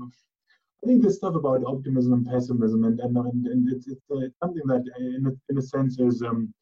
I 0.83 0.87
think 0.87 1.03
this 1.03 1.17
stuff 1.17 1.35
about 1.35 1.63
optimism 1.65 2.13
and 2.13 2.25
pessimism, 2.25 2.83
and 2.85 2.99
and, 2.99 3.15
and, 3.15 3.47
and 3.47 3.69
it's, 3.69 3.87
it's, 3.87 4.01
uh, 4.11 4.27
something 4.43 4.63
that, 4.67 4.83
in 4.97 5.27
a, 5.27 5.51
in 5.51 5.57
a 5.57 5.61
sense, 5.61 5.99
is 5.99 6.21
um, 6.23 6.53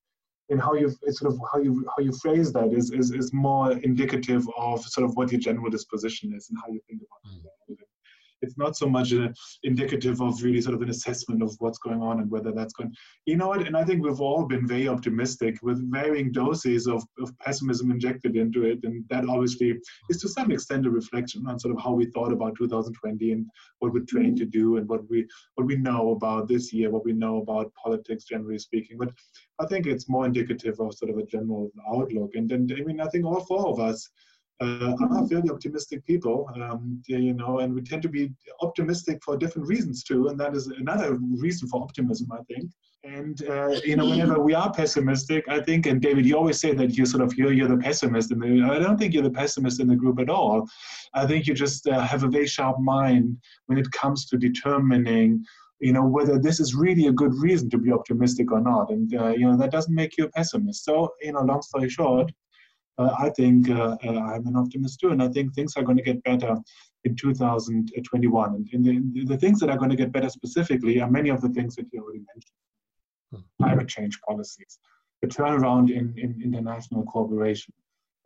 and 0.50 0.62
how 0.62 0.74
you 0.74 0.90
sort 1.10 1.32
of 1.32 1.40
how 1.52 1.60
you 1.60 1.86
how 1.96 2.04
you 2.04 2.12
phrase 2.12 2.52
that 2.54 2.74
is, 2.74 2.92
is 2.92 3.12
is 3.12 3.32
more 3.34 3.72
indicative 3.74 4.44
of 4.58 4.84
sort 4.84 5.06
of 5.06 5.16
what 5.16 5.32
your 5.32 5.40
general 5.40 5.70
disposition 5.70 6.34
is 6.34 6.50
and 6.50 6.58
how 6.64 6.72
you 6.72 6.80
think 6.88 7.02
about 7.02 7.34
mm. 7.34 7.46
it 7.46 7.52
it's 8.42 8.58
not 8.58 8.76
so 8.76 8.88
much 8.88 9.12
a, 9.12 9.34
indicative 9.64 10.22
of 10.22 10.42
really 10.44 10.62
sort 10.62 10.76
of 10.76 10.82
an 10.82 10.90
assessment 10.90 11.42
of 11.42 11.56
what's 11.60 11.80
going 11.80 12.02
on 12.02 12.20
and 12.20 12.30
whether 12.30 12.52
that's 12.52 12.74
going 12.74 12.94
you 13.26 13.38
know 13.38 13.48
what 13.48 13.66
and 13.66 13.76
i 13.76 13.84
think 13.84 14.04
we've 14.04 14.22
all 14.22 14.46
been 14.46 14.68
very 14.68 14.88
optimistic 14.88 15.58
with 15.62 15.92
varying 15.92 16.32
doses 16.32 16.88
of, 16.88 17.04
of 17.20 17.38
pessimism 17.40 17.92
injected 17.92 18.36
into 18.36 18.64
it 18.64 18.80
and 18.84 19.04
that 19.10 19.28
obviously 19.28 19.78
is 20.10 20.22
to 20.22 20.28
some 20.28 20.52
extent 20.52 20.86
a 20.86 20.90
reflection 20.90 21.46
on 21.48 21.60
sort 21.60 21.76
of 21.76 21.82
how 21.82 21.94
we 21.94 22.06
thought 22.06 22.32
about 22.32 22.56
2020 22.58 23.32
and 23.32 23.46
what 23.80 23.94
we're 23.94 24.06
trained 24.06 24.38
to 24.38 24.44
mm-hmm. 24.44 24.60
do 24.60 24.78
and 24.78 24.88
what 24.88 25.08
we 25.10 25.26
what 25.56 25.68
we 25.68 25.76
know 25.76 26.12
about 26.12 26.48
this 26.48 26.72
year 26.74 26.90
what 26.90 27.06
we 27.06 27.14
know 27.14 27.38
about 27.38 27.72
politics 27.82 28.26
generally 28.26 28.60
speaking. 28.60 28.98
But 28.98 29.12
i 29.60 29.66
think 29.66 29.86
it's 29.86 30.10
more 30.10 30.26
indicative 30.26 30.80
of 30.80 30.94
sort 30.94 31.12
of 31.12 31.18
a 31.18 31.26
general 31.26 31.72
outlook. 31.92 32.32
And 32.36 32.50
then 32.50 32.68
i 32.78 32.84
mean 32.84 33.02
i 33.02 33.08
think 33.08 33.26
all 33.26 33.46
four 33.46 33.68
of 33.68 33.80
us 33.80 34.10
uh, 34.62 34.94
are 35.00 35.26
very 35.26 35.50
optimistic 35.50 36.06
people, 36.06 36.50
um, 36.62 37.02
you 37.08 37.34
know, 37.34 37.60
and 37.60 37.74
we 37.74 37.82
tend 37.82 38.02
to 38.02 38.10
be 38.10 38.32
optimistic 38.62 39.24
for 39.24 39.38
different 39.38 39.68
reasons 39.68 40.04
too, 40.04 40.28
and 40.28 40.40
that 40.40 40.56
is 40.56 40.68
another 40.68 41.18
reason 41.38 41.68
for 41.68 41.82
optimism, 41.82 42.32
I 42.32 42.44
think. 42.54 42.72
And 43.06 43.42
uh, 43.48 43.80
you 43.86 43.96
know, 43.96 44.06
whenever 44.06 44.42
we 44.42 44.54
are 44.54 44.72
pessimistic, 44.74 45.46
I 45.48 45.62
think, 45.62 45.86
and 45.86 46.02
David, 46.02 46.26
you 46.26 46.36
always 46.36 46.60
say 46.60 46.74
that 46.74 46.98
you 46.98 47.06
sort 47.06 47.24
of 47.24 47.34
you're, 47.36 47.54
you're 47.54 47.70
the 47.70 47.78
pessimist, 47.78 48.32
and 48.32 48.66
I 48.66 48.80
don't 48.80 48.98
think 48.98 49.14
you're 49.14 49.24
the 49.24 49.32
pessimist 49.32 49.80
in 49.80 49.88
the 49.88 49.96
group 49.96 50.20
at 50.20 50.30
all. 50.30 50.68
I 51.14 51.26
think 51.26 51.48
you 51.48 51.54
just 51.54 51.88
uh, 51.88 52.02
have 52.02 52.24
a 52.24 52.28
very 52.28 52.48
sharp 52.48 52.80
mind 52.80 53.38
when 53.68 53.78
it 53.78 53.90
comes 53.92 54.26
to 54.28 54.38
determining 54.38 55.46
you 55.80 55.94
know 55.94 56.06
whether 56.06 56.38
this 56.38 56.60
is 56.60 56.76
really 56.76 57.08
a 57.08 57.12
good 57.14 57.34
reason 57.36 57.70
to 57.70 57.78
be 57.78 57.90
optimistic 57.90 58.52
or 58.52 58.60
not 58.60 58.90
and 58.90 59.16
uh, 59.16 59.30
you 59.30 59.46
know 59.50 59.56
that 59.56 59.72
doesn't 59.72 59.96
make 59.96 60.18
you 60.18 60.26
a 60.26 60.30
pessimist 60.30 60.84
so 60.84 61.10
you 61.22 61.32
know 61.32 61.42
long 61.42 61.62
story 61.62 61.88
short 61.88 62.30
I 63.00 63.30
think 63.30 63.70
uh, 63.70 63.96
uh, 64.04 64.10
I'm 64.10 64.46
an 64.48 64.58
optimist 64.58 65.00
too, 65.00 65.10
and 65.10 65.24
I 65.24 65.30
think 65.30 65.54
things 65.54 65.76
are 65.78 65.84
going 65.84 65.98
to 65.98 66.04
get 66.04 66.22
better 66.24 66.58
in 67.06 67.16
2021. 67.16 68.68
And, 68.74 68.86
and 68.86 69.14
the, 69.14 69.26
the, 69.26 69.38
things 69.38 69.60
that 69.62 69.70
are 69.70 69.78
going 69.78 69.90
to 69.90 69.96
get 69.96 70.12
better 70.12 70.30
specifically 70.30 71.00
are 71.00 71.10
many 71.10 71.30
of 71.30 71.42
the 71.42 71.50
things 71.50 71.76
that 71.76 71.86
you 71.92 72.02
already 72.02 72.20
mentioned. 72.20 72.54
Hmm. 73.32 73.64
Climate 73.64 73.88
change 73.88 74.20
policies, 74.28 74.80
a 75.24 75.28
turnaround 75.28 75.90
in, 75.90 76.14
in 76.18 76.42
international 76.44 77.04
cooperation, 77.04 77.74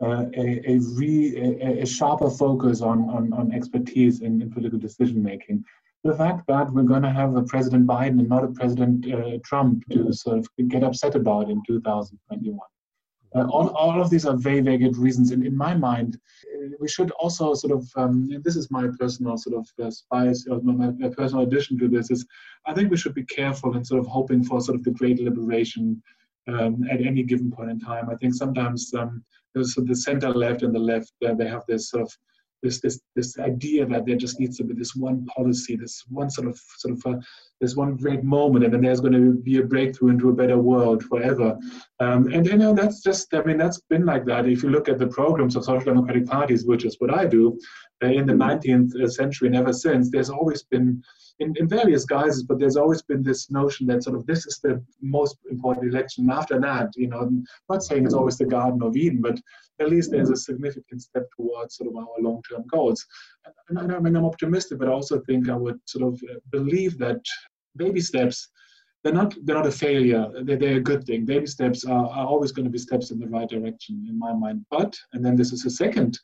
uh, 0.02 0.26
a, 0.36 0.72
a, 0.72 0.80
re, 0.96 1.38
a, 1.38 1.84
a, 1.84 1.86
sharper 1.86 2.30
focus 2.30 2.82
on, 2.82 3.10
on, 3.10 3.32
on 3.34 3.54
expertise 3.54 4.22
in, 4.22 4.42
in 4.42 4.52
political 4.52 4.80
decision 4.80 5.22
making. 5.22 5.64
The 6.04 6.16
fact 6.16 6.48
that 6.48 6.72
we're 6.72 6.84
going 6.84 7.04
to 7.04 7.12
have 7.12 7.36
a 7.36 7.44
President 7.44 7.86
Biden 7.86 8.20
and 8.20 8.28
not 8.28 8.44
a 8.44 8.48
President 8.48 9.06
uh, 9.14 9.38
Trump 9.46 9.84
to 9.92 10.12
sort 10.12 10.40
of 10.40 10.48
get 10.68 10.84
upset 10.84 11.16
about 11.16 11.50
in 11.50 11.62
2021. 11.68 12.60
Uh, 13.36 13.46
all, 13.50 13.70
all 13.70 14.02
of 14.02 14.10
these 14.10 14.26
are 14.26 14.38
very, 14.38 14.62
very 14.62 14.78
good 14.78 14.98
reasons. 14.98 15.32
And 15.32 15.46
in 15.46 15.56
my 15.58 15.74
mind, 15.74 16.20
uh, 16.54 16.68
we 16.80 16.88
should 16.88 17.12
also 17.12 17.54
sort 17.54 17.74
of, 17.74 17.90
um, 17.96 18.30
this 18.44 18.56
is 18.56 18.70
my 18.70 18.88
personal 19.00 19.38
sort 19.38 19.58
of 19.58 19.68
uh, 19.84 19.90
spice, 19.90 20.46
or 20.50 20.62
my, 20.62 20.92
my, 20.92 21.10
personal 21.10 21.44
addition 21.44 21.78
to 21.80 21.88
this, 21.88 22.12
is 22.12 22.26
I 22.68 22.74
think 22.74 22.92
we 22.92 22.98
should 22.98 23.16
be 23.16 23.26
careful 23.26 23.76
in 23.76 23.84
sort 23.84 24.00
of 24.00 24.08
hoping 24.08 24.44
for 24.44 24.62
sort 24.62 24.78
of 24.78 24.84
the 24.84 24.92
great 24.92 25.20
liberation 25.20 26.02
um, 26.48 26.84
at 26.92 27.02
any 27.02 27.24
given 27.24 27.52
point 27.52 27.72
in 27.72 27.80
time. 27.80 28.10
I 28.10 28.16
think 28.16 28.36
sometimes 28.36 28.94
um, 28.94 29.24
the 29.56 29.96
center 29.96 30.30
left 30.30 30.64
and 30.64 30.74
the 30.74 30.80
left, 30.80 31.14
uh, 31.26 31.34
they 31.34 31.48
have 31.48 31.64
this 31.68 31.90
sort 31.90 32.04
of 32.04 32.18
this 32.64 32.80
this 32.80 33.00
this 33.16 33.38
idea 33.38 33.86
that 33.86 34.06
there 34.06 34.16
just 34.16 34.40
needs 34.40 34.58
to 34.58 34.64
be 34.64 34.74
this 34.74 34.96
one 34.96 35.26
policy, 35.26 35.76
this 35.76 36.04
one 36.10 36.30
sort 36.30 36.48
of 36.48 36.58
sort 36.78 36.94
of 36.98 37.06
uh, 37.06 37.20
this 37.62 37.76
one 37.76 37.96
great 37.98 38.24
moment, 38.24 38.64
and 38.64 38.74
then 38.74 38.82
there's 38.82 39.02
going 39.02 39.14
to 39.14 39.34
be 39.34 39.58
a 39.60 39.64
breakthrough 39.64 40.10
into 40.10 40.30
a 40.30 40.34
better 40.34 40.58
world 40.58 41.04
forever. 41.04 41.58
Um, 42.00 42.32
and 42.34 42.46
you 42.46 42.58
know 42.58 42.74
that's 42.74 43.02
just 43.04 43.34
I 43.34 43.44
mean 43.44 43.58
that's 43.58 43.82
been 43.90 44.06
like 44.06 44.26
that. 44.26 44.48
If 44.48 44.64
you 44.64 44.70
look 44.70 44.90
at 44.90 44.98
the 44.98 45.08
programs 45.08 45.56
of 45.56 45.66
social 45.66 45.94
democratic 45.94 46.26
parties, 46.26 46.66
which 46.66 46.86
is 46.86 46.96
what 47.00 47.14
I 47.14 47.26
do, 47.26 47.60
uh, 48.04 48.08
in 48.08 48.26
the 48.26 48.34
19th 48.34 49.12
century 49.12 49.50
and 49.50 49.58
ever 49.58 49.74
since, 49.74 50.10
there's 50.10 50.30
always 50.30 50.64
been 50.64 51.04
in, 51.40 51.54
in 51.58 51.68
various 51.68 52.06
guises, 52.06 52.44
but 52.44 52.60
there's 52.60 52.78
always 52.78 53.02
been 53.02 53.24
this 53.24 53.50
notion 53.50 53.88
that 53.88 54.04
sort 54.04 54.16
of 54.16 54.26
this 54.26 54.46
is 54.46 54.60
the 54.64 54.84
most 55.02 55.38
important 55.50 55.92
election. 55.92 56.30
After 56.30 56.60
that, 56.60 56.90
you 56.96 57.08
know, 57.08 57.20
I'm 57.20 57.44
not 57.70 57.84
saying 57.84 58.06
it's 58.06 58.14
always 58.14 58.38
the 58.38 58.46
Garden 58.46 58.82
of 58.84 58.96
Eden, 58.96 59.22
but 59.22 59.40
at 59.80 59.90
least 59.90 60.12
there's 60.12 60.30
a 60.30 60.36
significant 60.36 61.02
step 61.02 61.26
towards 61.36 61.76
sort 61.76 61.90
of 61.90 61.96
our 61.98 62.08
long-term 62.20 62.66
goals. 62.72 63.06
And, 63.70 63.80
and 63.80 63.92
I 63.92 64.00
mean, 64.00 64.16
I'm 64.16 64.26
optimistic, 64.26 64.80
but 64.80 64.88
I 64.88 64.92
also 64.92 65.20
think 65.22 65.50
I 65.50 65.56
would 65.56 65.80
sort 65.86 66.14
of 66.14 66.22
believe 66.52 66.98
that 67.00 67.22
baby 67.76 68.02
steps 68.02 68.50
they're 69.04 69.14
not 69.14 69.34
they're 69.44 69.56
not 69.56 69.68
a 69.68 69.72
failure 69.72 70.28
they're, 70.44 70.58
they're 70.58 70.78
a 70.78 70.80
good 70.82 71.04
thing 71.04 71.26
baby 71.26 71.48
steps 71.48 71.84
are, 71.86 72.06
are 72.08 72.26
always 72.26 72.52
going 72.52 72.64
to 72.64 72.72
be 72.72 72.78
steps 72.78 73.12
in 73.12 73.20
the 73.20 73.28
right 73.28 73.50
direction 73.50 74.06
in 74.08 74.18
my 74.18 74.32
mind 74.32 74.66
but 74.70 74.96
and 75.14 75.26
then 75.26 75.36
this 75.36 75.52
is 75.52 75.66
a 75.66 75.70
second 75.70 76.18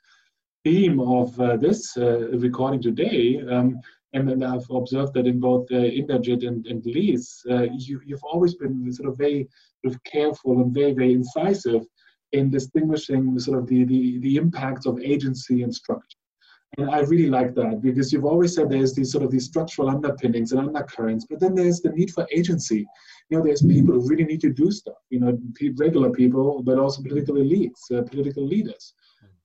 theme 0.64 1.00
of 1.00 1.38
uh, 1.40 1.58
this 1.58 1.98
uh, 1.98 2.30
recording 2.38 2.82
today 2.82 3.42
um, 3.50 3.80
and 4.14 4.28
then 4.28 4.42
I've 4.44 4.70
observed 4.72 5.14
that 5.14 5.28
in 5.28 5.40
both 5.40 5.68
uh, 5.72 5.76
Inderjeet 5.76 6.48
and, 6.48 6.66
and 6.66 6.84
Lise, 6.86 7.44
uh, 7.50 7.68
you, 7.78 8.02
you've 8.06 8.24
always 8.24 8.56
been 8.56 8.92
sort 8.92 9.10
of 9.10 9.18
very 9.18 9.48
sort 9.84 9.94
of 9.94 10.04
careful 10.04 10.62
and 10.62 10.74
very, 10.74 10.94
very 10.94 11.14
incisive 11.14 11.86
in 12.32 12.50
distinguishing 12.50 13.34
the, 13.34 13.40
sort 13.40 13.60
of 13.60 13.68
the, 13.68 13.86
the, 13.86 14.20
the 14.20 14.36
impacts 14.36 14.86
of 14.86 15.00
agency 15.00 15.62
and 15.64 15.74
structure. 15.74 16.18
And 16.78 16.90
I 16.90 17.00
really 17.00 17.30
like 17.30 17.56
that 17.56 17.82
because 17.82 18.14
you've 18.14 18.26
always 18.26 18.54
said 18.54 18.70
there's 18.70 18.94
these 18.94 19.12
sort 19.12 19.24
of 19.24 19.32
these 19.32 19.46
structural 19.46 19.90
underpinnings 19.90 20.52
and 20.52 20.62
undercurrents, 20.62 21.26
but 21.28 21.40
then 21.40 21.56
there's 21.56 21.82
the 21.82 21.90
need 21.90 22.12
for 22.12 22.28
agency. 22.32 22.88
You 23.30 23.38
know, 23.38 23.44
there's 23.44 23.64
people 23.64 23.96
who 23.96 24.08
really 24.08 24.24
need 24.24 24.42
to 24.42 24.54
do 24.54 24.72
stuff. 24.72 24.98
You 25.10 25.20
know, 25.20 25.38
regular 25.78 26.12
people, 26.12 26.62
but 26.62 26.78
also 26.78 27.02
political 27.02 27.36
elites, 27.36 27.92
uh, 27.92 28.04
political 28.04 28.46
leaders. 28.46 28.94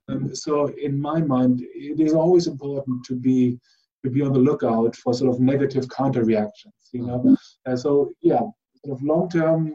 Um, 0.08 0.34
so, 0.34 0.66
in 0.76 1.00
my 1.00 1.22
mind, 1.22 1.62
it 1.62 1.98
is 1.98 2.12
always 2.12 2.46
important 2.46 3.04
to 3.06 3.14
be 3.14 3.58
to 4.04 4.10
be 4.10 4.22
on 4.22 4.32
the 4.32 4.38
lookout 4.38 4.94
for 4.96 5.14
sort 5.14 5.34
of 5.34 5.40
negative 5.40 5.88
counter 5.88 6.24
reactions. 6.24 6.74
You 6.92 7.06
know, 7.06 7.36
uh, 7.66 7.76
so 7.76 8.12
yeah, 8.20 8.40
sort 8.84 8.98
of 8.98 9.02
long 9.02 9.28
term 9.28 9.74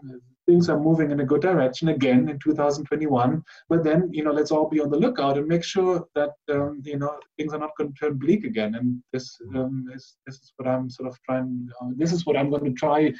things 0.50 0.68
are 0.68 0.80
moving 0.80 1.12
in 1.12 1.20
a 1.20 1.26
good 1.26 1.42
direction 1.42 1.90
again 1.90 2.28
in 2.28 2.40
2021. 2.40 3.44
But 3.70 3.84
then 3.84 4.10
you 4.12 4.24
know, 4.24 4.32
let's 4.32 4.52
all 4.52 4.68
be 4.68 4.80
on 4.80 4.90
the 4.90 4.98
lookout 4.98 5.38
and 5.38 5.48
make 5.48 5.64
sure 5.64 6.06
that 6.16 6.32
um, 6.52 6.82
you 6.86 6.98
know 6.98 7.20
things 7.38 7.54
are 7.54 7.60
not 7.60 7.76
going 7.78 7.94
to 7.94 8.00
turn 8.00 8.18
bleak 8.18 8.46
again. 8.46 8.76
And 8.76 9.02
this 9.14 9.38
um, 9.56 9.86
is 9.94 10.16
this 10.26 10.36
is 10.36 10.54
what 10.58 10.68
I'm 10.68 10.90
sort 10.90 11.10
of 11.10 11.18
trying. 11.24 11.70
Uh, 11.82 11.90
this 11.96 12.12
is 12.12 12.26
what 12.26 12.38
I'm 12.38 12.50
going 12.50 12.66
to 12.66 12.74
try. 12.74 13.14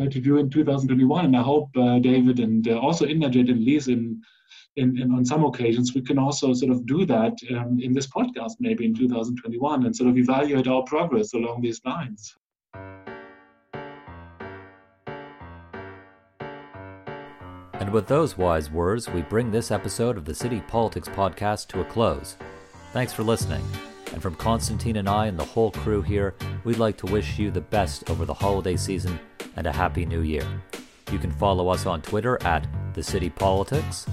Uh, 0.00 0.08
to 0.08 0.20
do 0.20 0.36
in 0.36 0.48
2021, 0.48 1.24
and 1.24 1.36
I 1.36 1.42
hope 1.42 1.68
uh, 1.76 1.98
David 1.98 2.38
and 2.38 2.68
uh, 2.68 2.78
also 2.78 3.04
Inderjeet 3.06 3.50
and 3.50 3.64
Lise 3.64 3.88
in 3.88 4.22
in, 4.80 4.98
in, 4.98 5.12
on 5.12 5.24
some 5.24 5.44
occasions, 5.44 5.94
we 5.94 6.00
can 6.00 6.18
also 6.18 6.54
sort 6.54 6.72
of 6.72 6.86
do 6.86 7.04
that 7.04 7.36
um, 7.56 7.78
in 7.80 7.92
this 7.92 8.06
podcast, 8.06 8.54
maybe 8.60 8.86
in 8.86 8.94
2021, 8.94 9.84
and 9.84 9.94
sort 9.94 10.08
of 10.08 10.16
evaluate 10.16 10.66
our 10.66 10.82
progress 10.84 11.34
along 11.34 11.60
these 11.60 11.80
lines. 11.84 12.34
And 17.74 17.90
with 17.92 18.06
those 18.06 18.38
wise 18.38 18.70
words, 18.70 19.08
we 19.08 19.22
bring 19.22 19.50
this 19.50 19.70
episode 19.70 20.16
of 20.16 20.24
the 20.24 20.34
City 20.34 20.62
Politics 20.66 21.08
Podcast 21.08 21.68
to 21.68 21.80
a 21.80 21.84
close. 21.84 22.36
Thanks 22.92 23.12
for 23.12 23.22
listening. 23.22 23.64
And 24.12 24.20
from 24.20 24.34
Constantine 24.34 24.96
and 24.96 25.08
I 25.08 25.26
and 25.26 25.38
the 25.38 25.44
whole 25.44 25.70
crew 25.70 26.02
here, 26.02 26.34
we'd 26.64 26.78
like 26.78 26.96
to 26.98 27.06
wish 27.06 27.38
you 27.38 27.50
the 27.50 27.60
best 27.60 28.10
over 28.10 28.24
the 28.24 28.34
holiday 28.34 28.76
season 28.76 29.20
and 29.56 29.66
a 29.66 29.72
happy 29.72 30.04
new 30.04 30.22
year. 30.22 30.46
You 31.12 31.18
can 31.18 31.30
follow 31.32 31.68
us 31.68 31.86
on 31.86 32.02
Twitter 32.02 32.42
at 32.42 32.66
The 32.94 33.02
City 33.02 33.30
Politics 33.30 34.06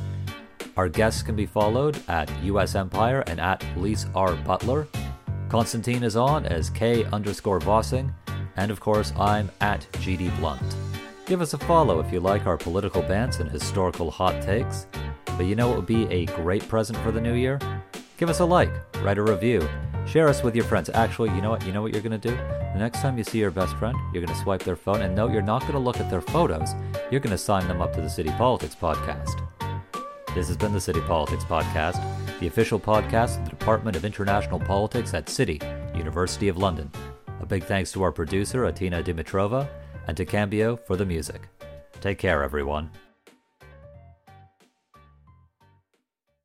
our 0.77 0.87
guests 0.87 1.23
can 1.23 1.35
be 1.35 1.45
followed 1.45 1.99
at 2.07 2.31
US 2.43 2.75
Empire 2.75 3.23
and 3.27 3.41
at 3.41 3.65
Lise 3.75 4.05
R. 4.13 4.35
Butler. 4.35 4.87
Constantine 5.49 6.03
is 6.03 6.15
on 6.15 6.45
as 6.45 6.69
K 6.69 7.03
underscore 7.05 7.59
Vossing, 7.59 8.13
and 8.57 8.69
of 8.69 8.79
course, 8.79 9.11
I'm 9.17 9.49
at 9.59 9.87
GD 9.93 10.37
Blunt. 10.39 10.61
Give 11.25 11.41
us 11.41 11.53
a 11.53 11.57
follow 11.57 11.99
if 11.99 12.13
you 12.13 12.19
like 12.19 12.45
our 12.45 12.57
political 12.57 13.01
bants 13.01 13.39
and 13.39 13.49
historical 13.49 14.11
hot 14.11 14.41
takes. 14.43 14.87
But 15.35 15.45
you 15.45 15.55
know 15.55 15.67
what 15.67 15.77
would 15.77 15.85
be 15.85 16.05
a 16.11 16.25
great 16.27 16.67
present 16.67 16.97
for 16.99 17.11
the 17.11 17.21
new 17.21 17.33
year? 17.33 17.59
Give 18.17 18.29
us 18.29 18.39
a 18.39 18.45
like, 18.45 18.71
write 19.03 19.17
a 19.17 19.23
review, 19.23 19.67
share 20.05 20.27
us 20.27 20.43
with 20.43 20.55
your 20.55 20.65
friends. 20.65 20.89
Actually, 20.93 21.29
you 21.31 21.41
know 21.41 21.51
what? 21.51 21.65
You 21.65 21.71
know 21.71 21.81
what 21.81 21.93
you're 21.93 22.01
gonna 22.01 22.17
do? 22.17 22.31
The 22.31 22.79
next 22.79 23.01
time 23.01 23.17
you 23.17 23.23
see 23.23 23.39
your 23.39 23.51
best 23.51 23.75
friend, 23.77 23.97
you're 24.13 24.23
gonna 24.23 24.39
swipe 24.43 24.63
their 24.63 24.75
phone, 24.75 25.01
and 25.01 25.15
no, 25.15 25.27
you're 25.27 25.41
not 25.41 25.61
gonna 25.61 25.79
look 25.79 25.99
at 25.99 26.09
their 26.09 26.21
photos. 26.21 26.69
You're 27.11 27.21
gonna 27.21 27.37
sign 27.37 27.67
them 27.67 27.81
up 27.81 27.93
to 27.93 28.01
the 28.01 28.09
City 28.09 28.29
Politics 28.37 28.75
podcast. 28.79 29.41
This 30.37 30.49
has 30.49 30.57
been 30.57 30.71
the 30.71 30.79
City 30.79 31.01
Politics 31.01 31.43
Podcast, 31.43 31.99
the 32.39 32.45
official 32.45 32.79
podcast 32.79 33.39
of 33.39 33.45
the 33.45 33.49
Department 33.49 33.97
of 33.97 34.05
International 34.05 34.59
Politics 34.59 35.15
at 35.15 35.29
City, 35.29 35.59
University 35.95 36.47
of 36.47 36.57
London. 36.57 36.91
A 37.41 37.45
big 37.47 37.63
thanks 37.63 37.91
to 37.93 38.03
our 38.03 38.11
producer, 38.11 38.71
Atina 38.71 39.03
Dimitrova, 39.03 39.67
and 40.07 40.15
to 40.15 40.25
Cambio 40.25 40.75
for 40.75 40.95
the 40.95 41.07
music. 41.07 41.49
Take 42.01 42.19
care, 42.19 42.43
everyone. 42.43 42.91